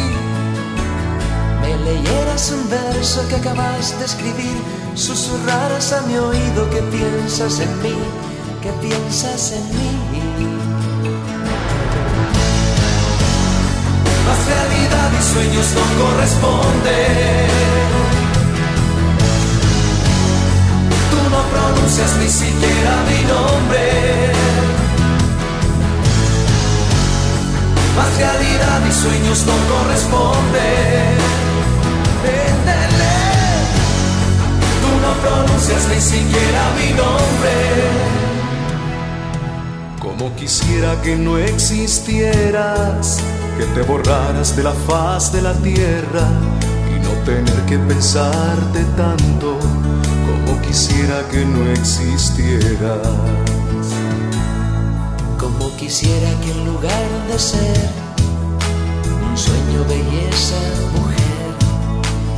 Me 1.61 1.77
leyeras 1.77 2.51
un 2.51 2.69
verso 2.69 3.27
que 3.27 3.35
acabas 3.35 3.97
de 3.99 4.05
escribir, 4.05 4.57
susurraras 4.95 5.93
a 5.93 6.01
mi 6.03 6.17
oído 6.17 6.69
que 6.69 6.81
piensas 6.83 7.59
en 7.59 7.81
mí, 7.81 7.95
que 8.61 8.71
piensas 8.85 9.51
en 9.51 9.67
mí. 9.69 10.02
Realidad 14.53 15.09
y 15.19 15.23
sueños 15.33 15.67
no 15.77 15.83
corresponden. 16.01 17.47
Tú 21.11 21.19
no 21.33 21.41
pronuncias 21.53 22.11
ni 22.21 22.29
siquiera 22.29 22.93
mi 23.09 23.19
nombre. 23.33 23.85
Más 27.97 28.11
realidad 28.17 28.79
y 28.89 28.93
sueños 29.03 29.39
no 29.49 29.55
corresponden. 29.71 31.15
Entendé. 32.45 33.19
Tú 34.81 34.91
no 35.03 35.11
pronuncias 35.23 35.83
ni 35.91 36.01
siquiera 36.01 36.61
mi 36.79 36.89
nombre. 37.03 37.57
Como 39.99 40.35
quisiera 40.35 41.01
que 41.01 41.15
no 41.15 41.37
existieras, 41.37 43.19
que 43.57 43.65
te 43.65 43.81
borraras 43.81 44.55
de 44.55 44.63
la 44.63 44.71
faz 44.73 45.31
de 45.31 45.41
la 45.41 45.53
tierra 45.53 46.27
y 46.89 46.99
no 47.03 47.09
tener 47.23 47.65
que 47.67 47.77
pensarte 47.77 48.83
tanto. 48.97 49.59
Como 50.25 50.59
quisiera 50.61 51.27
que 51.29 51.45
no 51.45 51.69
existieras. 51.71 53.07
Como 55.37 55.75
quisiera 55.75 56.29
que 56.41 56.51
en 56.51 56.65
lugar 56.65 57.09
de 57.27 57.39
ser 57.39 57.89
un 59.29 59.37
sueño, 59.37 59.85
belleza, 59.87 60.59
mujer, 60.97 61.53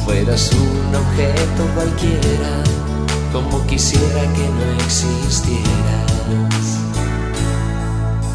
fueras 0.06 0.52
un 0.52 0.96
objeto 0.96 1.66
cualquiera. 1.76 2.64
Como 3.32 3.66
quisiera 3.68 4.22
que 4.34 4.50
no 4.50 4.64
existieras. 4.84 6.80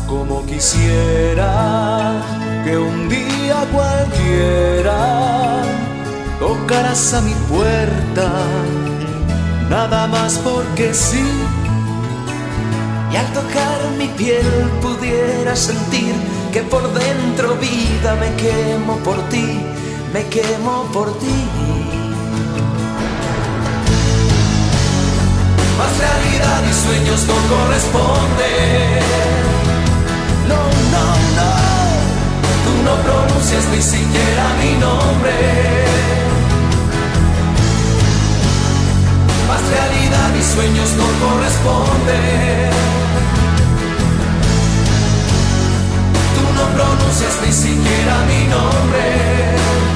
Como 0.06 0.46
quisiera 0.46 2.49
que 2.64 2.76
un 2.76 3.08
día 3.08 3.66
cualquiera 3.72 5.62
tocaras 6.38 7.14
a 7.14 7.20
mi 7.20 7.34
puerta, 7.48 8.30
nada 9.68 10.06
más 10.06 10.38
porque 10.38 10.92
sí. 10.94 11.24
Y 13.12 13.16
al 13.16 13.26
tocar 13.32 13.78
mi 13.98 14.08
piel 14.08 14.70
pudiera 14.80 15.56
sentir 15.56 16.14
que 16.52 16.62
por 16.62 16.82
dentro 16.92 17.56
vida 17.56 18.14
me 18.16 18.34
quemo 18.36 18.96
por 18.98 19.18
ti, 19.28 19.60
me 20.12 20.24
quemo 20.26 20.84
por 20.92 21.18
ti. 21.18 21.40
Más 25.78 25.92
realidad 25.98 26.62
y 26.70 26.74
sueños 26.84 27.26
no 27.26 27.34
corresponden. 27.54 29.00
No, 30.48 30.60
no, 30.92 31.04
no. 31.36 31.59
Tú 32.80 32.86
no 32.86 32.96
pronuncias 33.02 33.64
ni 33.74 33.82
siquiera 33.82 34.44
mi 34.62 34.72
nombre. 34.80 35.34
Más 39.46 39.60
realidad 39.68 40.30
y 40.34 40.42
sueños 40.42 40.88
no 40.96 41.04
corresponden. 41.20 42.70
Tú 46.34 46.44
no 46.56 46.64
pronuncias 46.74 47.38
ni 47.44 47.52
siquiera 47.52 48.14
mi 48.24 48.46
nombre. 48.48 49.89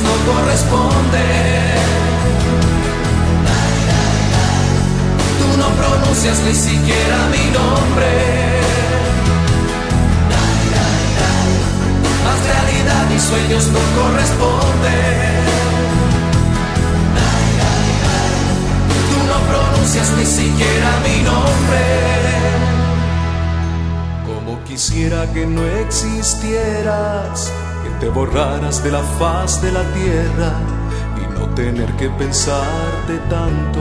No 0.00 0.32
corresponden. 0.32 1.82
Tú 5.38 5.48
no 5.58 5.68
pronuncias 5.80 6.38
ni 6.40 6.54
siquiera 6.54 7.16
mi 7.30 7.44
nombre. 7.50 8.12
Más 12.24 12.38
realidad 12.52 13.04
y 13.14 13.20
sueños 13.20 13.64
no 13.68 13.80
corresponden. 14.00 15.42
Tú 19.10 19.18
no 19.30 19.38
pronuncias 19.50 20.08
ni 20.16 20.24
siquiera 20.24 20.90
mi 21.06 21.22
nombre. 21.22 21.82
Como 24.26 24.64
quisiera 24.64 25.26
que 25.32 25.44
no 25.46 25.62
existieras, 25.84 27.52
te 28.02 28.08
borraras 28.08 28.82
de 28.82 28.90
la 28.90 29.00
faz 29.00 29.62
de 29.62 29.70
la 29.70 29.84
tierra 29.92 30.58
y 31.22 31.38
no 31.38 31.46
tener 31.54 31.88
que 31.92 32.10
pensarte 32.10 33.16
tanto. 33.30 33.80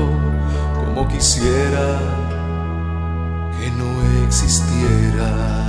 Como 0.75 1.07
quisiera 1.07 1.97
que 3.57 3.71
no 3.71 3.89
existieras. 4.27 5.60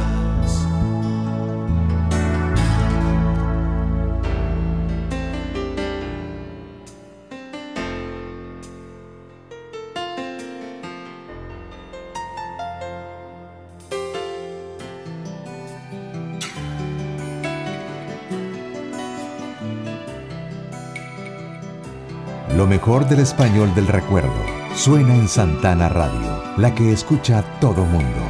Mejor 22.92 23.08
del 23.08 23.20
español 23.20 23.74
del 23.74 23.86
recuerdo 23.86 24.34
suena 24.74 25.14
en 25.14 25.26
Santana 25.26 25.88
Radio, 25.88 26.42
la 26.58 26.74
que 26.74 26.92
escucha 26.92 27.42
todo 27.58 27.86
mundo. 27.86 28.20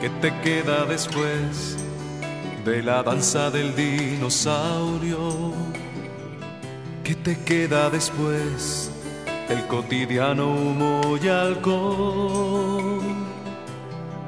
¿Qué 0.00 0.10
te 0.20 0.36
queda 0.40 0.84
después 0.84 1.76
de 2.64 2.82
la 2.82 3.04
danza 3.04 3.50
del 3.50 3.76
dinosaurio? 3.76 5.52
¿Qué 7.04 7.14
te 7.14 7.38
queda 7.44 7.88
después 7.88 8.90
del 9.48 9.64
cotidiano 9.68 10.48
humo 10.48 11.16
y 11.22 11.28
alcohol? 11.28 13.00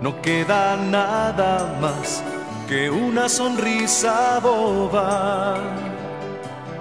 No 0.00 0.22
queda 0.22 0.76
nada 0.76 1.76
más 1.80 2.22
que 2.68 2.88
una 2.88 3.28
sonrisa 3.28 4.38
boba, 4.38 5.56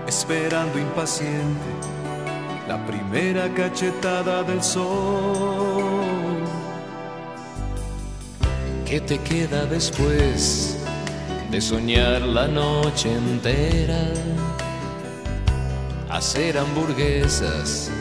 esperando 0.06 0.78
impaciente 0.78 1.94
la 2.68 2.78
primera 2.86 3.50
cachetada 3.54 4.44
del 4.44 4.64
sol. 4.64 5.84
¿Qué 8.86 9.02
te 9.02 9.18
queda 9.20 9.66
después 9.66 10.78
de 11.52 11.60
soñar 11.60 12.22
la 12.22 12.48
noche 12.48 13.14
entera? 13.14 14.04
Hacer 16.10 16.58
hamburguesas 16.58 17.92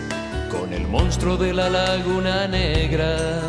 con 0.51 0.72
el 0.72 0.86
monstruo 0.86 1.36
de 1.36 1.52
la 1.55 1.68
laguna 1.68 2.47
negra. 2.47 3.40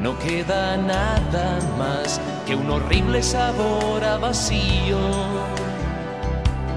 No 0.00 0.18
queda 0.18 0.76
nada 0.76 1.58
más 1.78 2.20
que 2.46 2.54
un 2.54 2.70
horrible 2.70 3.22
sabor 3.22 4.02
a 4.02 4.18
vacío. 4.18 4.98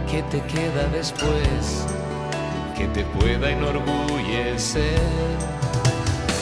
¿Qué 0.09 0.23
te 0.23 0.41
queda 0.41 0.87
después 0.91 1.85
que 2.75 2.87
te 2.87 3.03
pueda 3.03 3.49
enorgullecer? 3.49 4.99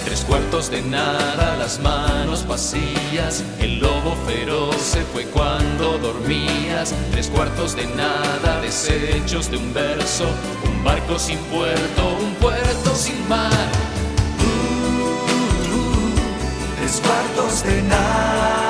Tres 0.05 0.25
cuartos 0.25 0.69
de 0.69 0.81
nada, 0.81 1.55
las 1.57 1.79
manos 1.79 2.45
vacías. 2.47 3.43
El 3.59 3.79
lobo 3.79 4.15
feroz 4.27 4.75
se 4.77 5.01
fue 5.01 5.25
cuando 5.25 5.97
dormías. 5.97 6.93
Tres 7.11 7.29
cuartos 7.29 7.75
de 7.75 7.85
nada, 7.87 8.61
desechos 8.61 9.49
de 9.49 9.57
un 9.57 9.73
verso. 9.73 10.25
Un 10.65 10.83
barco 10.83 11.17
sin 11.17 11.37
puerto, 11.45 12.17
un 12.19 12.33
puerto 12.35 12.95
sin 12.95 13.27
mar. 13.27 13.51
Tres 16.77 17.01
cuartos 17.01 17.63
de 17.63 17.81
nada. 17.83 18.62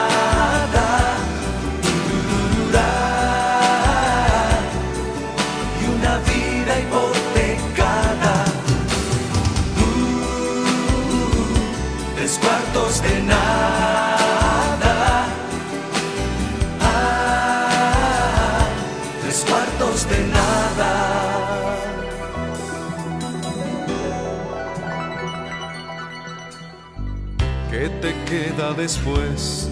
Después 28.74 29.70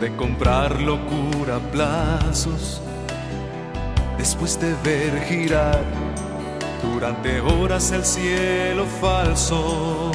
de 0.00 0.14
comprar 0.16 0.80
locura 0.80 1.56
a 1.56 1.60
plazos? 1.72 2.80
Después 4.18 4.58
de 4.60 4.74
ver 4.82 5.22
girar 5.28 5.84
durante 6.82 7.40
horas 7.40 7.90
el 7.92 8.04
cielo 8.04 8.84
falso. 9.00 10.12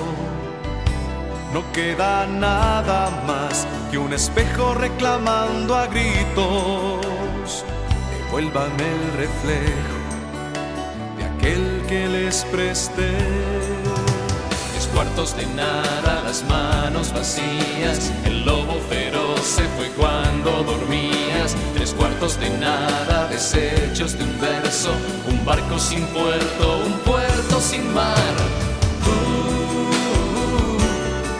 No 1.53 1.69
queda 1.73 2.25
nada 2.27 3.09
más 3.27 3.67
que 3.89 3.97
un 3.97 4.13
espejo 4.13 4.73
reclamando 4.73 5.75
a 5.75 5.87
gritos. 5.87 7.65
Devuélvame 8.11 8.83
el 8.83 9.17
reflejo 9.17 9.97
de 11.17 11.23
aquel 11.25 11.83
que 11.87 12.07
les 12.07 12.45
presté. 12.45 13.70
Cuartos 15.01 15.35
de 15.35 15.47
nada, 15.55 16.21
las 16.23 16.43
manos 16.43 17.11
vacías. 17.11 18.11
El 18.23 18.45
lobo 18.45 18.79
feroz 18.87 19.41
se 19.41 19.63
fue 19.69 19.89
cuando 19.97 20.61
dormías. 20.61 21.55
Tres 21.73 21.95
cuartos 21.95 22.39
de 22.39 22.51
nada, 22.51 23.27
desechos 23.27 24.15
de 24.15 24.25
un 24.25 24.39
verso. 24.39 24.91
Un 25.27 25.43
barco 25.43 25.79
sin 25.79 26.05
puerto, 26.05 26.83
un 26.85 26.93
puerto 26.99 27.59
sin 27.59 27.91
mar. 27.95 28.35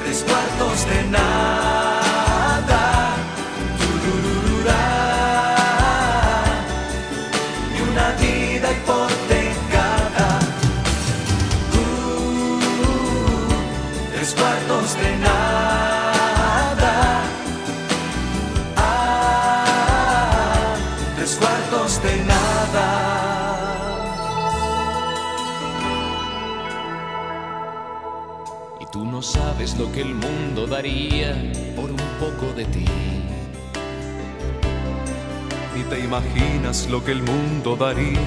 Tres 0.04 0.26
cuartos 0.28 0.88
de 0.88 1.04
nada. 1.12 1.81
Lo 29.78 29.92
que 29.92 30.02
el 30.02 30.16
mundo 30.16 30.68
daría 30.68 31.36
por 31.76 31.92
un 31.92 31.98
poco 32.20 32.52
de 32.56 32.66
ti. 32.66 32.86
Ni 35.76 35.84
te 35.84 36.00
imaginas 36.00 36.88
lo 36.90 37.04
que 37.04 37.12
el 37.12 37.22
mundo 37.22 37.76
daría 37.76 38.20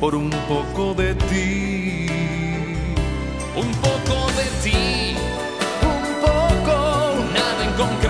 por 0.00 0.14
un 0.14 0.30
poco 0.48 0.94
de 0.94 1.14
ti. 1.14 2.06
Un 3.56 3.72
poco 3.86 4.30
de 4.38 4.46
ti, 4.62 5.14
un 5.82 6.20
poco, 6.20 7.14
nada 7.34 7.64
en 7.64 7.72
concreto. 7.74 8.09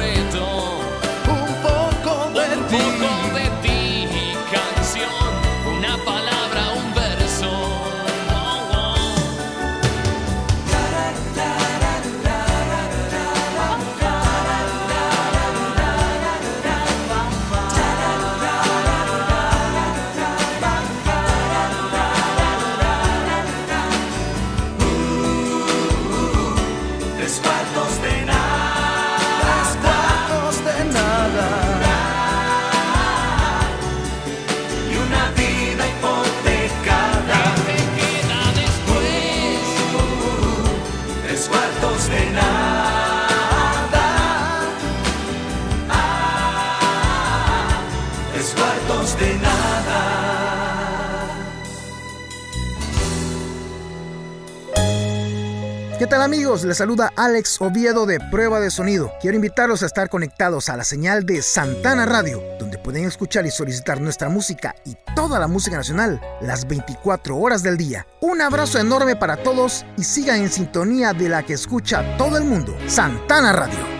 Tal 56.11 56.23
amigos? 56.23 56.65
Les 56.65 56.77
saluda 56.77 57.13
Alex 57.17 57.61
Oviedo 57.61 58.05
de 58.05 58.19
Prueba 58.19 58.59
de 58.59 58.73
Sonido. 58.73 59.13
Quiero 59.21 59.37
invitarlos 59.37 59.85
a 59.85 59.87
estar 59.87 60.09
conectados 60.09 60.69
a 60.69 60.77
la 60.77 60.83
señal 60.83 61.25
de 61.25 61.41
Santana 61.41 62.05
Radio, 62.05 62.43
donde 62.59 62.79
pueden 62.79 63.05
escuchar 63.05 63.47
y 63.47 63.53
solicitar 63.53 64.01
nuestra 64.01 64.29
música 64.29 64.75
y 64.85 64.97
toda 65.15 65.39
la 65.39 65.47
música 65.47 65.77
nacional 65.77 66.21
las 66.41 66.67
24 66.67 67.37
horas 67.37 67.63
del 67.63 67.77
día. 67.77 68.09
Un 68.21 68.41
abrazo 68.41 68.81
enorme 68.81 69.15
para 69.15 69.37
todos 69.37 69.87
y 69.97 70.03
sigan 70.03 70.41
en 70.41 70.51
sintonía 70.51 71.13
de 71.13 71.29
la 71.29 71.45
que 71.45 71.53
escucha 71.53 72.17
todo 72.17 72.37
el 72.39 72.45
mundo, 72.45 72.77
Santana 72.89 73.53
Radio. 73.53 74.00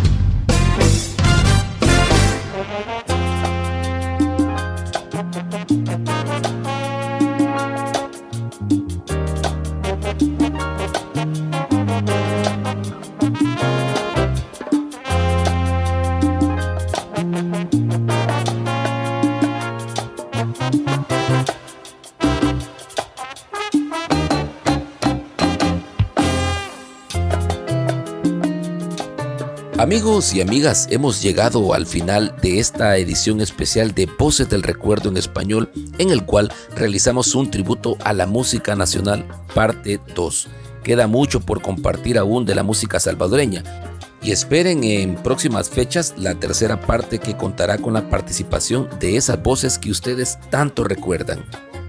Amigos 29.91 30.33
y 30.33 30.39
amigas, 30.39 30.87
hemos 30.89 31.21
llegado 31.21 31.73
al 31.73 31.85
final 31.85 32.33
de 32.41 32.59
esta 32.59 32.95
edición 32.95 33.41
especial 33.41 33.93
de 33.93 34.05
Voces 34.05 34.47
del 34.47 34.63
Recuerdo 34.63 35.09
en 35.09 35.17
Español, 35.17 35.69
en 35.97 36.11
el 36.11 36.25
cual 36.25 36.49
realizamos 36.73 37.35
un 37.35 37.51
tributo 37.51 37.97
a 38.05 38.13
la 38.13 38.25
música 38.25 38.73
nacional, 38.77 39.27
parte 39.53 39.99
2. 40.15 40.47
Queda 40.81 41.07
mucho 41.07 41.41
por 41.41 41.61
compartir 41.61 42.17
aún 42.17 42.45
de 42.45 42.55
la 42.55 42.63
música 42.63 43.01
salvadoreña. 43.01 43.63
Y 44.21 44.31
esperen 44.31 44.85
en 44.85 45.15
próximas 45.15 45.69
fechas 45.69 46.13
la 46.15 46.35
tercera 46.35 46.79
parte 46.79 47.19
que 47.19 47.35
contará 47.35 47.77
con 47.77 47.93
la 47.93 48.09
participación 48.09 48.87
de 49.01 49.17
esas 49.17 49.43
voces 49.43 49.77
que 49.77 49.91
ustedes 49.91 50.39
tanto 50.49 50.85
recuerdan. 50.85 51.43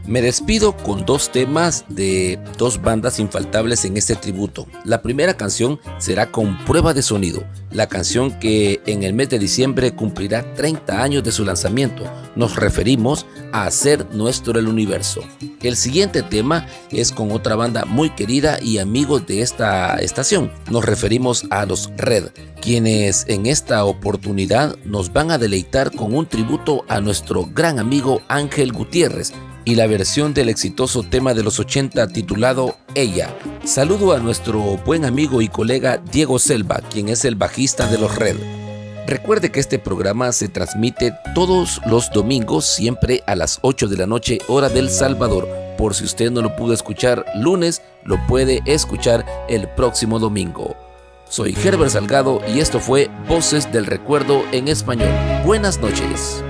Me 0.07 0.21
despido 0.21 0.77
con 0.77 1.07
dos 1.07 1.31
temas 1.31 1.85
de 1.89 2.37
dos 2.59 2.83
bandas 2.83 3.21
infaltables 3.21 3.85
en 3.85 3.97
este 3.97 4.17
tributo. 4.17 4.67
La 4.85 5.01
primera 5.01 5.35
canción 5.35 5.79
será 5.99 6.33
con 6.33 6.59
prueba 6.65 6.93
de 6.93 7.03
sonido, 7.03 7.45
la 7.71 7.87
canción 7.87 8.37
que 8.41 8.83
en 8.87 9.05
el 9.05 9.15
mes 9.15 9.29
de 9.29 9.39
diciembre 9.39 9.95
cumplirá 9.95 10.55
30 10.55 11.01
años 11.01 11.23
de 11.23 11.31
su 11.31 11.45
lanzamiento. 11.45 12.03
Nos 12.35 12.57
referimos 12.57 13.27
a 13.53 13.67
Hacer 13.67 14.13
Nuestro 14.13 14.59
el 14.59 14.67
Universo. 14.67 15.23
El 15.63 15.77
siguiente 15.77 16.23
tema 16.23 16.67
es 16.91 17.13
con 17.13 17.31
otra 17.31 17.55
banda 17.55 17.85
muy 17.85 18.11
querida 18.11 18.59
y 18.61 18.79
amigos 18.79 19.25
de 19.29 19.41
esta 19.41 19.95
estación. 19.97 20.51
Nos 20.69 20.85
referimos 20.85 21.47
a 21.51 21.65
los 21.65 21.93
Red, 21.97 22.31
quienes 22.61 23.25
en 23.29 23.47
esta 23.47 23.85
oportunidad 23.85 24.77
nos 24.85 25.13
van 25.13 25.31
a 25.31 25.39
deleitar 25.39 25.95
con 25.95 26.13
un 26.13 26.27
tributo 26.27 26.85
a 26.89 27.01
nuestro 27.01 27.47
gran 27.47 27.79
amigo 27.79 28.21
Ángel 28.27 28.73
Gutiérrez 28.73 29.33
y 29.65 29.75
la 29.75 29.87
versión 29.87 30.35
del 30.35 30.49
exitoso 30.49 31.03
tema 31.03 31.35
de 31.35 31.43
los 31.43 31.59
80 31.59 32.09
titulado 32.09 32.77
Ella. 32.95 33.35
Saludo 33.65 34.13
a 34.13 34.19
nuestro 34.19 34.61
buen 34.85 35.05
amigo 35.05 35.43
y 35.43 35.49
colega 35.49 35.99
Diego 36.11 36.39
Selva, 36.39 36.81
quien 36.91 37.09
es 37.09 37.25
el 37.25 37.37
bajista 37.37 37.87
de 37.87 37.99
los 37.99 38.17
Red. 38.17 38.37
Recuerde 39.07 39.51
que 39.51 39.61
este 39.61 39.79
programa 39.79 40.33
se 40.33 40.49
transmite 40.49 41.15
todos 41.35 41.81
los 41.87 42.11
domingos, 42.13 42.65
siempre 42.65 43.23
a 43.27 43.35
las 43.35 43.59
8 43.63 43.89
de 43.89 43.97
la 43.97 44.07
noche, 44.07 44.39
hora 44.49 44.69
del 44.69 44.91
Salvador. 44.91 45.49
Por 45.77 45.95
si 45.95 46.05
usted 46.05 46.31
no 46.31 46.41
lo 46.41 46.55
pudo 46.55 46.73
escuchar 46.73 47.25
lunes, 47.35 47.83
lo 48.05 48.25
puede 48.27 48.63
escuchar 48.65 49.27
el 49.49 49.69
próximo 49.69 50.19
domingo. 50.19 50.77
Soy 51.29 51.57
Herbert 51.65 51.91
Salgado 51.91 52.41
y 52.55 52.61
esto 52.61 52.79
fue 52.79 53.11
Voces 53.27 53.73
del 53.73 53.87
Recuerdo 53.87 54.43
en 54.53 54.69
Español. 54.69 55.09
Buenas 55.45 55.81
noches. 55.81 56.45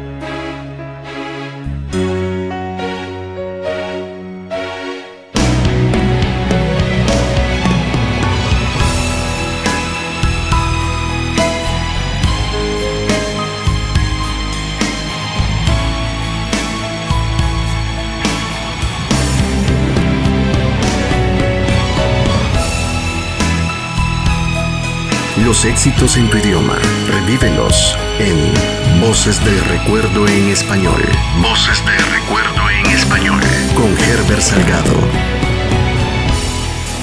Los 25.53 25.67
éxitos 25.67 26.17
en 26.17 26.31
tu 26.31 26.39
idioma, 26.39 26.79
revívelos 27.09 27.95
en 28.19 29.03
Voces 29.03 29.39
de 29.45 29.61
Recuerdo 29.65 30.27
en 30.27 30.49
Español. 30.49 31.03
Voces 31.43 31.85
de 31.85 31.95
Recuerdo 31.99 32.71
en 32.71 32.87
Español. 32.91 33.39
Con 33.75 33.95
Herbert 33.99 34.41
Salgado. 34.41 34.95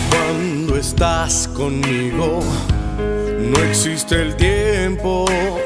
Cuando 0.10 0.78
estás 0.78 1.48
conmigo, 1.50 2.40
no 3.40 3.60
existe 3.60 4.20
el 4.20 4.36
tiempo, 4.36 5.26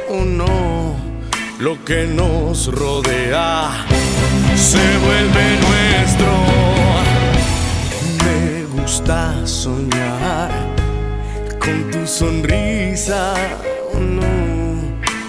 oh 0.09 0.25
no. 0.25 0.97
Lo 1.59 1.81
que 1.85 2.05
nos 2.05 2.67
rodea 2.67 3.71
se 4.57 4.97
vuelve 4.97 5.57
nuestro. 5.61 6.27
Me 8.25 8.81
gusta 8.81 9.47
soñar 9.47 10.72
con 11.63 11.91
tu 11.91 12.05
sonrisa, 12.05 13.33
oh. 13.93 14.03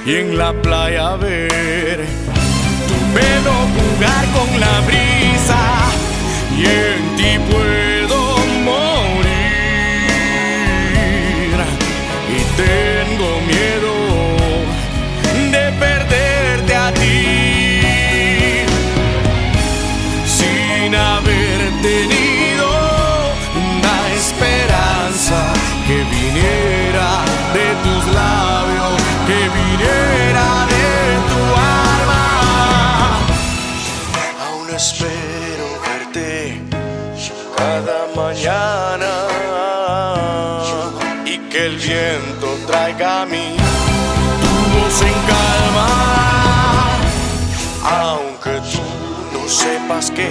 Y 0.06 0.16
en 0.16 0.36
la 0.36 0.52
playa 0.52 1.16
ver 1.16 2.04
tu 2.88 2.96
pelo 3.14 3.54
jugar 3.74 4.24
con 4.36 4.60
la 4.60 4.80
brisa. 4.86 5.62
Y 6.56 6.64
en 6.66 7.16
ti 7.16 7.38
puedo 7.50 7.93
viento 42.24 42.48
traiga 42.66 43.22
a 43.22 43.26
mí 43.26 43.56
tu 44.42 44.48
voz 44.78 45.02
en 45.02 45.18
calma. 45.30 45.88
Aunque 47.82 48.54
tú 48.72 48.86
no 49.32 49.42
sepas 49.48 50.10
que 50.10 50.28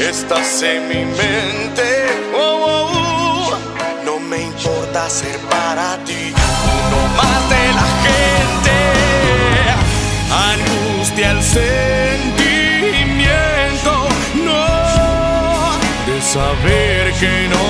estás 0.00 0.62
en 0.62 0.88
mi 0.88 1.04
mente, 1.04 1.88
oh, 2.34 2.38
oh, 2.66 2.90
oh, 2.94 3.58
no 4.04 4.18
me 4.20 4.38
importa 4.42 5.10
ser 5.10 5.38
para 5.50 5.98
ti 6.04 6.32
uno 6.34 7.00
más 7.18 7.40
de 7.54 7.64
la 7.78 7.88
gente. 8.06 8.76
Angustia 10.52 11.28
el 11.32 11.42
sentimiento, 11.42 12.32
no, 14.46 14.64
de 16.06 16.16
saber 16.22 17.12
que 17.20 17.48
no 17.48 17.67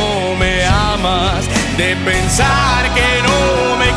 de 1.79 1.95
pensar 1.95 2.93
que 2.93 3.23
no 3.23 3.77
me 3.77 3.89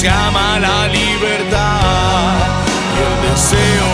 se 0.00 0.08
ama 0.08 0.58
la 0.58 0.88
libertad. 0.88 2.38
Y 2.96 3.00
el 3.06 3.30
deseo 3.30 3.89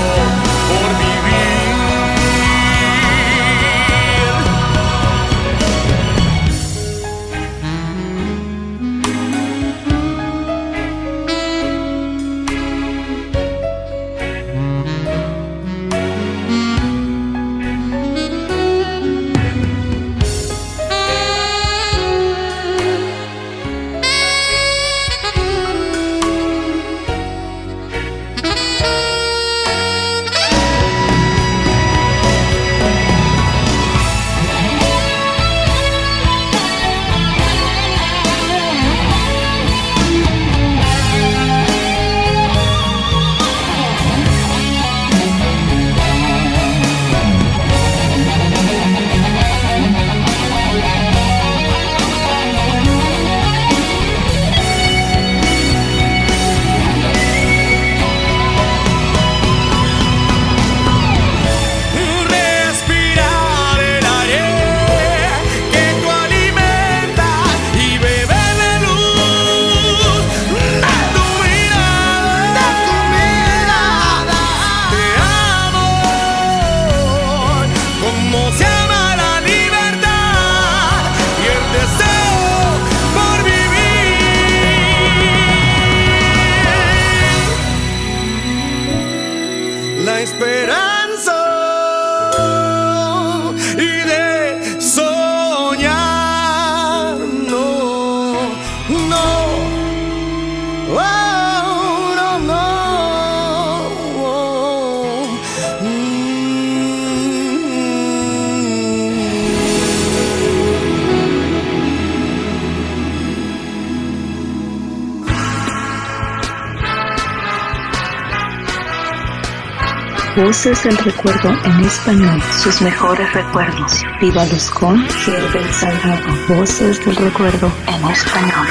Voces 120.47 120.81
del 120.85 120.97
recuerdo 120.99 121.49
en 121.65 121.85
español. 121.85 122.41
Sus 122.63 122.81
mejores 122.81 123.33
recuerdos. 123.33 124.05
Vívalos 124.21 124.71
con 124.71 125.05
Herbert 125.05 125.73
Salgado. 125.73 126.47
Voces 126.47 127.05
del 127.05 127.17
recuerdo 127.17 127.69
en 127.89 128.11
español. 128.13 128.67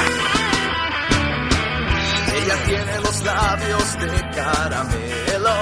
Ella 2.34 2.54
tiene 2.64 3.00
los 3.00 3.22
labios 3.22 3.98
de 3.98 4.08
caramelo. 4.34 5.56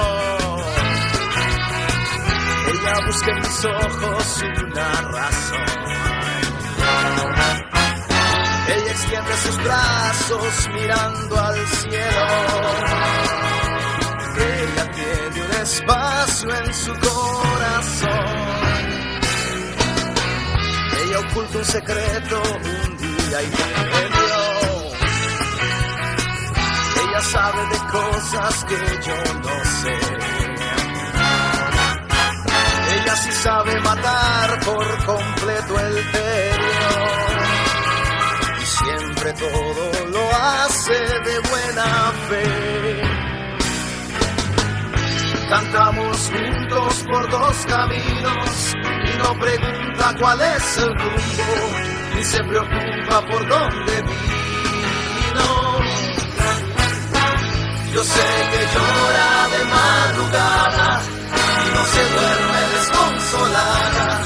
Ella 2.68 3.06
busca 3.06 3.30
en 3.32 3.40
mis 3.40 3.64
ojos 3.64 4.44
una 4.68 4.92
razón. 5.10 5.66
Ella 8.68 8.90
extiende 8.92 9.36
sus 9.44 9.64
brazos 9.64 10.68
mirando 10.76 11.40
al 11.40 11.66
cielo. 11.66 13.43
Espacio 15.64 16.54
en 16.54 16.74
su 16.74 16.92
corazón. 16.92 18.10
Ella 21.00 21.18
oculta 21.20 21.56
un 21.58 21.64
secreto 21.64 22.42
un 22.42 22.96
día 22.98 23.42
y 23.42 23.46
medio. 23.46 24.36
Ella 27.02 27.20
sabe 27.22 27.66
de 27.68 27.78
cosas 27.90 28.64
que 28.66 28.76
yo 29.06 29.18
no 29.40 29.64
sé. 29.80 29.98
Ella 32.94 33.16
sí 33.16 33.32
sabe 33.32 33.80
matar 33.80 34.60
por 34.66 35.04
completo 35.06 35.80
el 35.80 36.12
tedio. 36.12 36.90
Y 38.60 38.66
siempre 38.66 39.32
todo 39.32 40.10
lo 40.10 40.30
hace 40.36 40.92
de 40.92 41.38
buena 41.48 42.12
fe. 42.28 43.23
Cantamos 45.48 46.30
juntos 46.30 47.04
por 47.10 47.30
dos 47.30 47.66
caminos 47.66 48.74
y 49.04 49.18
no 49.18 49.38
pregunta 49.38 50.14
cuál 50.18 50.40
es 50.40 50.78
el 50.78 50.88
rumbo, 50.88 51.78
ni 52.14 52.24
se 52.24 52.42
preocupa 52.44 53.26
por 53.26 53.46
dónde 53.46 54.02
vino. 54.02 54.14
Yo 57.92 58.02
sé 58.02 58.26
que 58.50 58.66
llora 58.74 59.48
de 59.52 59.64
madrugada 59.64 61.02
y 61.64 61.74
no 61.74 61.84
se 61.84 62.02
duerme 62.10 62.60
desconsolada 62.74 64.20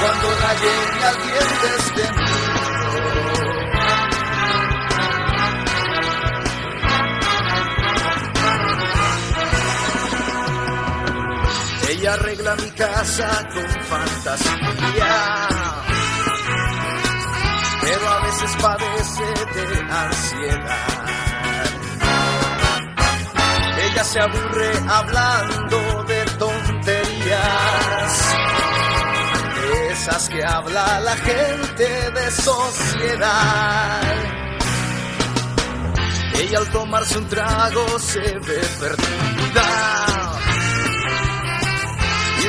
cuando 0.00 0.28
la 0.40 0.54
llegue 0.54 1.04
al 1.04 1.16
dientes 1.22 1.94
de 1.96 2.12
mí. 2.12 2.51
Arregla 12.04 12.56
mi 12.56 12.70
casa 12.72 13.48
con 13.54 13.68
fantasía, 13.84 15.48
pero 17.80 18.08
a 18.08 18.20
veces 18.22 18.50
padece 18.60 19.24
de 19.54 19.66
ansiedad. 19.90 21.02
Ella 23.84 24.04
se 24.04 24.20
aburre 24.20 24.72
hablando 24.88 26.04
de 26.04 26.24
tonterías, 26.38 28.12
es 29.90 30.02
cosas 30.02 30.28
que 30.28 30.44
habla 30.44 31.00
la 31.00 31.16
gente 31.16 32.10
de 32.10 32.30
sociedad. 32.30 34.02
Ella 36.34 36.58
al 36.58 36.70
tomarse 36.70 37.18
un 37.18 37.28
trago 37.28 37.98
se 37.98 38.20
ve 38.20 38.60
perdida 38.80 39.71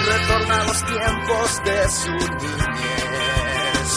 retorna 0.06 0.62
a 0.62 0.64
los 0.66 0.86
tiempos 0.86 1.64
de 1.64 1.90
su 1.90 2.12
niñez. 2.12 3.92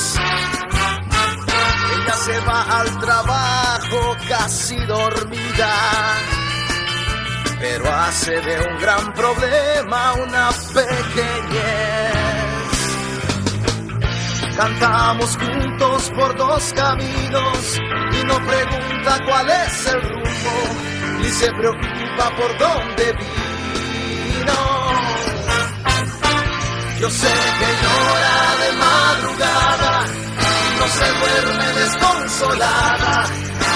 Ella 1.94 2.16
se 2.16 2.40
va 2.40 2.62
al 2.80 2.98
trabajo 2.98 4.16
casi 4.28 4.76
dormida, 4.86 5.72
pero 7.60 7.92
hace 7.92 8.40
de 8.40 8.68
un 8.68 8.78
gran 8.78 9.12
problema 9.14 10.14
una 10.14 10.50
pequeñez. 10.74 12.26
Cantamos 14.56 15.36
juntos 15.36 16.10
por 16.16 16.34
dos 16.36 16.72
caminos 16.74 17.78
y 18.12 18.24
no 18.24 18.36
pregunta 18.46 19.18
cuál 19.26 19.50
es 19.50 19.86
el 19.86 20.00
rumbo, 20.00 21.20
ni 21.20 21.28
se 21.28 21.52
preocupa 21.52 22.30
por 22.38 22.58
dónde 22.58 23.12
vino. 23.12 24.85
Yo 27.00 27.10
sé 27.10 27.28
que 27.58 27.70
llora 27.82 28.38
de 28.62 28.70
madrugada, 28.84 30.04
no 30.78 30.86
se 30.88 31.06
duerme 31.18 31.68
desconsolada 31.80 33.24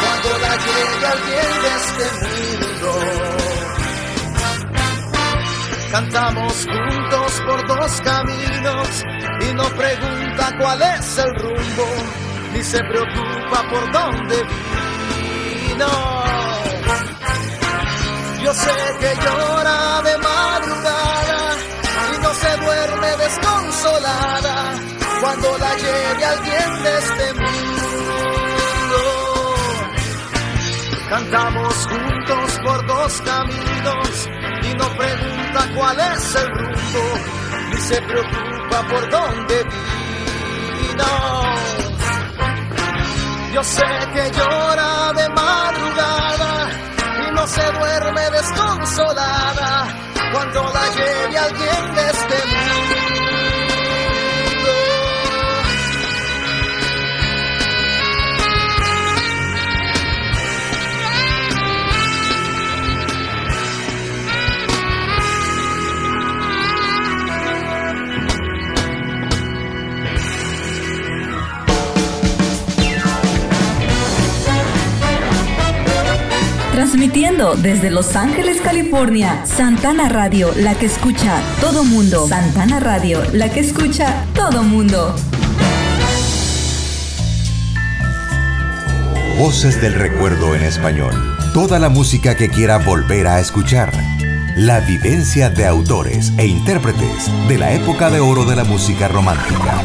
cuando 0.01 0.29
la 0.39 0.53
llegue 0.65 1.07
alguien 1.07 1.51
de 1.63 1.71
este 1.81 2.05
mundo. 2.23 2.91
Cantamos 5.93 6.55
juntos 6.65 7.43
por 7.47 7.67
dos 7.67 8.01
caminos 8.01 8.89
y 9.41 9.55
no 9.55 9.65
pregunta 9.65 10.57
cuál 10.59 10.81
es 10.81 11.19
el 11.19 11.35
rumbo, 11.35 11.87
ni 12.55 12.63
se 12.63 12.79
preocupa 12.85 13.69
por 13.71 13.93
dónde 13.93 14.37
vino. 15.69 15.91
Yo 18.43 18.55
sé 18.55 18.73
que 18.99 19.15
llora 19.23 20.03
de 20.05 20.17
madrugada 20.17 21.40
desconsolada 23.01 24.75
cuando 25.21 25.59
la 25.59 25.77
lleve 25.77 26.25
alguien 26.25 26.83
de 26.83 26.99
este 26.99 27.35
mundo. 27.35 27.91
Cantamos 31.09 31.75
juntos 31.89 32.61
por 32.65 32.87
dos 32.87 33.23
caminos 33.23 34.29
y 34.63 34.75
no 34.75 34.89
pregunta 34.97 35.61
cuál 35.75 36.01
es 36.01 36.35
el 36.37 36.49
rumbo, 36.49 37.05
ni 37.71 37.77
se 37.79 38.03
preocupa 38.03 38.83
por 38.89 39.11
dónde 39.11 39.65
vino. 39.65 41.05
Yo 43.55 43.65
sé 43.65 43.87
que 44.15 44.31
llora 44.31 45.13
de 45.13 45.29
madrugada 45.31 46.69
y 47.27 47.35
no 47.35 47.47
se 47.47 47.73
duerme 47.73 48.31
desconsolada 48.31 49.89
cuando 50.33 50.63
la 50.63 50.89
lleve 50.95 51.39
alguien 51.39 51.70
Transmitiendo 76.81 77.57
desde 77.57 77.91
Los 77.91 78.17
Ángeles, 78.17 78.59
California, 78.63 79.45
Santana 79.45 80.09
Radio, 80.09 80.51
la 80.57 80.75
que 80.75 80.87
escucha 80.87 81.39
todo 81.61 81.85
mundo. 81.85 82.27
Santana 82.27 82.81
Radio, 82.81 83.23
la 83.35 83.51
que 83.51 83.61
escucha 83.61 84.25
todo 84.35 84.63
mundo. 84.63 85.15
Voces 89.39 89.79
del 89.83 89.93
recuerdo 89.93 90.55
en 90.55 90.63
español. 90.63 91.13
Toda 91.53 91.79
la 91.79 91.91
música 91.91 92.35
que 92.35 92.49
quiera 92.49 92.79
volver 92.79 93.27
a 93.27 93.41
escuchar. 93.41 93.93
La 94.57 94.81
vivencia 94.81 95.51
de 95.51 95.67
autores 95.67 96.33
e 96.39 96.47
intérpretes 96.47 97.31
de 97.47 97.59
la 97.59 97.75
época 97.75 98.09
de 98.09 98.21
oro 98.21 98.47
de 98.47 98.57
la 98.57 98.65
música 98.65 99.07
romántica. 99.07 99.83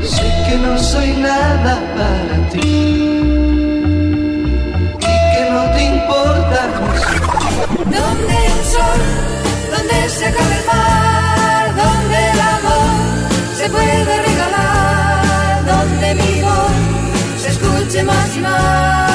Sé 0.00 0.32
que 0.48 0.58
no 0.58 0.78
soy 0.78 1.10
nada 1.10 1.92
para 1.96 2.48
ti 2.50 2.89
se 10.10 10.26
acaba 10.26 10.54
el 10.56 10.66
mar, 10.66 11.76
donde 11.76 12.30
el 12.30 12.40
amor 12.40 12.90
se 13.56 13.70
puede 13.70 14.22
regalar, 14.22 15.64
donde 15.64 16.14
mi 16.16 16.42
voz 16.42 16.72
se 17.40 17.48
escuche 17.50 18.02
más 18.02 18.36
y 18.36 18.40
más. 18.40 19.10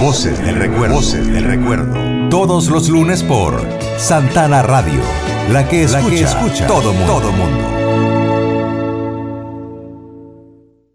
Voces 0.00 0.38
del 0.44 0.56
recuerdo. 0.56 0.94
Voces 0.96 1.26
del 1.26 1.44
recuerdo. 1.44 2.28
Todos 2.28 2.68
los 2.68 2.88
lunes 2.88 3.22
por 3.22 3.66
Santana 3.96 4.62
Radio. 4.62 5.00
La 5.50 5.66
que 5.66 5.84
escucha, 5.84 6.66
todo 6.66 6.92
mundo. 6.92 7.12
Todo 7.14 7.32
mundo. 7.32 7.85